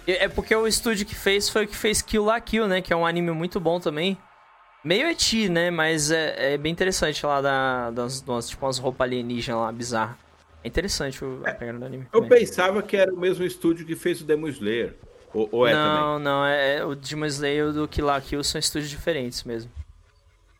É 0.07 0.28
porque 0.28 0.55
o 0.55 0.66
estúdio 0.66 1.07
que 1.07 1.14
fez 1.14 1.49
foi 1.49 1.64
o 1.64 1.68
que 1.68 1.76
fez 1.76 2.03
Kill 2.03 2.24
La 2.24 2.40
Kill, 2.40 2.66
né? 2.66 2.82
Que 2.82 2.93
é 2.93 2.97
um 2.97 3.07
anime 3.07 3.30
muito 3.30 3.61
bom 3.61 3.78
também. 3.80 4.18
Meio 4.84 5.09
eti, 5.09 5.49
né? 5.49 5.70
Mas 5.70 6.11
é, 6.11 6.55
é 6.55 6.59
bem 6.59 6.72
interessante 6.72 7.24
lá, 7.24 7.40
da, 7.40 7.90
das, 7.90 8.20
das, 8.20 8.49
tipo 8.49 8.66
umas 8.66 8.78
roupas 8.78 9.07
alienígenas 9.07 9.61
lá, 9.61 9.72
bizarras. 9.72 10.16
É 10.64 10.68
interessante 10.68 11.24
o, 11.24 11.43
a 11.45 11.53
pegada 11.53 11.78
do 11.78 11.84
anime. 11.84 12.07
Eu 12.12 12.22
também. 12.22 12.40
pensava 12.40 12.82
que 12.82 12.97
era 12.97 13.12
o 13.12 13.16
mesmo 13.18 13.45
estúdio 13.45 13.86
que 13.86 13.95
fez 13.95 14.20
o 14.20 14.24
Demon 14.24 14.49
Slayer. 14.49 14.97
Ou, 15.34 15.48
ou 15.50 15.66
é 15.66 15.72
também? 15.72 16.00
não, 16.00 16.18
não, 16.18 16.44
é, 16.44 16.76
é 16.76 16.84
o 16.84 16.94
Demon 16.94 17.26
Slayer 17.26 17.58
e 17.58 17.62
o 17.68 17.72
do 17.72 17.88
Kill 17.88 18.04
la 18.04 18.20
Kill 18.20 18.44
são 18.44 18.58
estúdios 18.58 18.90
diferentes 18.90 19.44
mesmo. 19.44 19.70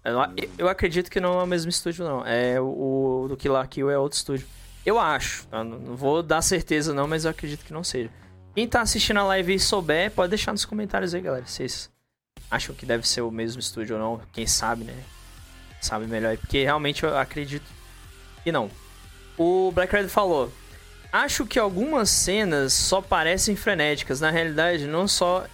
Eu, 0.04 0.14
eu 0.58 0.68
acredito 0.68 1.10
que 1.10 1.20
não 1.20 1.38
é 1.38 1.42
o 1.42 1.46
mesmo 1.46 1.70
estúdio, 1.70 2.04
não. 2.04 2.26
É 2.26 2.60
o, 2.60 3.24
o 3.24 3.28
do 3.28 3.36
Kill 3.36 3.52
la 3.52 3.66
Kill 3.66 3.90
é 3.90 3.98
outro 3.98 4.16
estúdio. 4.16 4.46
Eu 4.84 4.98
acho, 4.98 5.46
tá? 5.46 5.62
não, 5.62 5.78
não 5.78 5.96
vou 5.96 6.22
dar 6.22 6.42
certeza 6.42 6.92
não, 6.92 7.06
mas 7.06 7.24
eu 7.24 7.30
acredito 7.30 7.64
que 7.64 7.72
não 7.72 7.84
seja. 7.84 8.10
Quem 8.54 8.66
tá 8.66 8.80
assistindo 8.80 9.18
a 9.18 9.24
live 9.24 9.54
e 9.54 9.60
souber, 9.60 10.10
pode 10.10 10.30
deixar 10.30 10.52
nos 10.52 10.64
comentários 10.64 11.14
aí, 11.14 11.20
galera. 11.20 11.46
Vocês 11.46 11.90
acham 12.50 12.74
que 12.74 12.84
deve 12.84 13.06
ser 13.06 13.22
o 13.22 13.30
mesmo 13.30 13.60
estúdio 13.60 13.96
ou 13.96 14.02
não? 14.02 14.20
Quem 14.32 14.46
sabe, 14.46 14.84
né? 14.84 14.94
Sabe 15.80 16.06
melhor. 16.06 16.36
Porque 16.36 16.62
realmente 16.62 17.02
eu 17.02 17.16
acredito 17.16 17.64
que 18.42 18.52
não. 18.52 18.70
O 19.38 19.72
Black 19.72 19.94
Red 19.94 20.08
falou: 20.08 20.52
Acho 21.12 21.44
que 21.44 21.58
algumas 21.58 22.08
cenas 22.08 22.72
só 22.72 23.02
parecem 23.02 23.54
frenéticas. 23.54 24.20
Na 24.20 24.30
realidade, 24.30 24.86
não 24.86 25.06
só 25.06 25.46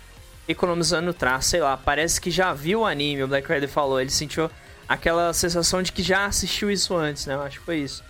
economizando 0.46 1.12
traço, 1.12 1.50
sei 1.50 1.60
lá, 1.60 1.76
parece 1.76 2.20
que 2.20 2.30
já 2.30 2.54
viu 2.54 2.80
o 2.80 2.86
anime, 2.86 3.24
o 3.24 3.28
Black 3.28 3.52
Rider 3.52 3.68
falou. 3.68 4.00
Ele 4.00 4.10
sentiu 4.10 4.48
aquela 4.88 5.32
sensação 5.32 5.82
de 5.82 5.90
que 5.90 6.02
já 6.02 6.26
assistiu 6.26 6.70
isso 6.70 6.94
antes, 6.96 7.26
né? 7.26 7.34
Eu 7.34 7.42
acho 7.42 7.58
que 7.58 7.64
foi 7.64 7.78
isso. 7.78 8.04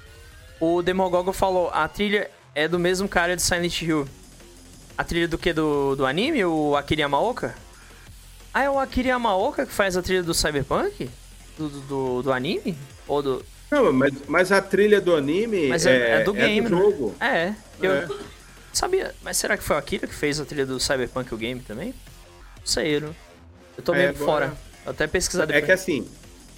O 0.60 0.82
Demogogo 0.82 1.32
falou: 1.32 1.70
a 1.72 1.88
trilha 1.88 2.30
é 2.54 2.68
do 2.68 2.78
mesmo 2.78 3.08
cara 3.08 3.34
de 3.34 3.42
Silent 3.42 3.80
Hill. 3.80 4.06
A 4.96 5.02
trilha 5.02 5.26
do 5.26 5.38
que? 5.38 5.52
Do, 5.52 5.96
do 5.96 6.04
anime? 6.04 6.44
O 6.44 6.76
Akira 6.76 7.02
Yamaoka? 7.02 7.54
Ah, 8.52 8.62
é 8.62 8.70
o 8.70 8.78
Akira 8.78 9.08
Yamaoka 9.08 9.64
que 9.64 9.72
faz 9.72 9.96
a 9.96 10.02
trilha 10.02 10.22
do 10.22 10.34
Cyberpunk? 10.34 11.10
Do, 11.56 11.68
do, 11.68 11.80
do, 11.80 12.22
do 12.24 12.32
anime? 12.32 12.76
Ou 13.06 13.22
do. 13.22 13.44
Não, 13.70 13.92
mas, 13.92 14.12
mas 14.26 14.52
a 14.52 14.62
trilha 14.62 15.00
do 15.00 15.14
anime 15.14 15.68
Mas 15.68 15.84
é, 15.86 15.96
é- 15.96 16.10
é 16.20 16.24
do 16.24 16.32
game, 16.32 16.62
né? 16.62 16.68
jogo. 16.68 17.14
É, 17.20 17.54
eu 17.82 17.92
É. 17.92 18.08
sabia. 18.72 19.14
Mas 19.22 19.36
será 19.36 19.56
que 19.56 19.62
foi 19.64 19.76
o 19.76 19.78
Akira 19.78 20.06
que 20.06 20.14
fez 20.14 20.40
a 20.40 20.44
trilha 20.44 20.64
do 20.66 20.80
Cyberpunk 20.80 21.32
o 21.34 21.36
game 21.36 21.60
também? 21.60 21.88
Não 22.58 22.66
sei, 22.66 22.96
eu, 22.96 23.14
eu 23.76 23.82
tô 23.84 23.92
É, 23.94 23.98
meio 23.98 24.10
agora- 24.10 24.48
fora. 24.48 24.56
Até 24.86 25.06
pesquisar 25.06 25.42
É 25.44 25.46
depois. 25.46 25.64
que 25.66 25.72
assim, 25.72 26.08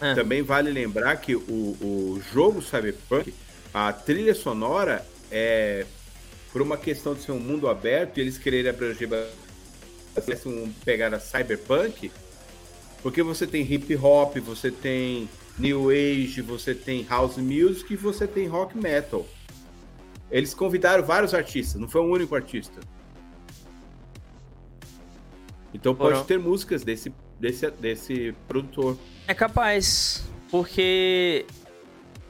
Ah. 0.01 0.15
também 0.15 0.41
vale 0.43 0.71
lembrar 0.71 1.17
que 1.17 1.35
o, 1.35 1.41
o 1.43 2.23
jogo 2.33 2.63
Cyberpunk, 2.63 3.35
a 3.75 3.93
trilha 3.93 4.35
sonora 4.35 5.05
é 5.33 5.85
por 6.53 6.63
uma 6.63 6.77
questão 6.77 7.15
de 7.15 7.23
ser 7.23 7.33
um 7.33 7.41
mundo 7.41 7.69
aberto 7.69 8.19
e 8.19 8.21
eles 8.21 8.39
quererem 8.39 8.71
abranger 8.71 9.09
um 10.47 10.73
pegada 10.85 11.19
cyberpunk, 11.21 12.11
porque 13.03 13.23
você 13.23 13.47
tem 13.47 13.63
hip 13.63 13.95
hop, 13.97 14.37
você 14.39 14.71
tem 14.71 15.29
new 15.61 15.91
age, 15.91 16.41
você 16.43 16.75
tem 16.75 17.05
house 17.05 17.37
music 17.37 17.93
e 17.93 17.97
você 17.97 18.27
tem 18.27 18.47
rock 18.47 18.77
metal. 18.77 19.27
Eles 20.31 20.55
convidaram 20.55 21.05
vários 21.05 21.35
artistas, 21.35 21.81
não 21.81 21.89
foi 21.89 22.01
um 22.01 22.11
único 22.11 22.35
artista. 22.35 22.81
Então 25.73 25.95
pode 25.95 26.15
Foram- 26.15 26.27
ter 26.27 26.39
músicas 26.39 26.83
desse, 26.83 27.13
desse, 27.39 27.71
desse 27.71 28.35
produtor. 28.49 28.97
É 29.27 29.35
capaz, 29.35 30.25
porque 30.51 31.47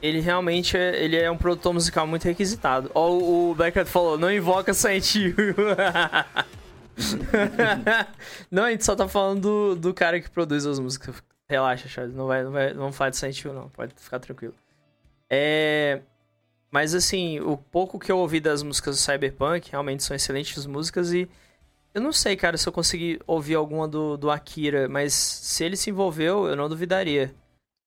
ele 0.01 0.19
realmente 0.19 0.77
é, 0.77 1.03
ele 1.03 1.15
é 1.15 1.29
um 1.29 1.37
produtor 1.37 1.73
musical 1.73 2.07
muito 2.07 2.23
requisitado. 2.23 2.89
Ó, 2.93 3.17
o, 3.17 3.55
Blackhead 3.55 3.89
falou, 3.89 4.17
não 4.17 4.31
invoca 4.31 4.73
Silent 4.73 5.15
Hill. 5.15 5.35
não, 8.49 8.65
a 8.65 8.71
gente 8.71 8.85
só 8.85 8.95
tá 8.95 9.07
falando 9.07 9.41
do, 9.41 9.75
do 9.75 9.93
cara 9.93 10.19
que 10.19 10.29
produz 10.29 10.65
as 10.65 10.79
músicas. 10.79 11.15
Relaxa, 11.51 11.89
Charles, 11.89 12.15
não, 12.15 12.27
vai, 12.27 12.43
não, 12.43 12.51
vai, 12.51 12.73
não 12.73 12.79
vamos 12.81 12.95
falar 12.95 13.09
de 13.09 13.17
Silent 13.17 13.43
Hill 13.43 13.53
não, 13.53 13.69
pode 13.69 13.93
ficar 13.97 14.19
tranquilo. 14.19 14.55
É... 15.29 16.01
Mas 16.71 16.95
assim, 16.95 17.41
o 17.41 17.57
pouco 17.57 17.99
que 17.99 18.09
eu 18.09 18.17
ouvi 18.17 18.39
das 18.39 18.63
músicas 18.63 18.95
do 18.95 18.99
Cyberpunk, 18.99 19.69
realmente 19.69 20.03
são 20.03 20.15
excelentes 20.15 20.65
músicas 20.65 21.11
e 21.11 21.29
eu 21.93 22.01
não 22.01 22.13
sei, 22.13 22.37
cara, 22.37 22.57
se 22.57 22.67
eu 22.67 22.71
conseguir 22.71 23.19
ouvir 23.27 23.55
alguma 23.55 23.85
do, 23.85 24.15
do 24.15 24.31
Akira, 24.31 24.87
mas 24.87 25.13
se 25.13 25.65
ele 25.65 25.75
se 25.75 25.89
envolveu, 25.89 26.47
eu 26.47 26.55
não 26.55 26.69
duvidaria. 26.69 27.35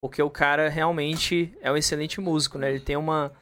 Porque 0.02 0.22
o 0.22 0.28
cara 0.28 0.68
realmente 0.68 1.56
é 1.62 1.72
um 1.72 1.76
excelente 1.78 2.20
músico, 2.20 2.58
né? 2.58 2.68
Ele 2.68 2.80
tem 2.80 2.94
uma, 2.94 3.32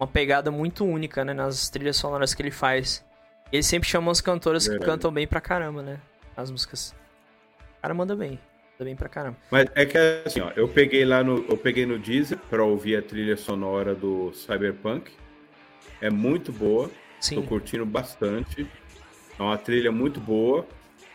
uma 0.00 0.06
pegada 0.06 0.50
muito 0.50 0.86
única, 0.86 1.22
né? 1.22 1.34
Nas 1.34 1.68
trilhas 1.68 1.98
sonoras 1.98 2.32
que 2.32 2.40
ele 2.40 2.50
faz. 2.50 3.04
Ele 3.52 3.62
sempre 3.62 3.86
chama 3.86 4.08
umas 4.08 4.22
cantoras 4.22 4.64
Verdade. 4.64 4.86
que 4.86 4.90
cantam 4.90 5.12
bem 5.12 5.26
pra 5.26 5.42
caramba, 5.42 5.82
né? 5.82 6.00
As 6.34 6.50
músicas. 6.50 6.94
O 7.78 7.82
cara 7.82 7.92
manda 7.92 8.16
bem. 8.16 8.40
Manda 8.78 8.84
bem 8.84 8.96
pra 8.96 9.08
caramba. 9.08 9.38
Mas 9.50 9.66
é 9.74 9.86
que 9.86 9.96
assim, 9.96 10.40
ó, 10.40 10.52
eu 10.54 10.68
peguei 10.68 11.04
lá 11.04 11.24
no. 11.24 11.44
Eu 11.48 11.56
peguei 11.56 11.86
no 11.86 11.98
Deezer 11.98 12.38
pra 12.50 12.62
ouvir 12.62 12.96
a 12.96 13.02
trilha 13.02 13.36
sonora 13.36 13.94
do 13.94 14.32
Cyberpunk. 14.34 15.10
É 16.00 16.10
muito 16.10 16.52
boa. 16.52 16.90
Sim. 17.18 17.36
Tô 17.36 17.42
curtindo 17.42 17.86
bastante. 17.86 18.66
É 19.38 19.42
uma 19.42 19.56
trilha 19.56 19.90
muito 19.90 20.20
boa. 20.20 20.66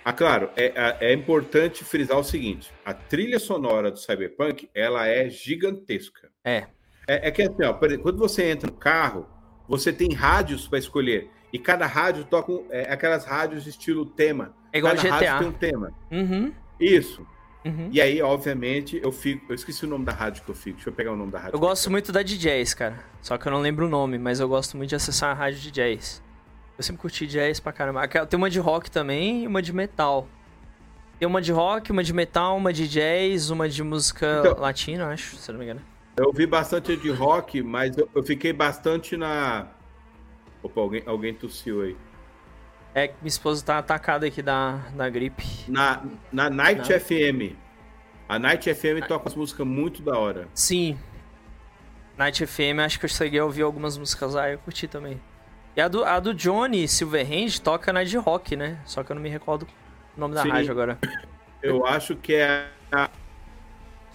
Ah, 0.04 0.12
claro, 0.12 0.50
é, 0.56 0.74
é, 0.76 1.12
é, 1.12 1.14
importante 1.14 1.84
frisar 1.84 2.18
o 2.18 2.24
seguinte: 2.24 2.72
a 2.84 2.94
trilha 2.94 3.38
sonora 3.38 3.92
do 3.92 4.00
Cyberpunk 4.00 4.68
ela 4.74 5.08
é 5.08 5.30
gigantesca. 5.30 6.30
É. 6.44 6.66
É, 7.08 7.28
é 7.28 7.32
que 7.32 7.44
assim, 7.44 7.64
ó, 7.64 7.74
quando 7.74 8.18
você 8.18 8.50
entra 8.50 8.72
no 8.72 8.78
carro, 8.78 9.28
você 9.68 9.94
tem 9.94 10.12
rádios 10.14 10.68
para 10.68 10.80
escolher. 10.80 11.30
E 11.54 11.60
cada 11.60 11.86
rádio 11.86 12.24
toca 12.24 12.54
é, 12.72 12.92
aquelas 12.92 13.26
rádios 13.26 13.68
estilo 13.68 14.06
tema. 14.06 14.56
É 14.74 14.80
igual 14.80 14.96
cada 14.96 15.08
GTA. 15.08 15.16
rádio 15.16 15.40
tem 15.40 15.48
um 15.48 15.52
tema. 15.52 15.94
Uhum. 16.10 16.54
Isso. 16.80 17.28
Uhum. 17.64 17.90
E 17.92 18.02
aí, 18.02 18.22
obviamente, 18.22 19.00
eu 19.04 19.12
fico. 19.12 19.52
Eu 19.52 19.56
esqueci 19.56 19.86
o 19.86 19.88
nome 19.88 20.04
da 20.04 20.12
rádio 20.12 20.44
que 20.44 20.50
eu 20.50 20.56
fico. 20.56 20.78
Deixa 20.78 20.90
eu 20.90 20.94
pegar 20.94 21.12
o 21.12 21.16
nome 21.16 21.32
da 21.32 21.40
rádio. 21.40 21.56
Eu 21.56 21.60
gosto 21.60 21.92
muito 21.92 22.12
da 22.12 22.24
DJs, 22.24 22.74
cara. 22.74 23.00
Só 23.22 23.38
que 23.38 23.48
eu 23.48 23.52
não 23.52 23.60
lembro 23.60 23.86
o 23.86 23.90
nome, 23.90 24.18
mas 24.18 24.40
eu 24.40 24.48
gosto 24.48 24.76
muito 24.76 24.90
de 24.90 24.96
acessar 24.96 25.30
a 25.30 25.34
rádio 25.34 25.60
DJs. 25.60 26.24
Eu 26.78 26.84
sempre 26.84 27.02
curti 27.02 27.28
jazz 27.28 27.60
pra 27.60 27.72
caramba. 27.72 28.08
Tem 28.08 28.38
uma 28.38 28.50
de 28.50 28.60
rock 28.60 28.90
também 28.90 29.44
e 29.44 29.48
uma 29.48 29.62
de 29.62 29.72
metal. 29.72 30.28
Tem 31.20 31.28
uma 31.28 31.40
de 31.40 31.52
rock, 31.52 31.92
uma 31.92 32.04
de 32.04 32.12
metal, 32.12 32.58
uma 32.58 32.74
de 32.74 32.88
jazz, 32.88 33.52
uma 33.52 33.70
de 33.70 33.84
música 33.84 34.40
então, 34.40 34.60
latina, 34.60 35.10
acho, 35.10 35.36
se 35.36 35.52
não 35.52 35.60
me 35.60 35.66
engano. 35.66 35.82
Eu 36.18 36.26
ouvi 36.26 36.48
bastante 36.48 36.98
de 36.98 37.12
rock, 37.12 37.62
mas 37.62 37.96
eu, 37.96 38.10
eu 38.16 38.24
fiquei 38.24 38.52
bastante 38.52 39.16
na. 39.16 39.68
Opa, 40.64 40.82
alguém, 40.82 41.04
alguém 41.06 41.34
tossiu 41.36 41.84
aí. 41.84 41.96
É 42.94 43.08
que 43.08 43.16
minha 43.22 43.30
esposa 43.30 43.64
tá 43.64 43.78
atacada 43.78 44.26
aqui 44.28 44.42
da, 44.42 44.78
da 44.96 45.10
gripe. 45.10 45.46
Na, 45.68 46.04
na 46.32 46.50
Night 46.50 46.88
FM. 47.00 47.56
A 48.28 48.38
Night 48.38 48.74
FM 48.74 49.06
toca 49.08 49.30
as 49.30 49.36
músicas 49.36 49.66
muito 49.66 50.02
da 50.02 50.18
hora. 50.18 50.48
Sim. 50.54 50.98
Night 52.18 52.46
FM, 52.46 52.80
acho 52.84 53.00
que 53.00 53.06
eu 53.06 53.10
cheguei 53.10 53.40
a 53.40 53.46
ouvir 53.46 53.62
algumas 53.62 53.98
músicas 53.98 54.34
lá 54.34 54.50
e 54.50 54.54
eu 54.54 54.60
curti 54.60 54.88
também. 54.88 55.20
E 55.76 55.82
a 55.82 55.88
do, 55.88 56.04
a 56.04 56.20
do 56.20 56.34
Johnny 56.34 56.88
Silverhand 56.88 57.60
toca 57.64 57.94
na 57.94 58.04
de 58.04 58.18
rock, 58.18 58.56
né? 58.56 58.80
Só 58.86 59.04
que 59.04 59.12
eu 59.12 59.16
não 59.16 59.24
me 59.24 59.30
recordo 59.30 59.66
o 60.16 60.20
nome 60.20 60.36
da 60.36 60.44
Sim. 60.44 60.50
rádio 60.50 60.72
agora. 60.72 61.00
Eu 61.62 61.86
acho 61.86 62.16
que 62.16 62.36
é 62.36 62.70
a. 62.92 63.10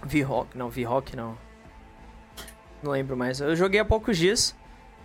V-Rock, 0.05 0.57
não, 0.57 0.68
V-Rock 0.68 1.16
não. 1.16 1.39
Não 2.83 2.93
lembro 2.93 3.16
mais. 3.16 3.41
Eu 3.41 3.57
joguei 3.57 3.81
há 3.81 3.85
poucos 3.85 4.18
dias. 4.18 4.55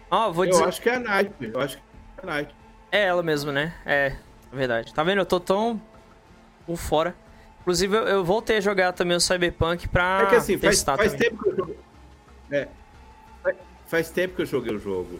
Ó, 0.10 0.28
oh, 0.28 0.34
vou 0.34 0.46
eu 0.46 0.52
dizer. 0.52 0.64
Eu 0.64 0.68
acho 0.68 0.82
que 0.82 0.90
é 0.90 0.96
a 0.96 1.00
Night, 1.00 1.34
eu 1.40 1.60
acho 1.60 1.78
que 1.78 1.84
é 2.18 2.24
a 2.24 2.26
Night. 2.26 2.56
É 2.92 3.04
ela 3.04 3.24
mesmo, 3.24 3.52
né? 3.52 3.74
É, 3.86 4.08
é, 4.52 4.56
verdade. 4.56 4.94
Tá 4.94 5.04
vendo? 5.04 5.20
Eu 5.20 5.26
tô 5.26 5.40
tão 5.40 5.82
por 6.66 6.78
fora. 6.78 7.16
Inclusive, 7.62 7.96
eu, 7.96 8.04
eu 8.04 8.24
voltei 8.24 8.58
a 8.58 8.62
jogar 8.62 8.92
também 8.92 9.16
o 9.16 9.20
Cyberpunk 9.20 9.88
pra 9.88 10.24
é 10.24 10.26
que, 10.28 10.36
assim, 10.36 10.58
testar 10.58 10.98
faz, 10.98 11.12
faz 11.12 11.22
tempo 11.22 11.42
que 11.42 11.50
eu 11.50 11.56
joguei. 11.56 11.78
É, 12.52 12.68
faz, 13.42 13.58
faz 13.88 14.10
tempo 14.10 14.36
que 14.36 14.42
eu 14.42 14.46
joguei 14.46 14.76
o 14.76 14.80
jogo. 14.80 15.20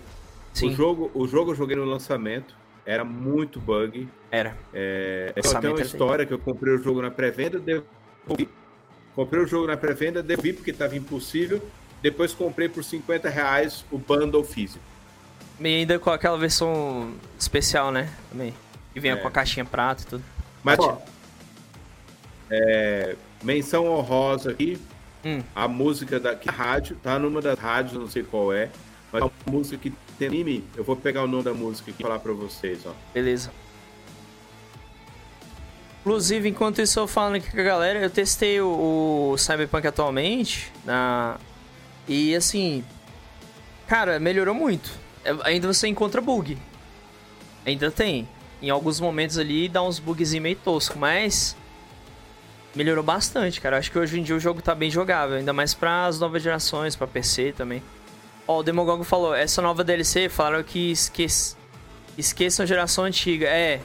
Sim. 0.54 0.70
O 0.70 0.74
jogo, 0.74 1.12
o 1.14 1.28
jogo 1.28 1.52
eu 1.52 1.56
joguei 1.56 1.78
no 1.78 1.86
lançamento, 1.86 2.56
era 2.86 3.06
muito 3.06 3.60
bug. 3.60 4.08
Era. 4.30 4.58
É, 4.74 5.34
tem 5.36 5.70
uma 5.70 5.82
história 5.82 6.26
que 6.26 6.34
eu 6.34 6.40
comprei 6.40 6.74
o 6.74 6.78
jogo 6.78 7.02
na 7.02 7.12
pré-venda, 7.12 7.60
devolvi. 7.60 8.50
Comprei 9.16 9.44
o 9.44 9.48
jogo 9.48 9.68
na 9.68 9.78
pré-venda, 9.78 10.22
devolvi 10.24 10.54
porque 10.54 10.72
estava 10.72 10.96
impossível. 10.96 11.62
Depois 12.02 12.34
comprei 12.34 12.68
por 12.68 12.84
50 12.84 13.30
reais 13.30 13.86
o 13.92 13.98
bundle 13.98 14.44
físico. 14.44 14.84
E 15.64 15.76
ainda 15.76 16.00
com 16.00 16.10
aquela 16.10 16.38
versão 16.38 17.14
especial, 17.40 17.92
né? 17.92 18.10
Também. 18.30 18.54
Que 18.94 19.00
vinha 19.00 19.14
é. 19.14 19.18
com 19.18 19.28
a 19.28 19.32
caixinha 19.32 19.66
prata 19.66 20.04
e 20.04 20.06
tudo. 20.06 20.24
Mas, 20.64 20.80
ó, 20.80 21.02
é, 22.50 23.16
menção 23.44 23.86
honrosa 23.88 24.52
aqui. 24.52 24.80
Hum. 25.24 25.42
A 25.56 25.68
música 25.68 26.20
da 26.20 26.36
rádio, 26.48 26.98
tá 27.02 27.20
numa 27.20 27.42
das 27.42 27.58
rádios, 27.58 27.94
não 27.94 28.10
sei 28.10 28.24
qual 28.24 28.52
é. 28.52 28.70
Mas 29.12 29.22
uma 29.22 29.32
música 29.46 29.78
que 29.78 29.94
tem 30.18 30.28
anime, 30.28 30.64
eu 30.76 30.84
vou 30.84 30.96
pegar 30.96 31.24
o 31.24 31.28
nome 31.28 31.44
da 31.44 31.54
música 31.54 31.92
aqui 31.92 32.02
e 32.02 32.04
falar 32.04 32.20
pra 32.20 32.34
vocês, 32.34 32.86
ó. 32.86 32.94
Beleza. 33.14 33.52
Inclusive, 36.02 36.50
enquanto 36.50 36.82
isso 36.82 37.00
eu 37.00 37.08
falando 37.08 37.36
aqui 37.36 37.52
com 37.52 37.60
a 37.60 37.64
galera, 37.64 38.00
eu 38.00 38.10
testei 38.10 38.60
o, 38.60 39.32
o 39.34 39.38
Cyberpunk 39.38 39.86
atualmente, 39.86 40.72
na... 40.84 41.38
e 42.08 42.36
assim, 42.36 42.84
cara, 43.88 44.20
melhorou 44.20 44.56
muito. 44.56 44.90
É, 45.24 45.36
ainda 45.44 45.68
você 45.72 45.88
encontra 45.88 46.22
bug. 46.22 46.58
Ainda 47.66 47.92
tem. 47.92 48.28
Em 48.62 48.70
alguns 48.70 49.00
momentos 49.00 49.38
ali 49.38 49.68
dá 49.68 49.82
uns 49.82 50.00
bugs 50.00 50.34
meio 50.34 50.56
tosco, 50.56 50.98
mas 50.98 51.56
melhorou 52.76 53.04
bastante, 53.04 53.60
cara. 53.60 53.78
Acho 53.78 53.92
que 53.92 54.00
hoje 54.00 54.20
em 54.20 54.24
dia 54.24 54.36
o 54.36 54.40
jogo 54.40 54.62
tá 54.62 54.74
bem 54.76 54.90
jogável, 54.90 55.38
ainda 55.38 55.54
mais 55.54 55.74
para 55.74 56.06
as 56.06 56.20
novas 56.20 56.42
gerações, 56.42 56.96
para 56.96 57.08
PC 57.08 57.54
também. 57.56 57.82
Ó, 58.48 58.60
o 58.60 58.64
Demogogo 58.64 59.04
falou, 59.04 59.34
essa 59.34 59.62
nova 59.62 59.84
DLC 59.84 60.30
falaram 60.30 60.64
que 60.64 60.92
esquece... 60.92 61.56
esqueçam 62.18 62.64
a 62.64 62.68
geração 62.68 63.04
antiga. 63.04 63.48
É, 63.48 63.82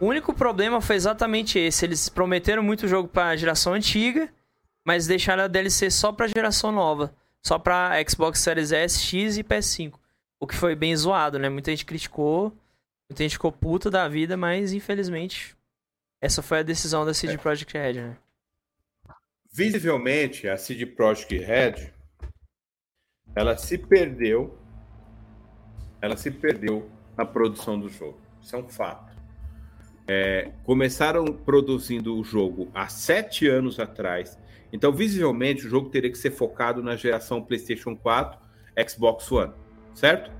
o 0.00 0.06
único 0.06 0.32
problema 0.32 0.80
foi 0.80 0.96
exatamente 0.96 1.58
esse. 1.58 1.84
Eles 1.84 2.08
prometeram 2.08 2.62
muito 2.62 2.88
jogo 2.88 3.08
pra 3.08 3.36
geração 3.36 3.74
antiga, 3.74 4.28
mas 4.84 5.06
deixaram 5.06 5.44
a 5.44 5.48
DLC 5.48 5.90
só 5.90 6.12
pra 6.12 6.28
geração 6.28 6.72
nova. 6.72 7.14
Só 7.44 7.58
pra 7.58 7.92
Xbox 8.08 8.40
Series 8.40 8.72
S, 8.72 9.00
X 9.00 9.38
e 9.38 9.44
PS5. 9.44 9.94
O 10.40 10.46
que 10.46 10.54
foi 10.54 10.74
bem 10.74 10.94
zoado, 10.94 11.38
né? 11.38 11.48
Muita 11.48 11.70
gente 11.70 11.84
criticou, 11.84 12.52
muita 13.10 13.22
gente 13.22 13.32
ficou 13.32 13.50
puta 13.50 13.90
da 13.90 14.08
vida, 14.08 14.36
mas 14.36 14.72
infelizmente 14.72 15.56
essa 16.20 16.42
foi 16.42 16.60
a 16.60 16.62
decisão 16.62 17.04
da 17.04 17.14
CD 17.14 17.34
é. 17.34 17.36
Projekt 17.36 17.76
Red, 17.76 17.94
né? 17.94 18.16
Visivelmente, 19.50 20.48
a 20.48 20.56
CD 20.56 20.86
Projekt 20.86 21.36
Red 21.38 21.92
ela 23.34 23.56
se 23.56 23.78
perdeu, 23.78 24.58
ela 26.00 26.16
se 26.16 26.30
perdeu 26.30 26.90
na 27.16 27.24
produção 27.24 27.78
do 27.78 27.88
jogo. 27.88 28.18
Isso 28.40 28.54
é 28.56 28.58
um 28.58 28.68
fato. 28.68 29.16
É, 30.06 30.50
começaram 30.64 31.24
produzindo 31.26 32.18
o 32.18 32.24
jogo 32.24 32.70
há 32.74 32.88
sete 32.88 33.46
anos 33.46 33.78
atrás. 33.78 34.38
Então, 34.72 34.92
visivelmente, 34.92 35.66
o 35.66 35.68
jogo 35.68 35.88
teria 35.88 36.10
que 36.10 36.18
ser 36.18 36.30
focado 36.30 36.82
na 36.82 36.96
geração 36.96 37.42
PlayStation 37.42 37.94
4, 37.94 38.40
Xbox 38.88 39.30
One, 39.30 39.52
certo? 39.94 40.30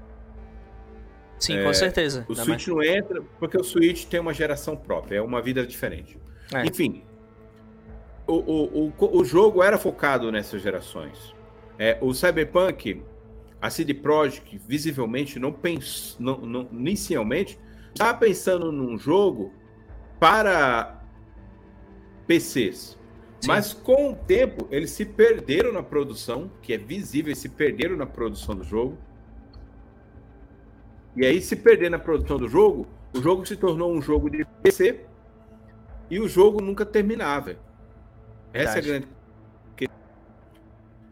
Sim, 1.39 1.59
é, 1.59 1.65
com 1.65 1.73
certeza. 1.73 2.27
O 2.29 2.35
Switch 2.35 2.49
mais... 2.49 2.67
não 2.67 2.83
entra 2.83 3.23
porque 3.39 3.57
o 3.57 3.65
Switch 3.65 4.07
tem 4.07 4.19
uma 4.19 4.35
geração 4.35 4.77
própria, 4.77 5.19
é 5.19 5.23
uma 5.23 5.41
vida 5.41 5.67
diferente. 5.67 6.19
É. 6.53 6.65
Enfim, 6.67 7.05
o, 8.27 8.35
o, 8.35 8.93
o, 8.99 9.19
o 9.19 9.25
jogo 9.25 9.63
era 9.63 9.79
focado 9.79 10.31
nessas 10.31 10.61
gerações. 10.61 11.35
É, 11.79 11.97
o 12.01 12.13
Cyberpunk, 12.13 13.03
a 13.61 13.71
CD 13.71 13.95
Projekt, 13.95 14.61
visivelmente, 14.67 15.39
não 15.39 15.53
pensou, 15.53 16.21
não, 16.21 16.39
não, 16.39 16.69
inicialmente, 16.73 17.59
estava 17.93 18.19
pensando 18.19 18.71
num 18.71 18.99
jogo 18.99 19.53
para 20.19 21.03
PCs. 22.27 22.99
Sim. 23.41 23.47
Mas 23.47 23.73
com 23.73 24.13
o 24.13 24.17
tempo, 24.17 24.67
eles 24.71 24.91
se 24.91 25.05
perderam 25.05 25.73
na 25.73 25.83
produção, 25.83 26.51
que 26.61 26.73
é 26.73 26.79
visível, 26.79 27.29
eles 27.29 27.39
se 27.39 27.49
perderam 27.49 27.97
na 27.97 28.07
produção 28.07 28.55
do 28.55 28.65
jogo. 28.65 28.99
E 31.19 31.27
aí, 31.27 31.41
se 31.41 31.57
perder 31.57 31.91
na 31.91 31.99
produção 31.99 32.39
do 32.39 32.49
jogo, 32.49 32.87
o 33.15 33.21
jogo 33.21 33.45
se 33.45 33.57
tornou 33.57 33.93
um 33.93 34.01
jogo 34.01 34.31
de 34.31 34.45
PC 34.63 35.05
e 36.11 36.21
o 36.21 36.29
jogo 36.29 36.63
nunca 36.63 36.87
terminava. 36.87 37.57
Verdade. 38.53 38.79
Essa 38.79 38.79
é 38.79 38.81
a 38.81 38.85
grande 38.85 39.09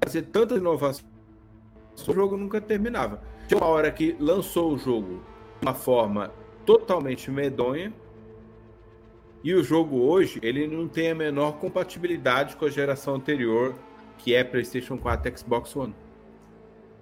fazer 0.07 0.22
tantas 0.22 0.59
inovações, 0.59 1.04
o 2.07 2.12
jogo 2.12 2.36
nunca 2.36 2.61
terminava. 2.61 3.20
Tinha 3.48 3.59
uma 3.59 3.66
hora 3.66 3.90
que 3.90 4.16
lançou 4.20 4.72
o 4.72 4.78
jogo 4.78 5.20
de 5.61 5.66
uma 5.66 5.74
forma 5.74 6.30
totalmente 6.64 7.28
medonha, 7.28 7.92
e 9.42 9.52
o 9.54 9.62
jogo 9.62 10.00
hoje, 10.00 10.38
ele 10.42 10.66
não 10.66 10.88
tem 10.88 11.11
a 11.11 11.14
menor 11.14 11.59
compatibilidade 11.59 12.57
com 12.57 12.64
a 12.64 12.70
geração 12.70 13.16
anterior, 13.16 13.74
que 14.18 14.34
é 14.34 14.42
PlayStation 14.42 14.96
4 14.96 15.32
e 15.32 15.38
Xbox 15.38 15.74
One. 15.76 15.94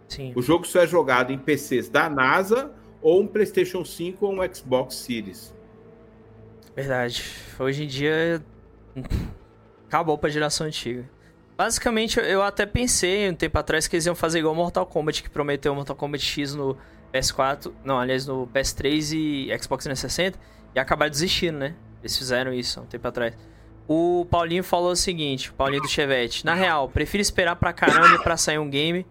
Sim. 0.09 0.33
O 0.35 0.43
jogo 0.43 0.67
só 0.67 0.81
é 0.81 0.87
jogado 0.87 1.33
em 1.33 1.39
PCs 1.39 1.89
da 1.89 2.09
NASA 2.09 2.75
ou 3.05 3.21
um 3.21 3.27
PlayStation 3.27 3.85
5 3.85 4.25
ou 4.25 4.33
um 4.33 4.55
Xbox 4.55 4.95
Series. 4.95 5.55
Verdade. 6.75 7.23
Hoje 7.61 7.85
em 7.85 7.87
dia 7.87 8.43
acabou 9.87 10.17
para 10.17 10.31
a 10.31 10.33
geração 10.33 10.67
antiga. 10.67 11.09
Basicamente, 11.57 12.19
eu 12.19 12.43
até 12.43 12.67
pensei 12.67 13.29
um 13.29 13.35
tempo 13.35 13.57
atrás 13.59 13.87
que 13.87 13.95
eles 13.95 14.07
iam 14.07 14.15
fazer 14.15 14.41
igual 14.41 14.55
Mortal 14.55 14.87
Kombat, 14.87 15.23
que 15.23 15.31
prometeu 15.31 15.73
Mortal 15.75 15.95
Kombat 15.95 16.25
X 16.25 16.55
no 16.55 16.77
PS4, 17.13 17.71
não, 17.85 17.97
aliás, 18.01 18.27
no 18.27 18.49
PS3 18.49 19.13
e 19.13 19.59
Xbox 19.63 19.85
360, 19.85 20.37
e 20.75 20.81
acabaram 20.81 21.11
desistindo, 21.11 21.59
né? 21.59 21.77
Eles 22.03 22.19
fizeram 22.19 22.53
isso 22.53 22.81
um 22.81 22.87
tempo 22.87 23.07
atrás. 23.07 23.37
O 23.87 24.27
Paulinho 24.29 24.65
falou 24.65 24.91
o 24.91 24.97
seguinte, 24.97 25.51
o 25.51 25.53
Paulinho 25.53 25.83
do 25.83 25.89
Chevette. 25.89 26.45
Na 26.45 26.55
real, 26.55 26.89
prefiro 26.89 27.21
esperar 27.21 27.55
pra 27.55 27.73
caramba 27.73 28.19
pra 28.21 28.37
sair 28.37 28.59
um 28.59 28.69
game 28.69 29.07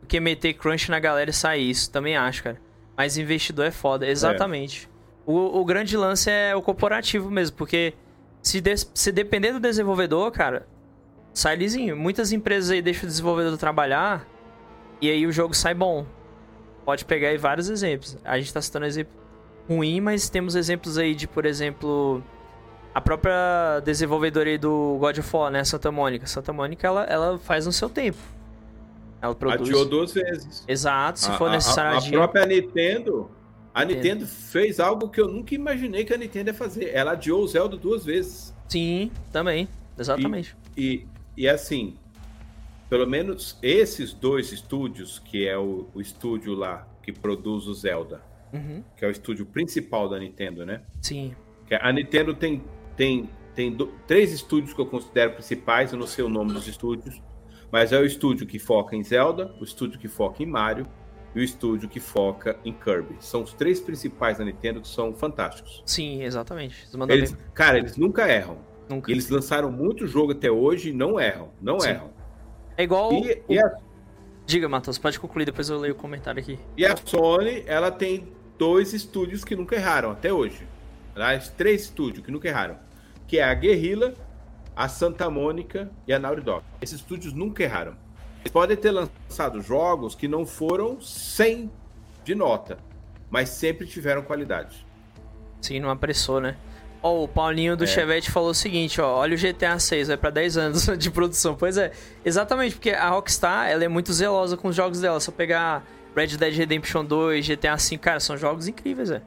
do 0.00 0.06
que 0.06 0.20
meter 0.20 0.52
crunch 0.52 0.90
na 0.90 1.00
galera 1.00 1.30
e 1.30 1.32
sair 1.32 1.68
isso. 1.68 1.90
Também 1.90 2.16
acho, 2.16 2.44
cara. 2.44 2.67
Mas 2.98 3.16
investidor 3.16 3.66
é 3.66 3.70
foda. 3.70 4.08
Exatamente. 4.08 4.90
É. 4.92 5.30
O, 5.30 5.60
o 5.60 5.64
grande 5.64 5.96
lance 5.96 6.28
é 6.28 6.56
o 6.56 6.60
corporativo 6.60 7.30
mesmo, 7.30 7.56
porque 7.56 7.94
se, 8.42 8.60
de, 8.60 8.74
se 8.76 9.12
depender 9.12 9.52
do 9.52 9.60
desenvolvedor, 9.60 10.32
cara, 10.32 10.66
sai 11.32 11.54
lisinho. 11.54 11.96
Muitas 11.96 12.32
empresas 12.32 12.72
aí 12.72 12.82
deixam 12.82 13.04
o 13.04 13.06
desenvolvedor 13.06 13.56
trabalhar 13.56 14.26
e 15.00 15.08
aí 15.08 15.24
o 15.28 15.30
jogo 15.30 15.54
sai 15.54 15.74
bom. 15.74 16.04
Pode 16.84 17.04
pegar 17.04 17.28
aí 17.28 17.38
vários 17.38 17.68
exemplos. 17.70 18.18
A 18.24 18.36
gente 18.36 18.52
tá 18.52 18.60
citando 18.60 18.86
exemplo 18.86 19.12
ruim, 19.68 20.00
mas 20.00 20.28
temos 20.28 20.56
exemplos 20.56 20.98
aí 20.98 21.14
de, 21.14 21.28
por 21.28 21.46
exemplo, 21.46 22.20
a 22.92 23.00
própria 23.00 23.78
desenvolvedora 23.84 24.48
aí 24.48 24.58
do 24.58 24.96
God 24.98 25.18
of 25.18 25.36
War, 25.36 25.52
né? 25.52 25.62
Santa 25.62 25.92
Mônica. 25.92 26.26
Santa 26.26 26.52
Mônica, 26.52 26.84
ela, 26.84 27.04
ela 27.04 27.38
faz 27.38 27.64
no 27.64 27.72
seu 27.72 27.88
tempo. 27.88 28.18
Ela 29.20 29.34
produz... 29.34 29.68
Adiou 29.68 29.84
duas 29.84 30.12
vezes. 30.12 30.64
Exato, 30.66 31.18
se 31.18 31.30
a, 31.30 31.34
for 31.34 31.50
necessário 31.50 31.98
a, 31.98 32.02
a, 32.02 32.06
a 32.06 32.10
própria 32.10 32.46
Nintendo... 32.46 33.30
A 33.74 33.84
Nintendo 33.84 34.26
fez 34.26 34.80
algo 34.80 35.08
que 35.08 35.20
eu 35.20 35.28
nunca 35.28 35.54
imaginei 35.54 36.04
que 36.04 36.12
a 36.12 36.16
Nintendo 36.16 36.50
ia 36.50 36.54
fazer. 36.54 36.90
Ela 36.92 37.12
adiou 37.12 37.42
o 37.42 37.46
Zelda 37.46 37.76
duas 37.76 38.04
vezes. 38.04 38.52
Sim, 38.66 39.12
também. 39.30 39.68
Exatamente. 39.96 40.56
E, 40.76 41.06
e, 41.36 41.42
e 41.44 41.48
assim, 41.48 41.96
pelo 42.90 43.06
menos 43.06 43.56
esses 43.62 44.12
dois 44.12 44.50
estúdios, 44.50 45.20
que 45.20 45.46
é 45.46 45.56
o, 45.56 45.86
o 45.94 46.00
estúdio 46.00 46.54
lá 46.54 46.88
que 47.02 47.12
produz 47.12 47.68
o 47.68 47.74
Zelda, 47.74 48.20
uhum. 48.52 48.82
que 48.96 49.04
é 49.04 49.08
o 49.08 49.10
estúdio 49.12 49.46
principal 49.46 50.08
da 50.08 50.18
Nintendo, 50.18 50.66
né? 50.66 50.82
Sim. 51.00 51.36
A 51.80 51.92
Nintendo 51.92 52.34
tem 52.34 52.64
tem, 52.98 53.30
tem 53.54 53.72
do, 53.72 53.86
três 54.08 54.32
estúdios 54.32 54.74
que 54.74 54.80
eu 54.80 54.86
considero 54.86 55.34
principais, 55.34 55.92
eu 55.92 55.98
não 55.98 56.06
sei 56.06 56.24
o 56.24 56.28
nome 56.28 56.52
dos 56.52 56.66
estúdios, 56.66 57.22
mas 57.70 57.92
é 57.92 57.98
o 57.98 58.04
estúdio 58.04 58.46
que 58.46 58.58
foca 58.58 58.96
em 58.96 59.02
Zelda, 59.02 59.54
o 59.60 59.64
estúdio 59.64 59.98
que 59.98 60.08
foca 60.08 60.42
em 60.42 60.46
Mario 60.46 60.86
e 61.34 61.40
o 61.40 61.42
estúdio 61.42 61.88
que 61.88 62.00
foca 62.00 62.58
em 62.64 62.72
Kirby. 62.72 63.16
São 63.20 63.42
os 63.42 63.52
três 63.52 63.80
principais 63.80 64.38
da 64.38 64.44
Nintendo 64.44 64.80
que 64.80 64.88
são 64.88 65.14
fantásticos. 65.14 65.82
Sim, 65.84 66.22
exatamente. 66.22 66.86
Eles, 67.08 67.36
cara, 67.54 67.78
eles 67.78 67.96
nunca 67.96 68.28
erram. 68.28 68.58
Nunca. 68.88 69.10
Eles 69.10 69.28
lançaram 69.28 69.70
muito 69.70 70.06
jogo 70.06 70.32
até 70.32 70.50
hoje 70.50 70.90
e 70.90 70.92
não 70.92 71.20
erram. 71.20 71.50
Não 71.60 71.78
Sim. 71.78 71.90
erram. 71.90 72.10
É 72.76 72.82
igual. 72.82 73.12
E, 73.12 73.42
o... 73.46 73.52
e 73.52 73.58
a... 73.58 73.70
Diga, 74.46 74.66
Matheus, 74.68 74.96
pode 74.96 75.20
concluir, 75.20 75.44
depois 75.44 75.68
eu 75.68 75.78
leio 75.78 75.92
o 75.92 75.96
comentário 75.96 76.40
aqui. 76.40 76.58
E 76.74 76.86
a 76.86 76.96
Sony, 76.96 77.62
ela 77.66 77.90
tem 77.90 78.32
dois 78.56 78.94
estúdios 78.94 79.44
que 79.44 79.54
nunca 79.54 79.76
erraram 79.76 80.10
até 80.10 80.32
hoje. 80.32 80.66
Aliás, 81.14 81.50
três 81.50 81.82
estúdios 81.82 82.24
que 82.24 82.32
nunca 82.32 82.48
erraram 82.48 82.78
que 83.28 83.38
é 83.38 83.44
a 83.44 83.54
Guerrilla, 83.54 84.14
a 84.78 84.88
Santa 84.88 85.28
Mônica 85.28 85.90
e 86.06 86.12
a 86.12 86.20
Naughty 86.20 86.40
Dog. 86.40 86.64
Esses 86.80 87.00
estúdios 87.00 87.32
nunca 87.32 87.64
erraram. 87.64 87.96
Eles 88.38 88.52
podem 88.52 88.76
ter 88.76 88.92
lançado 88.92 89.60
jogos 89.60 90.14
que 90.14 90.28
não 90.28 90.46
foram 90.46 91.00
100 91.00 91.68
de 92.22 92.32
nota, 92.36 92.78
mas 93.28 93.48
sempre 93.48 93.88
tiveram 93.88 94.22
qualidade. 94.22 94.86
Sim, 95.60 95.80
não 95.80 95.90
apressou, 95.90 96.40
né? 96.40 96.56
Ó, 97.02 97.10
oh, 97.10 97.24
o 97.24 97.28
Paulinho 97.28 97.76
do 97.76 97.82
é. 97.82 97.86
Chevette 97.88 98.30
falou 98.30 98.50
o 98.50 98.54
seguinte, 98.54 99.00
ó, 99.00 99.16
olha 99.16 99.34
o 99.34 99.38
GTA 99.38 99.80
6, 99.80 100.08
vai 100.08 100.16
para 100.16 100.30
10 100.30 100.56
anos 100.56 100.86
de 100.96 101.10
produção. 101.10 101.56
Pois 101.56 101.76
é, 101.76 101.90
exatamente, 102.24 102.76
porque 102.76 102.90
a 102.90 103.08
Rockstar, 103.08 103.68
ela 103.68 103.82
é 103.82 103.88
muito 103.88 104.12
zelosa 104.12 104.56
com 104.56 104.68
os 104.68 104.76
jogos 104.76 105.00
dela. 105.00 105.18
Se 105.18 105.28
eu 105.28 105.34
pegar 105.34 105.84
Red 106.14 106.36
Dead 106.36 106.54
Redemption 106.54 107.04
2, 107.04 107.48
GTA 107.48 107.76
5, 107.76 108.00
cara, 108.00 108.20
são 108.20 108.36
jogos 108.36 108.68
incríveis, 108.68 109.10
é. 109.10 109.22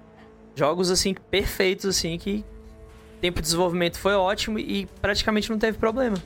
Jogos 0.56 0.90
assim 0.90 1.14
perfeitos 1.14 1.86
assim 1.86 2.18
que 2.18 2.46
tempo 3.22 3.40
de 3.40 3.44
desenvolvimento 3.44 4.00
foi 4.00 4.14
ótimo 4.14 4.58
e 4.58 4.88
praticamente 5.00 5.50
não 5.50 5.60
teve 5.60 5.78
problema. 5.78 6.18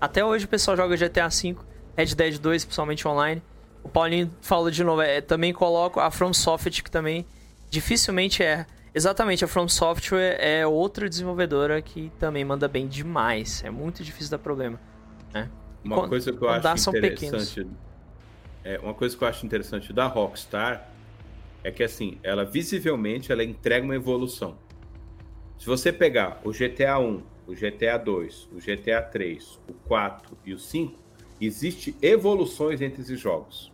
Até 0.00 0.24
hoje 0.24 0.44
o 0.44 0.48
pessoal 0.48 0.76
joga 0.76 0.96
GTA 0.96 1.28
V, 1.28 1.56
Red 1.96 2.14
Dead 2.14 2.38
2, 2.38 2.64
principalmente 2.64 3.08
online. 3.08 3.42
O 3.82 3.88
Paulinho 3.88 4.30
falou 4.40 4.70
de 4.70 4.84
novo, 4.84 5.00
é, 5.00 5.20
também 5.20 5.52
coloco 5.52 5.98
a 5.98 6.10
From 6.10 6.32
Software, 6.32 6.70
que 6.70 6.90
também 6.90 7.26
dificilmente 7.70 8.42
é. 8.42 8.66
Exatamente, 8.94 9.42
a 9.42 9.48
From 9.48 9.66
Software 9.68 10.36
é 10.38 10.66
outra 10.66 11.08
desenvolvedora 11.08 11.80
que 11.80 12.12
também 12.18 12.44
manda 12.44 12.68
bem 12.68 12.86
demais. 12.86 13.64
É 13.64 13.70
muito 13.70 14.04
difícil 14.04 14.30
dar 14.30 14.38
problema. 14.38 14.78
Né? 15.32 15.48
Uma 15.82 15.96
quando, 15.96 16.10
coisa 16.10 16.32
que 16.32 16.42
eu 16.42 16.48
acho 16.50 16.90
interessante. 16.90 17.66
É, 18.62 18.78
uma 18.78 18.92
coisa 18.94 19.16
que 19.16 19.24
eu 19.24 19.28
acho 19.28 19.46
interessante 19.46 19.92
da 19.92 20.06
Rockstar 20.06 20.88
é 21.64 21.70
que 21.70 21.82
assim, 21.82 22.18
ela 22.22 22.44
visivelmente 22.44 23.32
ela 23.32 23.42
entrega 23.42 23.84
uma 23.84 23.94
evolução. 23.94 24.56
Se 25.62 25.68
você 25.68 25.92
pegar 25.92 26.40
o 26.42 26.50
GTA 26.50 26.98
1, 26.98 27.22
o 27.46 27.54
GTA 27.54 27.96
2, 27.96 28.48
o 28.52 28.56
GTA 28.56 29.00
3, 29.00 29.60
o 29.68 29.72
4 29.86 30.36
e 30.44 30.52
o 30.52 30.58
5, 30.58 30.92
existe 31.40 31.94
evoluções 32.02 32.82
entre 32.82 33.00
esses 33.00 33.20
jogos. 33.20 33.70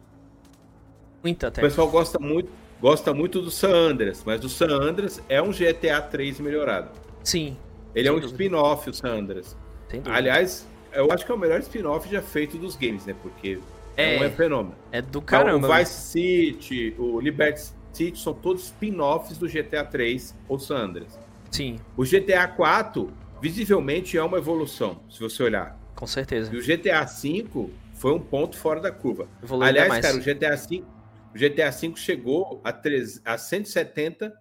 Muita 1.23 1.47
até. 1.47 1.63
O 1.63 1.65
pessoal 1.65 1.91
gosta 1.91 2.19
muito, 2.19 2.51
gosta 2.79 3.15
muito 3.15 3.41
do 3.41 3.51
San 3.51 3.73
Andreas, 3.73 4.23
mas 4.23 4.45
o 4.45 4.51
San 4.51 4.69
Andreas 4.69 5.23
é 5.31 5.41
um 5.41 5.51
GTA 5.51 6.03
3 6.03 6.41
melhorado. 6.41 6.91
Sim. 7.25 7.57
Ele 7.95 8.07
é 8.07 8.13
um 8.13 8.19
spin-off, 8.19 8.91
o 8.91 8.93
San 8.93 9.21
Andreas. 9.21 9.57
Aliás, 10.05 10.69
eu 10.93 11.11
acho 11.11 11.25
que 11.25 11.33
é 11.33 11.35
o 11.35 11.39
melhor 11.39 11.59
spin-off 11.61 12.07
já 12.07 12.21
feito 12.21 12.59
dos 12.59 12.77
games, 12.77 13.07
né? 13.07 13.17
Porque 13.23 13.59
é, 13.97 14.17
é 14.17 14.29
um 14.29 14.31
fenômeno. 14.33 14.77
É 14.93 15.01
do 15.01 15.23
caramba. 15.23 15.67
Então, 15.67 15.71
o 15.71 15.79
Vice 15.79 15.93
City, 15.95 16.95
o 16.99 17.19
Liberty 17.19 17.73
City 17.95 18.19
são 18.19 18.35
todos 18.35 18.65
spin-offs 18.65 19.39
do 19.39 19.49
GTA 19.49 19.87
3 19.87 20.35
ou 20.47 20.59
San 20.59 20.77
Andreas. 20.77 21.19
Sim. 21.51 21.79
O 21.97 22.05
GTA 22.05 22.47
4, 22.49 23.13
visivelmente, 23.41 24.17
é 24.17 24.23
uma 24.23 24.39
evolução, 24.39 25.03
se 25.11 25.21
você 25.21 25.43
olhar. 25.43 25.79
Com 25.95 26.07
certeza. 26.07 26.55
E 26.55 26.59
o 26.59 26.63
GTA 26.63 27.07
5 27.07 27.71
foi 27.95 28.13
um 28.13 28.21
ponto 28.21 28.57
fora 28.57 28.81
da 28.81 28.93
curva. 28.93 29.29
Evoluiu 29.43 29.69
Aliás, 29.69 29.99
cara, 29.99 30.17
o 30.17 30.21
GTA 30.21 30.57
5, 30.57 30.87
o 31.35 31.39
GTA 31.39 31.73
5 31.73 31.99
chegou 31.99 32.61
a, 32.63 32.73
3, 32.73 33.21
a 33.25 33.37
170, 33.37 34.33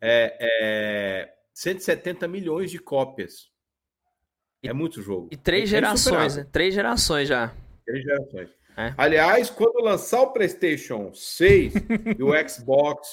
é, 0.00 0.36
é, 0.40 1.34
170 1.54 2.28
milhões 2.28 2.70
de 2.70 2.78
cópias. 2.78 3.50
E, 4.62 4.68
é 4.68 4.72
muito 4.72 5.02
jogo. 5.02 5.28
E 5.32 5.36
três 5.36 5.64
é 5.64 5.66
gerações, 5.66 6.36
né? 6.36 6.46
Três 6.52 6.74
gerações 6.74 7.28
já. 7.28 7.52
Três 7.84 8.02
gerações. 8.04 8.50
É. 8.76 8.94
Aliás, 8.96 9.50
quando 9.50 9.82
lançar 9.82 10.22
o 10.22 10.32
PlayStation 10.32 11.12
6 11.12 11.74
e 12.18 12.22
o 12.22 12.48
Xbox 12.48 13.08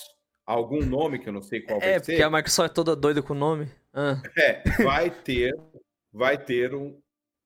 algum 0.50 0.84
nome 0.84 1.20
que 1.20 1.30
eu 1.30 1.34
não 1.34 1.42
sei 1.42 1.62
qual 1.62 1.78
é, 1.78 1.80
vai 1.80 2.04
ser. 2.04 2.12
É, 2.14 2.16
porque 2.16 2.24
a 2.24 2.30
Microsoft 2.30 2.72
é 2.72 2.74
toda 2.74 2.96
doida 2.96 3.22
com 3.22 3.34
o 3.34 3.38
nome. 3.38 3.72
Ah. 3.94 4.22
É, 4.36 4.64
vai 4.84 5.12
ter, 5.12 5.56
vai 6.12 6.38
ter 6.38 6.74
um, 6.74 7.00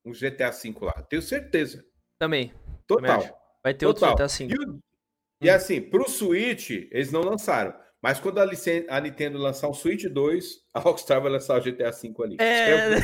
um 0.04 0.12
GTA 0.12 0.50
V 0.50 0.74
lá. 0.80 0.92
Tenho 1.08 1.20
certeza. 1.20 1.84
Também. 2.18 2.52
Total. 2.86 3.20
Também 3.20 3.34
vai 3.62 3.74
ter 3.74 3.86
Total. 3.86 4.10
outro 4.10 4.26
GTA 4.26 4.38
V. 4.38 4.44
E, 4.44 5.46
e 5.46 5.50
hum. 5.50 5.54
assim, 5.54 5.80
pro 5.82 6.08
Switch, 6.08 6.70
eles 6.70 7.12
não 7.12 7.20
lançaram. 7.20 7.74
Mas 8.02 8.20
quando 8.20 8.38
a, 8.38 8.44
a, 8.44 9.00
Nintendo 9.00 9.38
lançar 9.38 9.68
o 9.68 9.74
Switch 9.74 10.04
2, 10.04 10.62
a 10.74 10.80
Rockstar 10.80 11.20
vai 11.20 11.32
lançar 11.32 11.58
o 11.58 11.62
GTA 11.62 11.90
V 11.90 12.14
ali. 12.22 12.36
É. 12.38 13.00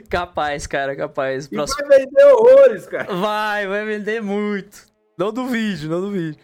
capaz, 0.08 0.66
cara, 0.66 0.96
capaz. 0.96 1.46
E 1.46 1.50
Próximo... 1.50 1.88
vai 1.88 1.98
vender 1.98 2.24
horrores, 2.26 2.86
cara. 2.86 3.14
Vai, 3.14 3.66
vai 3.66 3.84
vender 3.86 4.22
muito. 4.22 4.86
Não 5.18 5.32
duvide, 5.32 5.88
não 5.88 6.00
duvide. 6.00 6.38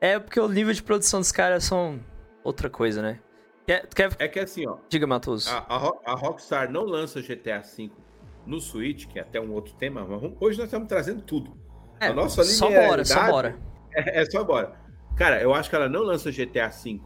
É 0.00 0.18
porque 0.18 0.40
o 0.40 0.48
nível 0.48 0.72
de 0.72 0.82
produção 0.82 1.20
dos 1.20 1.30
caras 1.30 1.64
são 1.64 2.00
outra 2.42 2.70
coisa, 2.70 3.02
né? 3.02 3.20
Quer, 3.66 3.86
quer... 3.88 4.16
É 4.18 4.26
que 4.26 4.40
assim, 4.40 4.66
ó. 4.66 4.78
Diga, 4.88 5.06
Matoso. 5.06 5.50
A, 5.50 5.58
a, 5.58 6.12
a, 6.12 6.14
Rockstar 6.14 6.70
não 6.70 6.84
lança 6.84 7.20
GTA 7.20 7.60
V 7.60 7.90
no 8.46 8.60
Switch, 8.60 9.06
que 9.06 9.18
é 9.18 9.22
até 9.22 9.40
um 9.40 9.52
outro 9.52 9.74
tema, 9.74 10.04
mas 10.04 10.32
hoje 10.40 10.58
nós 10.58 10.66
estamos 10.66 10.88
trazendo 10.88 11.22
tudo. 11.22 11.54
É, 12.00 12.06
a 12.06 12.14
nossa 12.14 12.42
só 12.44 12.70
bora, 12.70 13.04
só 13.04 13.26
bora. 13.30 13.58
É, 13.92 14.20
é 14.22 14.24
só 14.24 14.44
bora. 14.44 14.80
Cara, 15.16 15.42
eu 15.42 15.52
acho 15.52 15.68
que 15.68 15.74
ela 15.74 15.88
não 15.88 16.02
lança 16.02 16.30
GTA 16.30 16.68
V 16.68 17.00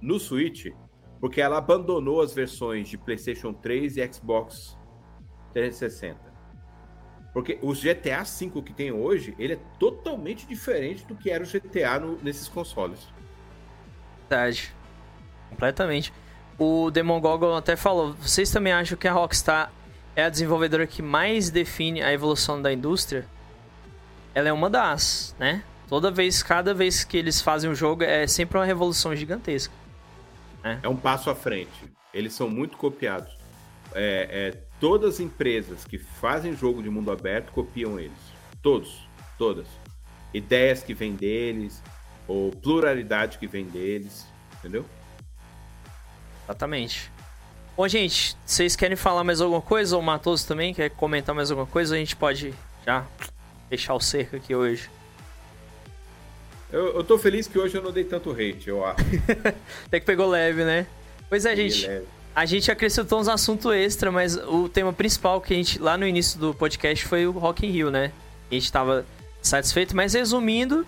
no 0.00 0.20
Switch 0.20 0.66
porque 1.20 1.40
ela 1.40 1.58
abandonou 1.58 2.22
as 2.22 2.32
versões 2.32 2.88
de 2.88 2.96
PlayStation 2.96 3.52
3 3.52 3.96
e 3.96 4.12
Xbox 4.12 4.78
360. 5.52 6.31
Porque 7.32 7.58
o 7.62 7.72
GTA 7.72 8.22
V 8.24 8.62
que 8.62 8.72
tem 8.72 8.92
hoje, 8.92 9.34
ele 9.38 9.54
é 9.54 9.58
totalmente 9.78 10.46
diferente 10.46 11.04
do 11.06 11.14
que 11.14 11.30
era 11.30 11.42
o 11.42 11.46
GTA 11.46 11.98
no, 11.98 12.18
nesses 12.22 12.46
consoles. 12.46 13.00
Verdade. 14.28 14.74
Completamente. 15.48 16.12
O 16.58 16.90
Demon 16.90 17.20
Gogol 17.20 17.56
até 17.56 17.74
falou, 17.76 18.12
vocês 18.14 18.50
também 18.50 18.72
acham 18.72 18.96
que 18.96 19.08
a 19.08 19.12
Rockstar 19.12 19.72
é 20.14 20.24
a 20.24 20.28
desenvolvedora 20.28 20.86
que 20.86 21.00
mais 21.00 21.50
define 21.50 22.02
a 22.02 22.12
evolução 22.12 22.60
da 22.60 22.72
indústria? 22.72 23.26
Ela 24.34 24.48
é 24.48 24.52
uma 24.52 24.68
das, 24.68 25.34
né? 25.38 25.62
Toda 25.88 26.10
vez, 26.10 26.42
cada 26.42 26.72
vez 26.72 27.04
que 27.04 27.16
eles 27.16 27.40
fazem 27.40 27.70
um 27.70 27.74
jogo, 27.74 28.02
é 28.02 28.26
sempre 28.26 28.56
uma 28.58 28.64
revolução 28.64 29.14
gigantesca. 29.14 29.74
Né? 30.62 30.80
É 30.82 30.88
um 30.88 30.96
passo 30.96 31.28
à 31.28 31.34
frente. 31.34 31.70
Eles 32.14 32.32
são 32.32 32.48
muito 32.48 32.76
copiados. 32.76 33.36
É, 33.94 34.54
é 34.54 34.71
todas 34.82 35.14
as 35.14 35.20
empresas 35.20 35.84
que 35.84 35.96
fazem 35.96 36.56
jogo 36.56 36.82
de 36.82 36.90
mundo 36.90 37.12
aberto 37.12 37.52
copiam 37.52 38.00
eles. 38.00 38.18
Todos, 38.60 39.08
todas. 39.38 39.68
Ideias 40.34 40.82
que 40.82 40.92
vêm 40.92 41.14
deles, 41.14 41.80
ou 42.26 42.50
pluralidade 42.50 43.38
que 43.38 43.46
vem 43.46 43.64
deles, 43.64 44.26
entendeu? 44.58 44.84
Exatamente. 46.42 47.12
Bom, 47.76 47.86
gente, 47.86 48.36
vocês 48.44 48.74
querem 48.74 48.96
falar 48.96 49.22
mais 49.22 49.40
alguma 49.40 49.62
coisa? 49.62 49.94
Ou 49.94 50.02
o 50.02 50.04
Matoso 50.04 50.48
também 50.48 50.74
quer 50.74 50.90
comentar 50.90 51.32
mais 51.32 51.52
alguma 51.52 51.66
coisa? 51.68 51.94
A 51.94 51.98
gente 51.98 52.16
pode 52.16 52.52
já 52.84 53.06
fechar 53.70 53.94
o 53.94 54.00
cerco 54.00 54.34
aqui 54.34 54.52
hoje. 54.52 54.90
Eu, 56.72 56.96
eu 56.96 57.04
tô 57.04 57.16
feliz 57.18 57.46
que 57.46 57.56
hoje 57.56 57.76
eu 57.76 57.82
não 57.82 57.92
dei 57.92 58.02
tanto 58.02 58.32
hate, 58.32 58.68
eu 58.68 58.84
acho. 58.84 59.04
Até 59.86 60.00
que 60.00 60.06
pegou 60.06 60.28
leve, 60.28 60.64
né? 60.64 60.88
Pois 61.28 61.46
é, 61.46 61.50
Peguei 61.50 61.70
gente. 61.70 61.86
leve. 61.86 62.21
A 62.34 62.46
gente 62.46 62.70
acrescentou 62.70 63.20
uns 63.20 63.28
assuntos 63.28 63.70
extra, 63.74 64.10
mas 64.10 64.36
o 64.36 64.68
tema 64.68 64.92
principal 64.92 65.40
que 65.40 65.52
a 65.52 65.56
gente, 65.56 65.78
lá 65.78 65.98
no 65.98 66.06
início 66.06 66.40
do 66.40 66.54
podcast, 66.54 67.06
foi 67.06 67.26
o 67.26 67.32
Rock 67.32 67.66
in 67.66 67.70
Rio, 67.70 67.90
né? 67.90 68.10
A 68.50 68.54
gente 68.54 68.72
tava 68.72 69.04
satisfeito, 69.42 69.94
mas 69.94 70.14
resumindo, 70.14 70.86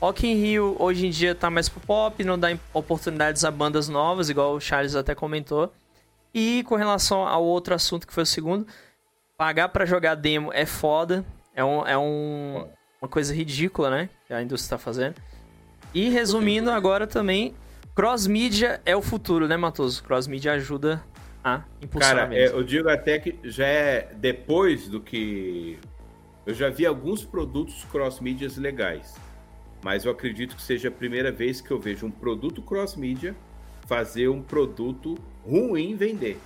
Rock 0.00 0.26
in 0.26 0.34
Rio 0.34 0.74
hoje 0.78 1.06
em 1.06 1.10
dia 1.10 1.34
tá 1.34 1.50
mais 1.50 1.68
pro 1.68 1.80
pop, 1.80 2.24
não 2.24 2.38
dá 2.38 2.56
oportunidades 2.72 3.44
a 3.44 3.50
bandas 3.50 3.88
novas, 3.88 4.30
igual 4.30 4.54
o 4.54 4.60
Charles 4.60 4.94
até 4.94 5.14
comentou. 5.14 5.70
E 6.32 6.62
com 6.64 6.76
relação 6.76 7.26
ao 7.26 7.44
outro 7.44 7.74
assunto 7.74 8.06
que 8.06 8.12
foi 8.12 8.22
o 8.22 8.26
segundo, 8.26 8.66
pagar 9.36 9.68
pra 9.68 9.84
jogar 9.84 10.14
demo 10.14 10.50
é 10.52 10.64
foda, 10.64 11.24
é, 11.54 11.62
um, 11.62 11.86
é 11.86 11.98
um, 11.98 12.66
uma 13.00 13.08
coisa 13.08 13.34
ridícula, 13.34 13.90
né? 13.90 14.08
Que 14.26 14.32
a 14.32 14.42
indústria 14.42 14.78
tá 14.78 14.82
fazendo. 14.82 15.16
E 15.92 16.08
resumindo 16.08 16.70
agora 16.70 17.06
também, 17.06 17.54
cross-mídia 17.96 18.80
é 18.84 18.94
o 18.94 19.00
futuro, 19.00 19.48
né, 19.48 19.56
Matoso? 19.56 20.04
Cross-mídia 20.04 20.52
ajuda 20.52 21.02
a 21.42 21.62
impulsionar 21.82 22.26
Cara, 22.26 22.36
é, 22.36 22.40
mesmo. 22.42 22.58
eu 22.58 22.62
digo 22.62 22.88
até 22.90 23.18
que 23.18 23.38
já 23.42 23.66
é 23.66 24.14
depois 24.14 24.88
do 24.88 25.00
que. 25.00 25.78
Eu 26.44 26.54
já 26.54 26.68
vi 26.68 26.84
alguns 26.84 27.24
produtos 27.24 27.84
cross-mídias 27.90 28.56
legais. 28.58 29.16
Mas 29.82 30.04
eu 30.04 30.12
acredito 30.12 30.54
que 30.54 30.62
seja 30.62 30.88
a 30.88 30.90
primeira 30.90 31.32
vez 31.32 31.60
que 31.60 31.70
eu 31.70 31.78
vejo 31.78 32.06
um 32.06 32.10
produto 32.10 32.60
cross-mídia 32.60 33.34
fazer 33.86 34.28
um 34.28 34.42
produto 34.42 35.16
ruim 35.44 35.96
vender. 35.96 36.38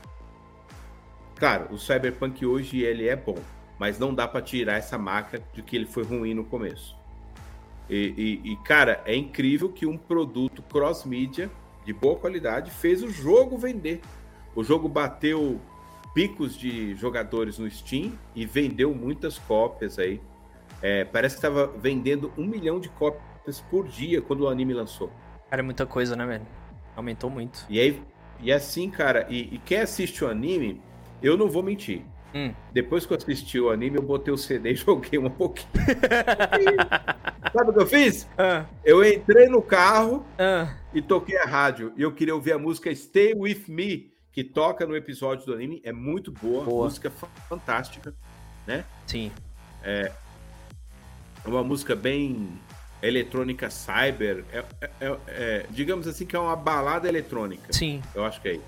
Claro, 1.37 1.75
o 1.75 1.79
Cyberpunk 1.79 2.45
hoje 2.45 2.83
ele 2.83 3.09
é 3.09 3.17
bom, 3.17 3.39
mas 3.79 3.99
não 3.99 4.15
dá 4.15 4.29
para 4.29 4.43
tirar 4.43 4.75
essa 4.75 4.99
marca 4.99 5.43
de 5.55 5.63
que 5.63 5.75
ele 5.75 5.87
foi 5.87 6.05
ruim 6.05 6.35
no 6.35 6.45
começo. 6.45 7.00
E, 7.91 8.41
e- 8.45 8.53
e, 8.53 8.57
cara, 8.59 9.03
é 9.05 9.15
incrível 9.17 9.69
que 9.69 9.85
um 9.85 9.97
produto 9.99 10.63
cross-mídia 10.63 11.51
de 11.85 11.93
boa 11.93 12.17
qualidade 12.17 12.71
fez 12.71 13.03
o 13.03 13.11
jogo 13.11 13.59
vender. 13.59 14.01
O 14.55 14.63
jogo 14.63 14.89
bateu 14.89 15.61
picos 16.15 16.57
de 16.57 16.95
jogadores 16.95 17.59
no 17.59 17.69
Steam 17.71 18.13
e 18.35 18.47
vendeu 18.47 18.95
muitas 18.95 19.39
cópias 19.39 19.99
aí. 19.99 20.21
É, 20.81 21.05
parece 21.05 21.35
que 21.37 21.39
estava 21.47 21.67
vendendo 21.67 22.33
um 22.39 22.47
milhão 22.47 22.79
de 22.81 22.89
cópias 22.91 23.61
por 23.71 23.87
dia 23.89 24.23
quando 24.23 24.43
o 24.43 24.49
anime 24.49 24.73
lançou. 24.73 25.11
Cara, 25.49 25.61
é 25.61 25.65
muita 25.65 25.85
coisa, 25.85 26.15
né, 26.15 26.25
velho? 26.25 26.47
Aumentou 26.97 27.29
muito. 27.29 27.67
E 27.69 27.79
aí, 27.81 28.01
e 28.41 28.53
assim, 28.53 28.89
cara, 28.91 29.27
e, 29.29 29.55
e 29.55 29.59
quem 29.59 29.79
assiste 29.79 30.25
o 30.25 30.29
anime, 30.29 30.81
eu 31.23 31.37
não 31.37 31.49
vou 31.49 31.63
mentir. 31.63 32.03
Hum. 32.35 32.53
Depois 32.73 33.05
que 33.07 33.13
eu 33.13 33.17
assisti 33.17 33.59
o 33.61 33.71
anime, 33.71 33.97
eu 33.97 34.03
botei 34.03 34.33
o 34.33 34.39
CD 34.39 34.73
e 34.73 34.75
joguei 34.77 35.19
um 35.19 35.29
pouquinho. 35.31 35.69
Sabe 37.53 37.71
o 37.71 37.73
que 37.73 37.81
eu 37.81 37.87
fiz? 37.87 38.29
Ah, 38.39 38.65
Eu 38.85 39.05
entrei 39.05 39.49
no 39.49 39.61
carro 39.61 40.25
ah. 40.39 40.73
e 40.95 41.03
toquei 41.03 41.37
a 41.39 41.45
rádio. 41.45 41.93
E 41.97 42.03
eu 42.03 42.13
queria 42.13 42.35
ouvir 42.35 42.53
a 42.53 42.59
música 42.59 42.95
Stay 42.95 43.35
With 43.35 43.65
Me, 43.69 44.13
que 44.33 44.45
toca 44.45 44.87
no 44.87 44.95
episódio 44.97 45.45
do 45.47 45.55
anime. 45.55 45.81
É 45.85 45.93
muito 45.93 46.31
boa, 46.31 46.65
Boa. 46.65 46.85
música 46.85 47.11
fantástica. 47.49 48.15
Sim. 49.07 49.33
É 49.83 50.13
uma 51.45 51.65
música 51.65 51.97
bem 51.97 52.49
eletrônica 53.03 53.69
cyber. 53.71 54.45
É, 54.53 54.59
é- 54.81 54.91
é- 55.01 55.19
é- 55.29 55.67
digamos 55.71 56.07
assim 56.07 56.25
que 56.27 56.37
é 56.37 56.39
uma 56.39 56.55
balada 56.55 57.09
eletrônica. 57.09 57.73
Sim. 57.73 58.01
Eu 58.15 58.25
acho 58.25 58.41
que 58.41 58.49
é 58.49 58.53
isso. 58.55 58.65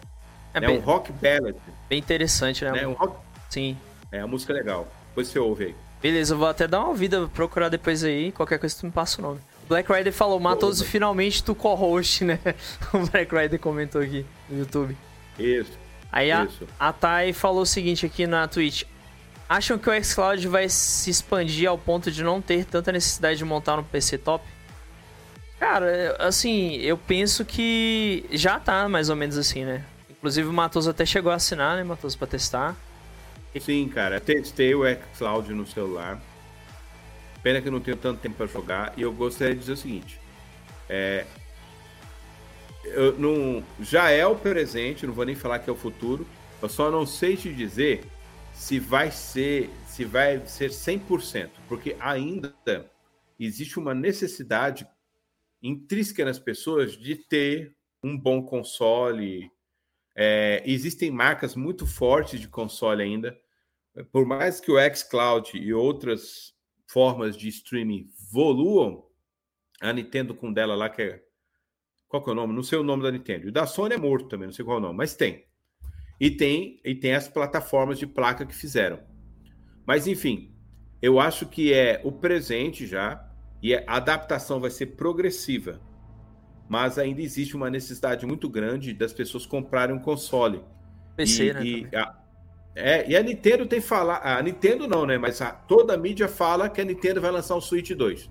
É, 0.55 0.59
É, 0.59 0.61
bem, 0.61 0.79
um 0.79 0.81
rock 0.81 1.13
ballad. 1.13 1.55
bem 1.89 1.99
interessante, 1.99 2.65
né? 2.65 2.73
Né? 2.73 2.87
Um 2.87 2.93
rock... 2.95 3.17
Sim. 3.53 3.77
É 4.11 4.21
uma 4.21 4.29
música 4.29 4.51
legal. 4.51 4.89
Depois 5.09 5.29
você 5.29 5.39
ouve 5.39 5.65
aí. 5.67 5.75
Beleza, 6.01 6.33
eu 6.33 6.39
vou 6.39 6.49
até 6.49 6.67
dar 6.67 6.81
uma 6.81 6.89
ouvida, 6.89 7.29
procurar 7.29 7.69
depois 7.69 8.03
aí. 8.03 8.33
Qualquer 8.33 8.59
coisa 8.59 8.75
tu 8.81 8.87
me 8.87 8.93
passa 8.93 9.21
o 9.21 9.23
nome. 9.23 9.41
Black 9.69 9.93
Rider 9.93 10.13
falou, 10.13 10.41
Matoso, 10.41 10.81
Boa. 10.83 10.91
finalmente 10.91 11.45
tu 11.45 11.55
co-host, 11.55 12.25
né? 12.25 12.39
O 12.95 13.07
Black 13.11 13.35
Rider 13.35 13.61
comentou 13.61 14.01
aqui 14.01 14.25
no 14.49 14.61
YouTube. 14.61 14.97
Isso. 15.39 15.73
Aí 16.11 16.33
a, 16.33 16.45
Isso. 16.45 16.67
a 16.81 16.93
Thay 16.95 17.35
falou 17.35 17.63
o 17.63 17.67
seguinte 17.67 18.07
aqui 18.07 18.27
na 18.27 18.49
Twitch. 18.49 18.85
Acham 19.47 19.77
que 19.77 19.91
o 19.91 20.05
xCloud 20.05 20.49
vai 20.49 20.67
se 20.71 21.11
expandir 21.11 21.69
ao 21.69 21.77
ponto 21.77 22.11
de 22.11 22.25
não 22.25 22.41
ter 22.41 22.65
tanta 22.65 22.91
necessidade 22.91 23.37
de 23.37 23.45
montar 23.45 23.77
no 23.77 23.85
PC 23.85 24.17
top? 24.17 24.43
Cara, 25.61 26.17
assim, 26.19 26.77
eu 26.77 26.97
penso 26.97 27.45
que 27.45 28.25
já 28.33 28.59
tá 28.59 28.89
mais 28.89 29.11
ou 29.11 29.17
menos 29.17 29.37
assim, 29.37 29.63
né? 29.65 29.85
Inclusive 30.11 30.49
o 30.49 30.53
Matoso 30.53 30.89
até 30.89 31.05
chegou 31.05 31.31
a 31.31 31.35
assinar, 31.35 31.77
né, 31.77 31.85
Matoso, 31.85 32.17
pra 32.17 32.27
testar. 32.27 32.75
Sim, 33.61 33.89
cara. 33.89 34.21
Testei 34.21 34.75
o 34.75 34.83
xCloud 34.85 35.53
no 35.53 35.67
celular. 35.67 36.21
Pena 37.43 37.61
que 37.61 37.69
eu 37.69 37.73
não 37.73 37.81
tenho 37.81 37.97
tanto 37.97 38.21
tempo 38.21 38.37
para 38.37 38.47
jogar. 38.47 38.95
E 38.97 39.03
eu 39.03 39.13
gostaria 39.13 39.55
de 39.55 39.61
dizer 39.61 39.73
o 39.73 39.77
seguinte. 39.77 40.21
É, 40.89 41.27
eu 42.85 43.19
não, 43.19 43.65
já 43.81 44.11
é 44.11 44.27
o 44.27 44.37
presente, 44.37 45.07
não 45.07 45.15
vou 45.15 45.25
nem 45.25 45.35
falar 45.35 45.59
que 45.59 45.71
é 45.71 45.73
o 45.73 45.77
futuro. 45.77 46.27
Eu 46.61 46.69
só 46.69 46.91
não 46.91 47.07
sei 47.07 47.37
te 47.37 47.53
dizer 47.53 48.05
se 48.53 48.79
vai 48.79 49.11
ser, 49.11 49.71
se 49.87 50.05
vai 50.05 50.45
ser 50.47 50.71
100%, 50.71 51.51
porque 51.69 51.97
ainda 51.99 52.55
existe 53.39 53.79
uma 53.79 53.95
necessidade 53.95 54.87
intrínseca 55.63 56.25
nas 56.25 56.39
pessoas 56.39 56.93
de 56.97 57.17
ter 57.17 57.75
um 58.03 58.19
bom 58.19 58.43
console. 58.43 59.51
É, 60.15 60.63
existem 60.67 61.11
marcas 61.11 61.57
muito 61.57 61.87
fortes 61.87 62.41
de 62.41 62.49
console 62.49 63.03
ainda. 63.03 63.39
Por 64.11 64.25
mais 64.27 64.61
que 64.61 64.71
o 64.71 64.77
xCloud 64.95 65.57
e 65.57 65.73
outras 65.73 66.55
formas 66.87 67.37
de 67.37 67.49
streaming 67.49 68.09
evoluam, 68.31 69.05
a 69.81 69.93
Nintendo 69.93 70.35
com 70.35 70.53
dela 70.53 70.75
lá, 70.75 70.89
que 70.89 71.03
é. 71.03 71.23
Qual 72.09 72.23
que 72.23 72.29
é 72.29 72.33
o 72.33 72.37
nome? 72.37 72.55
Não 72.55 72.63
sei 72.63 72.79
o 72.79 72.83
nome 72.83 73.03
da 73.03 73.11
Nintendo. 73.11 73.49
E 73.49 73.51
da 73.51 73.67
Sony 73.67 73.95
é 73.95 73.99
morto 73.99 74.29
também, 74.29 74.47
não 74.47 74.53
sei 74.53 74.65
qual 74.65 74.77
é 74.77 74.81
o 74.81 74.83
nome, 74.83 74.97
mas 74.97 75.15
tem. 75.15 75.47
E 76.21 76.31
tem, 76.31 76.81
e 76.85 76.95
tem 76.95 77.15
as 77.15 77.27
plataformas 77.27 77.99
de 77.99 78.07
placa 78.07 78.47
que 78.47 78.55
fizeram. 78.55 79.01
Mas 79.87 80.07
enfim, 80.07 80.55
eu 81.01 81.19
acho 81.19 81.47
que 81.47 81.73
é 81.73 82.01
o 82.05 82.13
presente 82.13 82.87
já, 82.87 83.29
e 83.63 83.75
a 83.75 83.83
adaptação 83.89 84.61
vai 84.61 84.71
ser 84.71 84.87
progressiva. 84.87 85.81
Mas 86.69 86.99
ainda 86.99 87.21
existe 87.21 87.57
uma 87.57 87.71
necessidade 87.71 88.25
muito 88.25 88.49
grande 88.49 88.95
das 88.95 89.13
pessoas 89.13 89.45
comprarem 89.45 89.95
um 89.95 89.99
console. 89.99 90.63
PC, 91.17 91.47
e, 91.47 91.53
né? 91.53 91.65
e 91.65 91.97
a, 91.97 92.22
é, 92.75 93.09
e 93.11 93.17
a 93.17 93.23
Nintendo 93.23 93.67
tem 93.67 93.81
falar. 93.81 94.21
A 94.23 94.43
Nintendo 94.43 94.87
não, 94.89 95.05
né? 95.07 95.19
Mas 95.19 95.41
a- 95.43 95.51
toda 95.53 95.95
a 95.95 95.97
mídia 95.97 96.29
fala 96.29 96.69
que 96.69 96.81
a 96.81 96.85
Nintendo 96.85 97.21
vai 97.21 97.31
lançar 97.31 97.55
o 97.57 97.61
Switch 97.61 97.91
2. 97.93 98.31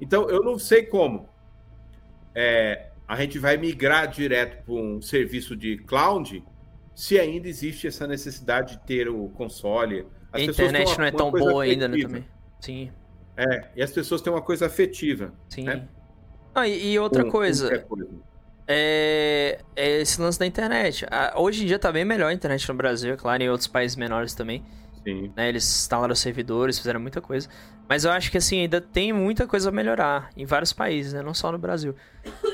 Então 0.00 0.28
eu 0.28 0.42
não 0.42 0.58
sei 0.58 0.82
como. 0.84 1.28
É, 2.34 2.88
a 3.08 3.16
gente 3.16 3.38
vai 3.38 3.56
migrar 3.56 4.08
direto 4.08 4.64
para 4.64 4.74
um 4.74 5.00
serviço 5.00 5.56
de 5.56 5.78
cloud 5.78 6.42
se 6.94 7.18
ainda 7.18 7.48
existe 7.48 7.86
essa 7.86 8.06
necessidade 8.06 8.72
de 8.76 8.86
ter 8.86 9.08
o 9.08 9.28
console. 9.30 10.06
A 10.32 10.36
As 10.38 10.42
têm 10.42 10.50
internet 10.50 10.88
uma- 10.88 10.96
não 10.98 11.04
é 11.04 11.10
tão 11.10 11.30
boa 11.30 11.62
ainda, 11.62 11.86
né, 11.88 11.94
afetiva. 11.94 12.08
também. 12.08 12.28
Sim, 12.60 12.90
É, 13.36 13.68
e 13.76 13.82
as 13.82 13.90
pessoas 13.92 14.20
têm 14.22 14.32
uma 14.32 14.40
coisa 14.42 14.66
afetiva. 14.66 15.32
sim. 15.48 15.64
né? 15.64 15.86
Ah, 16.54 16.66
e, 16.66 16.92
e 16.92 16.98
outra 16.98 17.22
com 17.22 17.30
coisa, 17.30 17.78
coisa. 17.80 18.08
É, 18.68 19.60
é 19.74 20.00
esse 20.00 20.20
lance 20.20 20.38
da 20.38 20.46
internet. 20.46 21.06
Ah, 21.10 21.34
hoje 21.36 21.62
em 21.62 21.66
dia 21.66 21.78
tá 21.78 21.92
bem 21.92 22.04
melhor 22.04 22.28
a 22.28 22.32
internet 22.32 22.68
no 22.68 22.74
Brasil, 22.74 23.14
é 23.14 23.16
claro, 23.16 23.42
em 23.42 23.48
outros 23.48 23.68
países 23.68 23.96
menores 23.96 24.34
também. 24.34 24.64
Sim. 25.04 25.32
né? 25.36 25.48
Eles 25.48 25.64
instalaram 25.64 26.14
servidores, 26.16 26.78
fizeram 26.78 26.98
muita 26.98 27.20
coisa. 27.20 27.48
Mas 27.88 28.04
eu 28.04 28.10
acho 28.10 28.28
que 28.28 28.38
assim, 28.38 28.62
ainda 28.62 28.80
tem 28.80 29.12
muita 29.12 29.46
coisa 29.46 29.68
a 29.68 29.72
melhorar 29.72 30.30
em 30.36 30.44
vários 30.44 30.72
países, 30.72 31.12
né? 31.12 31.22
Não 31.22 31.32
só 31.32 31.52
no 31.52 31.58
Brasil. 31.58 31.94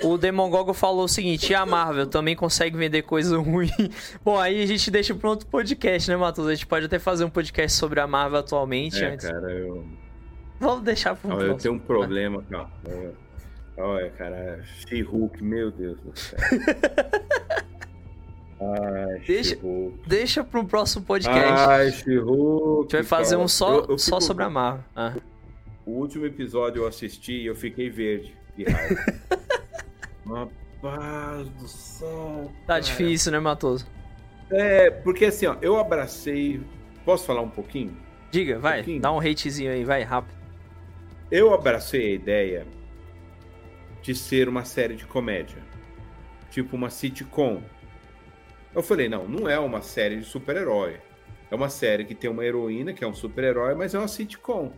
O 0.02 0.18
Demongogo 0.18 0.74
falou 0.74 1.04
o 1.04 1.08
seguinte: 1.08 1.50
e 1.50 1.54
a 1.54 1.64
Marvel 1.64 2.06
também 2.06 2.36
consegue 2.36 2.76
vender 2.76 3.00
coisa 3.00 3.38
ruim? 3.40 3.70
Bom, 4.22 4.38
aí 4.38 4.62
a 4.62 4.66
gente 4.66 4.90
deixa 4.90 5.14
pra 5.14 5.30
outro 5.30 5.46
podcast, 5.46 6.10
né, 6.10 6.16
Matheus? 6.18 6.48
A 6.48 6.54
gente 6.54 6.66
pode 6.66 6.84
até 6.84 6.98
fazer 6.98 7.24
um 7.24 7.30
podcast 7.30 7.78
sobre 7.78 8.00
a 8.00 8.06
Marvel 8.06 8.40
atualmente. 8.40 9.02
É, 9.02 9.12
antes. 9.12 9.26
cara, 9.26 9.50
eu, 9.50 9.86
Vamos 10.60 10.84
deixar 10.84 11.16
pra 11.16 11.34
um 11.34 11.40
eu 11.40 11.56
tenho 11.56 11.74
um 11.74 11.78
problema, 11.78 12.42
cara. 12.48 12.68
Olha, 13.76 14.10
cara, 14.10 14.62
She-Hulk, 14.86 15.42
meu 15.42 15.70
Deus 15.70 15.98
do 16.00 16.18
céu. 16.18 16.38
Ai, 18.60 19.18
Deixa-. 19.26 19.56
Deixa 20.06 20.44
pro 20.44 20.64
próximo 20.64 21.04
podcast. 21.04 21.38
Ai, 21.68 21.90
She-Hulk. 21.90 22.94
a 22.94 22.98
gente 23.00 23.08
vai 23.08 23.18
fazer 23.18 23.34
cara. 23.34 23.44
um 23.44 23.48
só, 23.48 23.74
Eu- 23.78 23.86
eu 23.90 23.98
só 23.98 24.16
fico- 24.16 24.20
sobre 24.22 24.44
a 24.44 24.50
Marvel. 24.50 24.84
Ah. 24.94 25.14
O 25.84 25.92
último 25.92 26.26
episódio 26.26 26.82
eu 26.82 26.86
assisti 26.86 27.32
e 27.32 27.46
eu 27.46 27.56
fiquei 27.56 27.90
verde 27.90 28.36
de 28.56 28.64
raiva. 28.64 28.94
Rapaz 30.26 31.48
do 31.50 31.66
céu. 31.66 32.50
Tá 32.66 32.74
cara. 32.74 32.80
difícil, 32.80 33.32
né, 33.32 33.40
Matoso? 33.40 33.84
É, 34.50 34.90
porque 34.90 35.24
assim, 35.24 35.46
ó, 35.46 35.56
eu 35.60 35.76
abracei. 35.78 36.60
Posso 37.04 37.24
falar 37.26 37.40
um 37.40 37.48
pouquinho? 37.48 37.96
Diga, 38.30 38.58
vai, 38.60 38.76
pouquinho. 38.76 39.00
dá 39.00 39.10
um 39.10 39.18
hatezinho 39.18 39.72
aí, 39.72 39.82
vai, 39.84 40.02
rápido. 40.02 40.36
Eu 41.30 41.52
abracei 41.52 42.12
a 42.12 42.14
ideia 42.14 42.66
de 44.02 44.14
ser 44.14 44.48
uma 44.48 44.64
série 44.64 44.94
de 44.94 45.06
comédia. 45.06 45.62
Tipo 46.50 46.76
uma 46.76 46.90
sitcom. 46.90 47.62
Eu 48.74 48.82
falei, 48.82 49.08
não, 49.08 49.26
não 49.26 49.48
é 49.48 49.58
uma 49.58 49.80
série 49.80 50.16
de 50.16 50.24
super-herói. 50.24 51.00
É 51.50 51.54
uma 51.54 51.68
série 51.68 52.04
que 52.04 52.14
tem 52.14 52.28
uma 52.28 52.44
heroína, 52.44 52.92
que 52.92 53.04
é 53.04 53.06
um 53.06 53.14
super-herói, 53.14 53.74
mas 53.74 53.94
é 53.94 53.98
uma 53.98 54.08
sitcom. 54.08 54.72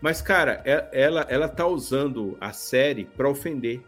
Mas, 0.00 0.22
cara, 0.22 0.62
é, 0.64 0.88
ela, 0.92 1.26
ela 1.28 1.48
tá 1.48 1.66
usando 1.66 2.36
a 2.40 2.52
série 2.52 3.04
para 3.04 3.28
ofender. 3.28 3.82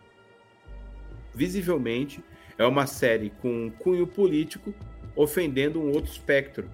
Visivelmente, 1.34 2.22
é 2.58 2.66
uma 2.66 2.86
série 2.86 3.30
com 3.30 3.66
um 3.66 3.70
cunho 3.70 4.06
político 4.06 4.74
ofendendo 5.16 5.80
um 5.80 5.90
outro 5.90 6.10
espectro. 6.10 6.68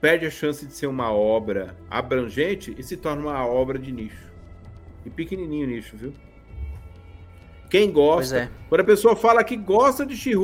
Perde 0.00 0.26
a 0.26 0.30
chance 0.30 0.66
de 0.66 0.74
ser 0.74 0.86
uma 0.86 1.12
obra 1.12 1.76
abrangente 1.90 2.74
e 2.78 2.82
se 2.82 2.96
torna 2.96 3.22
uma 3.22 3.46
obra 3.46 3.78
de 3.78 3.90
nicho. 3.90 4.30
E 5.04 5.10
pequenininho 5.10 5.66
nicho, 5.66 5.96
viu? 5.96 6.12
Quem 7.70 7.90
gosta, 7.90 8.36
é. 8.36 8.48
quando 8.68 8.80
a 8.80 8.84
pessoa 8.84 9.14
fala 9.14 9.44
que 9.44 9.56
gosta 9.56 10.04
de 10.04 10.16
she 10.16 10.34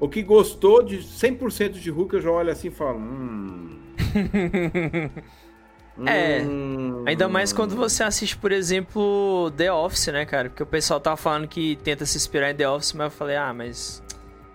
ou 0.00 0.08
que 0.08 0.22
gostou 0.22 0.82
de 0.82 0.98
100% 0.98 1.70
de 1.70 1.90
Hulk, 1.90 2.14
eu 2.14 2.22
já 2.22 2.30
olho 2.30 2.52
assim 2.52 2.68
e 2.68 2.70
falo, 2.70 2.98
hum... 2.98 3.78
É, 6.06 6.42
hum... 6.42 7.02
ainda 7.06 7.28
mais 7.28 7.52
quando 7.52 7.74
você 7.74 8.04
assiste, 8.04 8.36
por 8.36 8.52
exemplo, 8.52 9.50
The 9.56 9.72
Office, 9.72 10.06
né, 10.08 10.24
cara? 10.24 10.48
Porque 10.48 10.62
o 10.62 10.66
pessoal 10.66 11.00
tava 11.00 11.16
falando 11.16 11.48
que 11.48 11.76
tenta 11.82 12.06
se 12.06 12.16
inspirar 12.16 12.52
em 12.52 12.54
The 12.54 12.68
Office, 12.68 12.92
mas 12.92 13.12
eu 13.12 13.18
falei, 13.18 13.36
ah, 13.36 13.52
mas. 13.52 14.02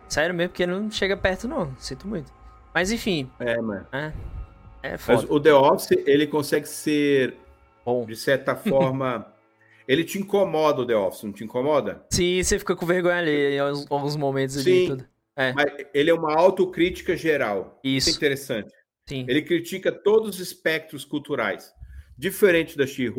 Sério 0.07 0.33
mesmo, 0.33 0.51
porque 0.51 0.65
não 0.65 0.89
chega 0.89 1.17
perto, 1.17 1.47
não. 1.47 1.75
Sinto 1.77 2.07
muito. 2.07 2.31
Mas 2.73 2.91
enfim. 2.91 3.29
É, 3.39 3.59
mano. 3.59 3.85
É, 3.91 4.13
é 4.83 4.97
foda. 4.97 5.21
Mas 5.21 5.29
o 5.29 5.39
The 5.39 5.53
Office, 5.53 5.91
ele 6.05 6.27
consegue 6.27 6.67
ser, 6.67 7.35
Bom. 7.85 8.05
de 8.05 8.15
certa 8.15 8.55
forma. 8.55 9.27
ele 9.87 10.03
te 10.03 10.17
incomoda, 10.17 10.81
o 10.81 10.85
The 10.85 10.95
Office, 10.95 11.23
não 11.23 11.31
te 11.31 11.43
incomoda? 11.43 12.05
Sim, 12.11 12.41
você 12.41 12.59
fica 12.59 12.75
com 12.75 12.85
vergonha 12.85 13.17
ali 13.17 13.55
em 13.55 13.59
alguns 13.59 14.15
momentos 14.15 14.57
ali 14.57 14.63
Sim, 14.63 14.87
tudo. 14.87 15.07
É. 15.35 15.53
Mas 15.53 15.65
ele 15.93 16.09
é 16.09 16.13
uma 16.13 16.33
autocrítica 16.33 17.17
geral. 17.17 17.79
Isso. 17.83 18.09
Isso 18.09 18.17
é 18.17 18.17
interessante. 18.17 18.73
Sim. 19.07 19.25
Ele 19.27 19.41
critica 19.41 19.91
todos 19.91 20.35
os 20.35 20.39
espectros 20.39 21.03
culturais. 21.03 21.73
Diferente 22.17 22.77
da 22.77 22.85
she 22.85 23.11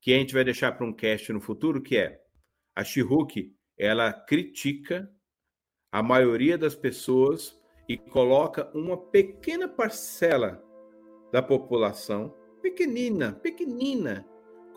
que 0.00 0.14
a 0.14 0.16
gente 0.16 0.34
vai 0.34 0.44
deixar 0.44 0.72
para 0.72 0.86
um 0.86 0.92
cast 0.92 1.32
no 1.32 1.40
futuro, 1.40 1.82
que 1.82 1.96
é 1.96 2.20
a 2.76 2.84
she 2.84 3.02
ela 3.78 4.12
critica 4.12 5.10
a 5.90 6.02
maioria 6.02 6.56
das 6.56 6.74
pessoas 6.74 7.58
e 7.88 7.96
coloca 7.96 8.70
uma 8.74 8.96
pequena 8.96 9.66
parcela 9.66 10.62
da 11.32 11.42
população, 11.42 12.34
pequenina, 12.62 13.32
pequenina, 13.32 14.24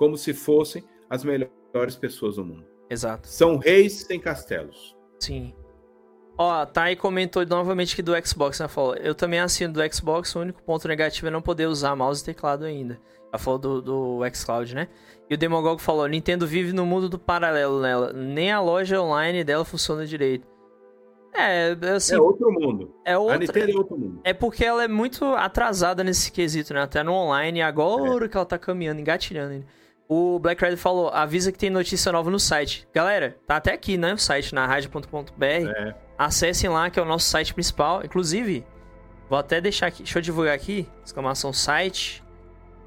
como 0.04 0.18
se 0.18 0.34
fossem 0.34 0.84
as 1.10 1.24
melhores 1.24 1.96
pessoas 1.98 2.36
do 2.36 2.44
mundo. 2.44 2.66
Exato. 2.90 3.26
São 3.26 3.56
reis 3.56 3.94
sem 4.06 4.20
castelos. 4.20 4.98
Sim. 5.18 5.54
Ó, 6.38 6.66
Thay 6.66 6.98
comentou 6.98 7.46
novamente 7.46 7.96
que 7.96 8.02
do 8.02 8.12
Xbox, 8.28 8.60
né? 8.60 8.68
Falou, 8.68 8.96
eu 8.96 9.16
também 9.16 9.40
assino 9.40 9.72
do 9.72 9.94
Xbox, 9.94 10.36
o 10.36 10.42
único 10.42 10.62
ponto 10.62 10.90
negativo 10.90 11.28
é 11.28 11.32
não 11.32 11.42
poder 11.42 11.68
usar 11.68 11.96
mouse 11.96 12.22
e 12.22 12.26
teclado 12.26 12.66
ainda. 12.66 13.00
Ela 13.32 13.40
falou 13.40 13.58
do, 13.58 13.82
do 13.82 14.20
xCloud, 14.34 14.76
né? 14.76 14.90
E 15.30 15.36
o 15.36 15.38
Demogog 15.38 15.82
falou, 15.82 16.06
Nintendo 16.06 16.46
vive 16.46 16.74
no 16.74 16.86
mundo 16.86 17.08
do 17.08 17.18
paralelo 17.18 17.80
nela. 17.80 18.12
Nem 18.12 18.52
a 18.52 18.60
loja 18.60 19.02
online 19.02 19.42
dela 19.46 19.64
funciona 19.64 20.06
direito. 20.06 20.46
É, 21.34 21.78
assim, 21.96 22.16
é 22.16 22.22
outro 22.22 22.52
mundo. 22.52 22.94
É 23.06 23.18
outra, 23.18 23.36
a 23.36 23.40
Nintendo 23.40 23.72
é 23.72 23.78
outro 23.78 23.98
mundo. 23.98 24.20
É 24.26 24.34
porque 24.34 24.66
ela 24.66 24.84
é 24.84 24.88
muito 24.90 25.24
atrasada 25.34 26.04
nesse 26.04 26.30
quesito, 26.30 26.74
né? 26.74 26.82
Até 26.82 27.02
no 27.04 27.14
online, 27.14 27.62
agora 27.62 28.26
é. 28.26 28.28
que 28.28 28.36
ela 28.36 28.46
tá 28.46 28.58
caminhando, 28.58 29.00
engatilhando 29.00 29.54
ainda. 29.54 29.83
O 30.08 30.38
Black 30.38 30.64
Rider 30.64 30.78
falou, 30.78 31.10
avisa 31.10 31.52
que 31.52 31.58
tem 31.58 31.70
notícia 31.70 32.12
nova 32.12 32.30
no 32.30 32.40
site. 32.40 32.88
Galera, 32.94 33.38
tá 33.48 33.56
até 33.58 33.74
aqui, 33.74 33.98
né? 33.98 34.14
O 34.14 34.18
site 34.18 34.54
na 34.54 34.66
rádio.com.br. 34.66 35.44
É. 35.44 35.96
Acessem 36.18 36.70
lá, 36.70 36.90
que 36.90 37.00
é 37.00 37.02
o 37.02 37.06
nosso 37.06 37.30
site 37.30 37.54
principal. 37.54 38.04
Inclusive, 38.04 38.66
vou 39.30 39.40
até 39.40 39.62
deixar 39.62 39.88
aqui, 39.88 40.04
deixa 40.04 40.20
eu 40.20 40.22
divulgar 40.22 40.54
aqui, 40.54 40.88
exclamação 41.06 41.54
site. 41.54 42.24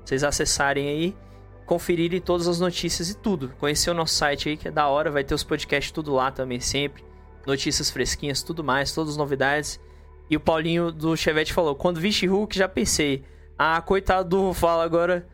Vocês 0.04 0.22
acessarem 0.22 0.88
aí, 0.88 1.16
conferirem 1.64 2.20
todas 2.20 2.46
as 2.46 2.60
notícias 2.60 3.10
e 3.10 3.16
tudo. 3.16 3.48
Conhecer 3.58 3.90
o 3.90 3.94
nosso 3.94 4.14
site 4.14 4.50
aí, 4.50 4.56
que 4.56 4.68
é 4.68 4.70
da 4.70 4.86
hora, 4.86 5.10
vai 5.10 5.24
ter 5.24 5.34
os 5.34 5.42
podcasts 5.42 5.90
tudo 5.90 6.14
lá 6.14 6.30
também, 6.30 6.60
sempre. 6.60 7.04
Notícias 7.46 7.90
fresquinhas, 7.90 8.42
tudo 8.42 8.62
mais, 8.62 8.92
todas 8.92 9.12
as 9.12 9.16
novidades. 9.16 9.80
E 10.28 10.36
o 10.36 10.40
Paulinho 10.40 10.92
do 10.92 11.16
Chevette 11.16 11.52
falou: 11.52 11.74
quando 11.74 12.00
vi 12.00 12.26
Hulk, 12.26 12.56
já 12.56 12.68
pensei. 12.68 13.24
Ah, 13.58 13.80
coitado 13.80 14.28
do 14.28 14.52
Fala 14.52 14.84
agora 14.84 15.26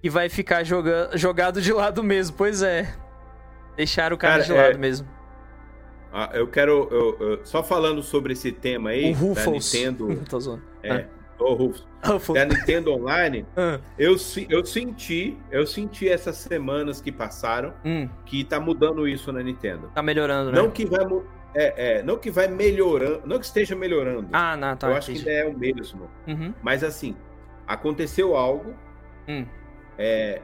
que 0.00 0.10
vai 0.10 0.28
ficar 0.28 0.64
joga 0.64 1.10
jogado 1.14 1.60
de 1.60 1.72
lado 1.72 2.02
mesmo. 2.02 2.36
Pois 2.36 2.62
é. 2.62 2.94
Deixaram 3.76 4.16
o 4.16 4.18
cara, 4.18 4.34
cara 4.34 4.44
de 4.44 4.52
lado 4.52 4.74
é... 4.74 4.78
mesmo. 4.78 5.08
Ah, 6.12 6.30
eu 6.32 6.46
quero. 6.48 6.88
Eu, 6.90 7.16
eu, 7.20 7.40
só 7.44 7.62
falando 7.62 8.02
sobre 8.02 8.32
esse 8.32 8.50
tema 8.50 8.90
aí, 8.90 9.14
o 9.14 9.34
da 9.34 9.46
Nintendo. 9.46 10.16
Tô 10.28 10.40
zoando. 10.40 10.62
É. 10.82 10.92
Ah. 10.92 11.04
Oh, 11.40 11.54
Rufus. 11.54 11.86
Da 12.34 12.44
Nintendo 12.44 12.92
Online, 12.92 13.46
ah. 13.56 13.78
eu, 13.96 14.16
eu 14.48 14.64
senti, 14.64 15.38
eu 15.50 15.66
senti 15.66 16.08
essas 16.08 16.36
semanas 16.36 17.00
que 17.00 17.12
passaram 17.12 17.74
hum. 17.84 18.08
que 18.24 18.42
tá 18.42 18.58
mudando 18.58 19.06
isso 19.06 19.32
na 19.32 19.42
Nintendo. 19.42 19.90
Tá 19.94 20.02
melhorando, 20.02 20.50
né? 20.50 20.58
Não 20.60 20.70
que 20.70 20.84
vai 20.84 21.04
é, 21.54 21.98
é, 21.98 22.02
não 22.02 22.18
que 22.18 22.30
vai 22.30 22.48
melhorando, 22.48 23.22
não 23.24 23.38
que 23.38 23.46
esteja 23.46 23.74
melhorando. 23.74 24.28
Ah, 24.32 24.56
não, 24.56 24.76
tá. 24.76 24.88
Eu 24.88 24.96
acho 24.96 25.12
que 25.12 25.18
ainda 25.18 25.30
é 25.30 25.44
o 25.46 25.56
mesmo. 25.56 26.10
Uhum. 26.26 26.52
Mas 26.62 26.84
assim, 26.84 27.16
aconteceu 27.66 28.36
algo 28.36 28.74
hum. 29.28 29.44
É, 29.98 30.40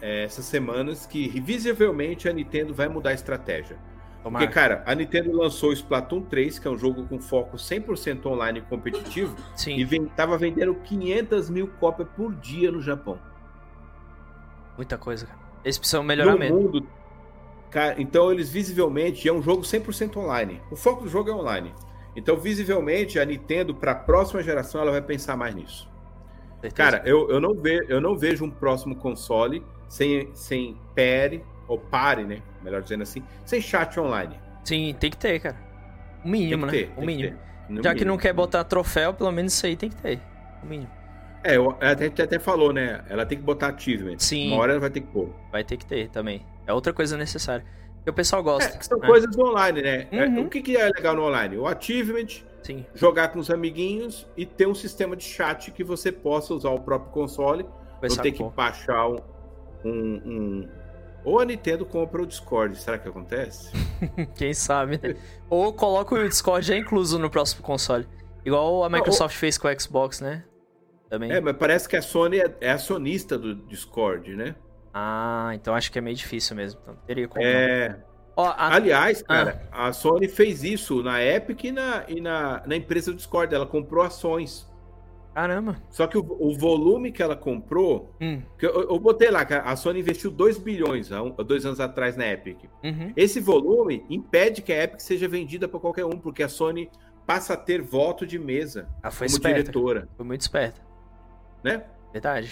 é 0.00 0.24
essas 0.24 0.44
semanas 0.44 1.06
que 1.06 1.28
visivelmente 1.40 2.28
a 2.28 2.32
Nintendo 2.32 2.74
vai 2.74 2.88
mudar 2.88 3.10
a 3.10 3.14
estratégia. 3.14 3.78
Tomara. 4.22 4.44
Porque, 4.44 4.54
cara, 4.54 4.82
a 4.86 4.94
Nintendo 4.94 5.32
lançou 5.32 5.70
o 5.70 5.72
Splatoon 5.72 6.22
3, 6.22 6.58
que 6.58 6.68
é 6.68 6.70
um 6.70 6.76
jogo 6.76 7.06
com 7.06 7.18
foco 7.18 7.56
100% 7.56 8.26
online 8.26 8.60
competitivo, 8.60 9.34
Sim. 9.56 9.76
e 9.76 9.84
vem, 9.84 10.04
tava 10.06 10.36
vendendo 10.36 10.74
500 10.74 11.48
mil 11.48 11.68
cópias 11.80 12.06
por 12.14 12.34
dia 12.34 12.70
no 12.70 12.82
Japão. 12.82 13.18
Muita 14.76 14.98
coisa, 14.98 15.26
cara. 15.26 15.38
Eles 15.64 15.78
precisam 15.78 16.02
melhorar 16.02 16.32
no 16.32 16.38
mesmo. 16.38 16.60
Mundo, 16.60 16.86
cara, 17.70 18.00
então 18.00 18.30
eles 18.30 18.50
visivelmente, 18.50 19.26
é 19.26 19.32
um 19.32 19.42
jogo 19.42 19.62
100% 19.62 20.16
online. 20.18 20.60
O 20.70 20.76
foco 20.76 21.04
do 21.04 21.08
jogo 21.08 21.30
é 21.30 21.34
online. 21.34 21.74
Então, 22.14 22.36
visivelmente, 22.36 23.18
a 23.18 23.24
Nintendo, 23.24 23.74
para 23.74 23.92
a 23.92 23.94
próxima 23.94 24.42
geração, 24.42 24.82
ela 24.82 24.90
vai 24.90 25.02
pensar 25.02 25.36
mais 25.36 25.54
nisso. 25.54 25.89
Certeza. 26.60 26.74
Cara, 26.74 27.02
eu, 27.06 27.30
eu, 27.30 27.40
não 27.40 27.54
ve, 27.54 27.84
eu 27.88 28.00
não 28.00 28.16
vejo 28.16 28.44
um 28.44 28.50
próximo 28.50 28.94
console 28.94 29.64
sem, 29.88 30.28
sem 30.34 30.76
pare, 30.94 31.42
ou 31.66 31.78
pare, 31.78 32.24
né? 32.24 32.42
melhor 32.62 32.82
dizendo 32.82 33.02
assim, 33.02 33.22
sem 33.44 33.60
chat 33.60 33.98
online. 33.98 34.38
Sim, 34.64 34.94
tem 34.98 35.10
que 35.10 35.16
ter, 35.16 35.40
cara. 35.40 35.56
O 36.24 36.28
mínimo, 36.28 36.66
né? 36.66 36.72
Ter, 36.72 36.92
o 36.96 37.04
mínimo. 37.04 37.36
Já 37.36 37.74
mínimo. 37.74 37.94
que 37.94 38.04
não 38.04 38.18
quer 38.18 38.32
botar 38.32 38.62
troféu, 38.64 39.14
pelo 39.14 39.32
menos 39.32 39.54
isso 39.54 39.66
aí 39.66 39.76
tem 39.76 39.88
que 39.88 39.96
ter. 39.96 40.20
O 40.62 40.66
mínimo. 40.66 40.90
É, 41.42 41.56
a 41.80 41.94
gente 41.94 42.20
até 42.20 42.38
falou, 42.38 42.72
né? 42.72 43.02
Ela 43.08 43.24
tem 43.24 43.38
que 43.38 43.44
botar 43.44 43.68
achievement. 43.68 44.18
Sim. 44.18 44.48
Uma 44.48 44.60
hora 44.60 44.72
ela 44.72 44.80
vai 44.80 44.90
ter 44.90 45.00
que 45.00 45.06
pôr. 45.06 45.34
Vai 45.50 45.64
ter 45.64 45.78
que 45.78 45.86
ter 45.86 46.10
também. 46.10 46.44
É 46.66 46.72
outra 46.72 46.92
coisa 46.92 47.16
necessária. 47.16 47.64
Que 48.04 48.10
o 48.10 48.12
pessoal 48.12 48.42
gosta. 48.42 48.76
É, 48.76 48.82
são 48.82 48.98
né? 48.98 49.06
coisas 49.06 49.34
do 49.34 49.42
online, 49.42 49.80
né? 49.80 50.06
É, 50.10 50.26
uhum. 50.26 50.44
O 50.44 50.48
que, 50.50 50.60
que 50.60 50.76
é 50.76 50.88
legal 50.88 51.14
no 51.14 51.24
online? 51.24 51.56
O 51.56 51.66
achievement, 51.66 52.42
Sim. 52.62 52.84
jogar 52.94 53.28
com 53.28 53.38
os 53.38 53.50
amiguinhos 53.50 54.26
e 54.36 54.44
ter 54.44 54.66
um 54.66 54.74
sistema 54.74 55.16
de 55.16 55.24
chat 55.24 55.70
que 55.70 55.82
você 55.82 56.12
possa 56.12 56.54
usar 56.54 56.70
o 56.70 56.80
próprio 56.80 57.10
console. 57.10 57.66
Não 58.02 58.16
ter 58.16 58.32
que 58.32 58.42
baixar 58.42 59.08
um, 59.08 59.20
um, 59.84 60.68
ou 61.24 61.38
a 61.38 61.44
Nintendo 61.44 61.84
compra 61.84 62.22
o 62.22 62.26
Discord, 62.26 62.76
será 62.76 62.98
que 62.98 63.08
acontece? 63.08 63.70
Quem 64.34 64.54
sabe, 64.54 64.98
né? 65.02 65.16
Ou 65.48 65.72
coloca 65.72 66.14
o 66.14 66.28
Discord 66.28 66.66
já 66.66 66.76
incluso 66.76 67.18
no 67.18 67.28
próximo 67.28 67.62
console. 67.62 68.08
Igual 68.44 68.84
a 68.84 68.88
Microsoft 68.88 69.36
fez 69.36 69.58
com 69.58 69.68
o 69.68 69.80
Xbox, 69.80 70.20
né? 70.20 70.44
Também. 71.10 71.30
É, 71.30 71.40
mas 71.40 71.56
parece 71.56 71.88
que 71.88 71.96
a 71.96 72.02
Sony 72.02 72.38
é, 72.38 72.56
é 72.60 72.70
acionista 72.70 73.36
do 73.36 73.54
Discord, 73.54 74.34
né? 74.34 74.54
Ah, 74.94 75.50
então 75.54 75.74
acho 75.74 75.92
que 75.92 75.98
é 75.98 76.00
meio 76.00 76.16
difícil 76.16 76.56
mesmo. 76.56 76.80
Então 76.82 76.96
teria 77.06 77.28
como. 77.28 77.44
É. 77.44 78.00
Ó, 78.40 78.46
a... 78.46 78.74
Aliás, 78.74 79.22
ah. 79.22 79.34
cara, 79.34 79.68
ah. 79.70 79.88
a 79.88 79.92
Sony 79.92 80.26
fez 80.26 80.64
isso 80.64 81.02
na 81.02 81.22
Epic 81.22 81.64
e 81.64 81.72
na, 81.72 82.04
e 82.08 82.20
na, 82.20 82.62
na 82.66 82.76
empresa 82.76 83.10
do 83.10 83.16
Discord. 83.16 83.54
Ela 83.54 83.66
comprou 83.66 84.02
ações. 84.02 84.68
Caramba. 85.34 85.80
Só 85.90 86.06
que 86.06 86.18
o, 86.18 86.36
o 86.40 86.56
volume 86.56 87.12
que 87.12 87.22
ela 87.22 87.36
comprou. 87.36 88.14
Hum. 88.20 88.42
Que 88.58 88.66
eu, 88.66 88.90
eu, 88.90 88.98
botei 88.98 89.30
lá, 89.30 89.44
que 89.44 89.54
a 89.54 89.76
Sony 89.76 90.00
investiu 90.00 90.30
2 90.30 90.58
bilhões 90.58 91.12
há, 91.12 91.22
um, 91.22 91.30
dois 91.30 91.66
anos 91.66 91.80
atrás 91.80 92.16
na 92.16 92.26
Epic. 92.26 92.64
Uhum. 92.82 93.12
Esse 93.16 93.40
volume 93.40 94.04
impede 94.08 94.62
que 94.62 94.72
a 94.72 94.84
Epic 94.84 95.00
seja 95.00 95.28
vendida 95.28 95.68
para 95.68 95.78
qualquer 95.78 96.04
um, 96.06 96.18
porque 96.18 96.42
a 96.42 96.48
Sony 96.48 96.90
passa 97.26 97.54
a 97.54 97.56
ter 97.56 97.80
voto 97.80 98.26
de 98.26 98.38
mesa 98.38 98.88
ah, 99.02 99.10
foi 99.10 99.28
como 99.28 99.36
esperta. 99.36 99.60
diretora. 99.60 100.08
Foi 100.16 100.26
muito 100.26 100.40
esperta. 100.40 100.80
Né? 101.62 101.84
Verdade. 102.12 102.50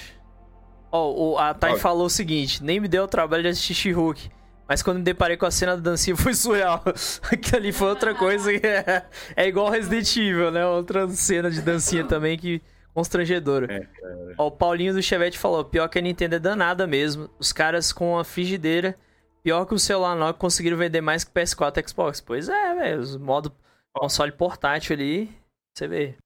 Ó, 0.93 1.33
oh, 1.33 1.39
a 1.39 1.53
Thay 1.53 1.79
falou 1.79 2.07
o 2.07 2.11
seguinte: 2.11 2.63
nem 2.63 2.79
me 2.79 2.89
deu 2.89 3.05
o 3.05 3.09
trabalho 3.09 3.43
de 3.43 3.49
assistir 3.49 3.93
Hulk. 3.93 4.31
Mas 4.69 4.83
quando 4.83 4.99
me 4.99 5.03
deparei 5.03 5.37
com 5.37 5.47
a 5.47 5.51
cena 5.51 5.77
da 5.77 5.91
dancinha 5.91 6.15
foi 6.15 6.35
surreal. 6.35 6.85
Aquilo 7.33 7.57
ali 7.57 7.73
foi 7.73 7.89
outra 7.89 8.15
coisa 8.15 8.53
que 8.53 8.67
é, 8.67 9.07
é 9.35 9.49
igual 9.49 9.71
Resident 9.71 10.15
Evil, 10.17 10.51
né? 10.51 10.67
Outra 10.67 11.09
cena 11.09 11.51
de 11.51 11.63
dancinha 11.63 12.05
também 12.05 12.37
que 12.37 12.61
constrangedora. 12.93 13.73
É, 13.73 14.35
Ó, 14.37 14.49
o 14.49 14.51
Paulinho 14.51 14.93
do 14.93 15.03
Chevette 15.03 15.39
falou: 15.39 15.65
pior 15.65 15.89
que 15.89 15.99
a 15.99 16.03
Nintendo 16.03 16.35
é 16.35 16.39
danada 16.39 16.87
mesmo. 16.87 17.31
Os 17.39 17.53
caras 17.53 17.93
com 17.93 18.19
a 18.19 18.25
frigideira, 18.25 18.99
pior 19.43 19.65
que 19.65 19.75
o 19.75 19.79
celular 19.79 20.15
Nokia 20.15 20.35
conseguiram 20.35 20.77
vender 20.77 21.01
mais 21.01 21.25
que 21.25 21.33
PS4 21.33 21.83
e 21.83 21.89
Xbox. 21.89 22.21
Pois 22.21 22.49
é, 22.49 22.75
velho. 22.75 23.01
Os 23.01 23.17
modo 23.17 23.53
console 23.95 24.33
portátil 24.33 24.95
ali, 24.95 25.31
você 25.75 25.89
vê. 25.89 26.17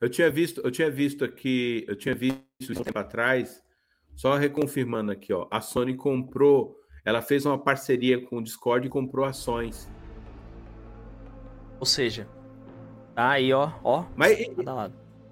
Eu 0.00 0.08
tinha 0.08 0.30
visto, 0.30 0.60
eu 0.62 0.70
tinha 0.70 0.90
visto 0.90 1.24
aqui, 1.24 1.84
eu 1.86 1.94
tinha 1.94 2.14
visto 2.14 2.42
isso 2.58 2.82
tempo 2.82 2.98
atrás, 2.98 3.62
só 4.16 4.34
reconfirmando 4.34 5.12
aqui, 5.12 5.32
ó. 5.32 5.46
A 5.50 5.60
Sony 5.60 5.94
comprou, 5.94 6.79
ela 7.04 7.22
fez 7.22 7.46
uma 7.46 7.58
parceria 7.58 8.20
com 8.20 8.38
o 8.38 8.42
Discord 8.42 8.86
e 8.86 8.90
comprou 8.90 9.24
ações. 9.24 9.90
Ou 11.78 11.86
seja, 11.86 12.28
tá 13.14 13.30
aí, 13.30 13.52
ó, 13.52 13.72
ó. 13.82 14.04
Mas 14.14 14.38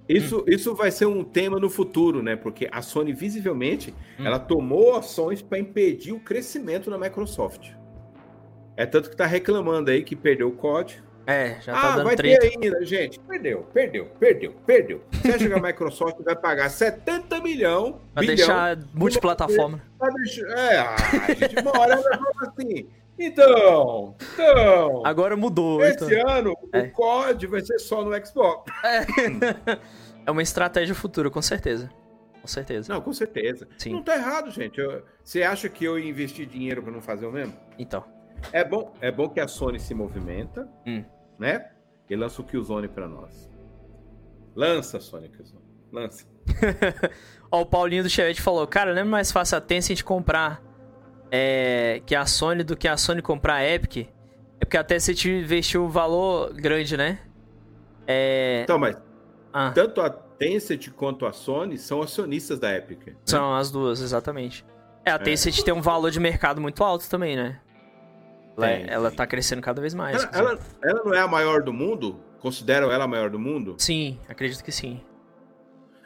isso, 0.09 0.43
isso 0.49 0.75
vai 0.75 0.91
ser 0.91 1.07
um 1.07 1.23
tema 1.23 1.59
no 1.59 1.69
futuro, 1.69 2.23
né? 2.23 2.35
Porque 2.35 2.69
a 2.73 2.81
Sony 2.81 3.13
visivelmente 3.13 3.95
hum. 4.19 4.25
ela 4.25 4.39
tomou 4.39 4.97
ações 4.97 5.43
para 5.43 5.59
impedir 5.59 6.13
o 6.13 6.21
crescimento 6.21 6.91
da 6.91 6.97
Microsoft. 6.97 7.71
É 8.75 8.87
tanto 8.87 9.11
que 9.11 9.17
tá 9.17 9.27
reclamando 9.27 9.91
aí 9.91 10.03
que 10.03 10.17
perdeu 10.17 10.49
o 10.49 10.53
código. 10.53 11.08
É, 11.29 11.61
já 11.61 11.75
tá 11.75 11.81
ah, 11.81 11.97
dando 11.97 12.05
vai 12.07 12.17
treta. 12.17 12.41
ter 12.41 12.55
ainda, 12.57 12.83
gente. 12.87 13.21
Perdeu, 13.21 13.63
perdeu, 13.75 14.07
perdeu, 14.19 14.55
perdeu. 14.65 15.05
Você 15.13 15.29
acha 15.33 15.47
que 15.47 15.53
a 15.53 15.61
Microsoft 15.61 16.17
vai 16.25 16.35
pagar 16.35 16.71
70 16.71 17.43
milhões 17.43 17.97
pra 18.15 18.23
deixar 18.23 18.79
multiplataforma. 18.95 19.83
Pra 19.99 20.09
deixar... 20.09 20.47
É, 20.47 20.79
ah, 20.79 20.97
a 21.29 21.35
gente 21.35 21.63
mora 21.63 22.01
assim. 22.41 22.89
Então, 23.19 24.17
então. 24.33 25.03
Agora 25.05 25.37
mudou. 25.37 25.85
Esse 25.85 26.03
então. 26.03 26.31
ano 26.31 26.57
é. 26.73 26.81
o 26.81 26.93
COD 26.93 27.47
vai 27.47 27.61
ser 27.61 27.79
só 27.79 28.03
no 28.03 28.27
Xbox. 28.27 28.73
É. 28.83 29.05
é 30.25 30.31
uma 30.31 30.43
estratégia 30.43 30.95
futura, 30.95 31.29
com 31.29 31.43
certeza. 31.43 31.91
Com 32.41 32.49
certeza. 32.49 32.91
Não, 32.91 33.03
com 33.03 33.13
certeza. 33.13 33.69
Sim. 33.77 33.93
Não 33.93 34.03
tá 34.03 34.15
errado, 34.15 34.51
gente. 34.51 34.81
Eu... 34.81 35.03
Você 35.23 35.43
acha 35.43 35.69
que 35.69 35.85
eu 35.85 35.99
investi 35.99 36.47
dinheiro 36.47 36.83
para 36.83 36.91
não 36.91 37.03
fazer 37.03 37.27
o 37.27 37.33
mesmo? 37.33 37.53
Então. 37.79 38.03
É 38.51 38.65
bom, 38.65 38.95
é 39.03 39.13
bom 39.13 39.29
que 39.29 39.41
a 39.41 39.49
Sony 39.49 39.79
se 39.79 39.93
movimenta. 39.93 40.67
Hum 40.87 41.05
né? 41.39 41.71
E 42.09 42.17
lança 42.17 42.41
o 42.41 42.45
Killzone 42.45 42.89
para 42.89 43.07
nós. 43.07 43.51
Lança, 44.57 44.99
Sony 45.01 45.29
Killzone. 45.29 45.63
Lança. 45.93 46.27
Ó, 47.51 47.63
o 47.63 47.67
Paulinho 47.67 48.03
do 48.03 48.11
Chevette 48.11 48.43
falou, 48.43 48.67
cara, 48.67 48.91
lembra 48.91 49.11
mais 49.11 49.31
fácil 49.31 49.57
a 49.57 49.61
Tencent 49.61 50.03
comprar 50.03 50.63
é, 51.31 52.03
que 52.05 52.15
a 52.15 52.27
Sony 52.27 52.65
do 52.65 52.77
que 52.77 52.89
a 52.89 52.97
Sony 52.97 53.23
comprar 53.23 53.55
a 53.55 53.69
Epic? 53.69 54.09
É 54.61 54.65
porque 54.65 54.77
a 54.77 54.85
Tencent 54.85 55.25
investiu 55.27 55.85
um 55.85 55.89
valor 55.89 56.53
grande, 56.53 56.97
né? 56.97 57.21
É... 58.07 58.63
Então, 58.65 58.79
mas 58.79 58.97
ah. 59.53 59.71
tanto 59.75 60.01
a 60.01 60.11
Tencent 60.11 60.91
quanto 60.91 61.27
a 61.27 61.33
Sony 61.33 61.79
são 61.79 62.03
acionistas 62.03 62.59
da 62.59 62.75
Epic. 62.75 63.07
Né? 63.07 63.15
São 63.25 63.55
as 63.55 63.71
duas, 63.71 64.01
exatamente. 64.01 64.65
É, 65.05 65.11
a 65.11 65.19
Tencent 65.19 65.61
é. 65.61 65.63
tem 65.63 65.75
um 65.75 65.81
valor 65.81 66.11
de 66.11 66.19
mercado 66.19 66.61
muito 66.61 66.83
alto 66.83 67.09
também, 67.09 67.37
né? 67.37 67.61
Ela, 68.59 68.71
é, 68.71 68.87
ela 68.89 69.11
tá 69.11 69.27
crescendo 69.27 69.63
cada 69.63 69.81
vez 69.81 69.95
mais. 69.95 70.23
Ela, 70.23 70.31
ela, 70.33 70.59
ela, 70.83 71.05
não 71.05 71.15
é 71.15 71.21
a 71.21 71.29
maior 71.29 71.63
do 71.63 71.73
mundo? 71.73 72.21
Consideram 72.41 72.91
ela 72.91 73.05
a 73.05 73.09
maior 73.09 73.31
do 73.31 73.39
mundo? 73.39 73.77
Sim, 73.79 74.19
acredito 74.29 74.63
que 74.63 74.73
sim. 74.73 75.01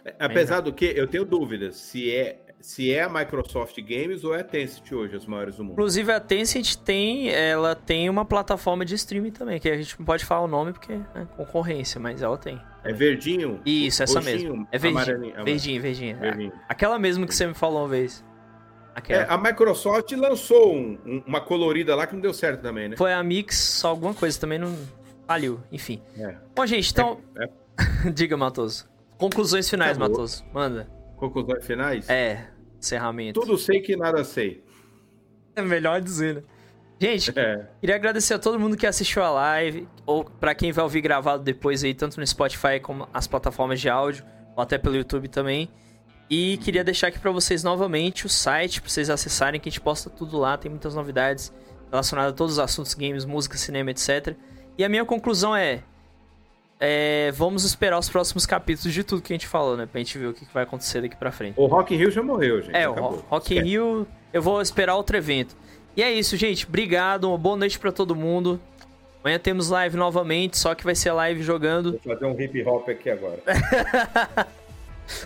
É, 0.05 0.15
apesar 0.19 0.61
do 0.61 0.73
que, 0.73 0.85
eu 0.85 1.07
tenho 1.07 1.25
dúvidas 1.25 1.77
se 1.77 2.11
é, 2.15 2.41
se 2.61 2.93
é 2.93 3.03
a 3.03 3.09
Microsoft 3.09 3.77
Games 3.81 4.25
ou 4.25 4.35
é 4.35 4.41
a 4.41 4.45
Tencent 4.45 4.91
hoje, 4.93 5.17
as 5.17 5.27
maiores 5.27 5.57
do 5.57 5.65
mundo. 5.65 5.73
Inclusive 5.73 6.13
a 6.13 6.21
Tencent 6.21 6.77
tem, 6.77 7.31
ela 7.31 7.75
tem 7.75 8.09
uma 8.09 8.25
plataforma 8.25 8.85
de 8.85 8.95
streaming 8.95 9.31
também, 9.31 9.61
que 9.61 9.69
a 9.69 9.77
gente 9.77 9.99
não 9.99 10.07
pode 10.07 10.25
falar 10.25 10.43
o 10.43 10.49
nome 10.49 10.73
porque 10.73 10.93
é 10.93 11.25
concorrência, 11.37 12.01
mas 12.01 12.23
ela 12.23 12.37
tem. 12.37 12.61
É 12.85 12.93
verdinho? 12.93 13.61
Isso, 13.65 14.03
essa 14.03 14.21
mesmo. 14.21 14.67
É 14.73 14.79
verdinho. 14.79 15.45
Verdinho, 15.45 15.83
verdinho. 15.83 16.19
verdinho. 16.19 16.53
Aquela 16.69 16.99
mesmo 16.99 17.27
que 17.27 17.35
você 17.35 17.47
me 17.47 17.55
falou 17.55 17.83
uma 17.83 17.89
vez. 17.89 18.25
É, 19.09 19.23
a 19.29 19.39
Microsoft 19.39 20.13
lançou 20.13 20.75
um, 20.75 20.99
um, 21.07 21.23
uma 21.27 21.41
colorida 21.41 21.95
lá 21.97 22.07
que 22.07 22.15
não 22.15 22.21
deu 22.21 22.35
certo 22.35 22.61
também, 22.61 22.91
né? 22.91 22.97
Foi 22.97 23.13
a 23.13 23.23
Mix, 23.23 23.57
só 23.57 23.89
alguma 23.89 24.13
coisa 24.13 24.39
também 24.39 24.59
não 24.59 24.77
faliu, 25.27 25.61
enfim. 25.71 26.03
É. 26.19 26.37
Bom, 26.55 26.67
gente, 26.67 26.91
então. 26.91 27.21
É, 27.37 27.45
é. 27.45 28.11
Diga, 28.13 28.37
Matoso. 28.37 28.89
Conclusões 29.17 29.69
finais, 29.69 29.97
Acabou. 29.97 30.11
Matoso. 30.11 30.45
Manda. 30.53 30.89
Conclusões 31.17 31.65
finais? 31.65 32.11
É, 32.11 32.49
encerramento. 32.79 33.41
Tudo 33.41 33.57
sei 33.57 33.81
que 33.81 33.97
nada 33.97 34.25
sei. 34.25 34.63
É 35.55 35.63
melhor 35.63 36.01
dizer, 36.01 36.37
né? 36.37 36.43
Gente, 36.99 37.37
é. 37.37 37.67
queria 37.81 37.97
agradecer 37.97 38.35
a 38.35 38.39
todo 38.39 38.61
mundo 38.61 38.77
que 38.77 38.87
assistiu 38.87 39.25
a 39.25 39.31
live, 39.31 39.89
ou 40.07 40.25
para 40.25 40.55
quem 40.55 40.71
vai 40.71 40.85
ouvir 40.85 41.01
gravado 41.01 41.43
depois 41.43 41.83
aí, 41.83 41.95
tanto 41.95 42.21
no 42.21 42.27
Spotify 42.27 42.79
como 42.81 43.09
as 43.13 43.27
plataformas 43.27 43.81
de 43.81 43.89
áudio, 43.89 44.25
ou 44.55 44.63
até 44.63 44.79
pelo 44.79 44.95
YouTube 44.95 45.27
também. 45.27 45.69
E 46.35 46.57
queria 46.57 46.83
deixar 46.83 47.09
aqui 47.09 47.19
para 47.19 47.31
vocês 47.31 47.63
novamente 47.63 48.25
o 48.25 48.29
site 48.31 48.81
para 48.81 48.89
vocês 48.89 49.11
acessarem, 49.11 49.61
que 49.61 49.69
a 49.69 49.71
gente 49.71 49.83
posta 49.83 50.09
tudo 50.09 50.39
lá, 50.39 50.57
tem 50.57 50.71
muitas 50.71 50.95
novidades 50.95 51.53
relacionadas 51.91 52.33
a 52.33 52.35
todos 52.35 52.55
os 52.55 52.59
assuntos 52.59 52.95
games, 52.95 53.27
música, 53.27 53.59
cinema, 53.59 53.91
etc. 53.91 54.35
E 54.79 54.83
a 54.83 54.89
minha 54.89 55.05
conclusão 55.05 55.55
é, 55.55 55.83
é, 56.81 57.31
vamos 57.33 57.65
esperar 57.65 57.99
os 57.99 58.09
próximos 58.09 58.47
capítulos 58.47 58.95
de 58.95 59.05
tudo 59.05 59.21
que 59.21 59.31
a 59.31 59.37
gente 59.37 59.47
falou, 59.47 59.77
né? 59.77 59.85
Pra 59.85 59.99
gente 59.99 60.17
ver 60.17 60.29
o 60.29 60.33
que 60.33 60.47
vai 60.55 60.63
acontecer 60.63 61.03
daqui 61.03 61.17
pra 61.17 61.31
frente. 61.31 61.53
O 61.61 61.67
Rock 61.67 61.95
in 61.95 61.99
Rio 61.99 62.11
já 62.11 62.23
morreu, 62.23 62.63
gente. 62.63 62.75
É, 62.75 62.85
Acabou. 62.85 63.13
o 63.13 63.25
Rock 63.29 63.55
in 63.55 63.61
Rio, 63.65 64.09
eu 64.33 64.41
vou 64.41 64.63
esperar 64.63 64.95
outro 64.95 65.15
evento. 65.15 65.55
E 65.95 66.03
é 66.03 66.11
isso, 66.11 66.35
gente. 66.39 66.67
Obrigado, 66.67 67.29
uma 67.29 67.37
boa 67.37 67.59
noite 67.59 67.79
para 67.79 67.93
todo 67.93 68.17
mundo. 68.17 68.59
Amanhã 69.23 69.39
temos 69.39 69.69
live 69.69 69.99
novamente, 69.99 70.57
só 70.57 70.75
que 70.75 70.83
vai 70.83 70.95
ser 70.95 71.13
live 71.13 71.43
jogando. 71.43 71.91
Vou 72.03 72.15
fazer 72.15 72.25
um 72.25 72.41
hip 72.41 72.63
hop 72.65 72.89
aqui 72.89 73.11
agora. 73.11 73.43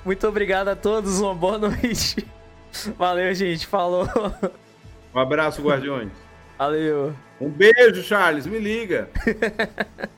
Muito 0.04 0.26
obrigado 0.26 0.68
a 0.68 0.76
todos, 0.76 1.20
uma 1.20 1.34
boa 1.34 1.58
noite. 1.58 2.26
Valeu, 2.96 3.34
gente. 3.34 3.66
Falou. 3.66 4.08
Um 5.14 5.18
abraço, 5.18 5.62
Guardiões. 5.62 6.10
Valeu. 6.58 7.14
Um 7.40 7.48
beijo, 7.48 8.02
Charles. 8.02 8.46
Me 8.46 8.58
liga. 8.58 9.08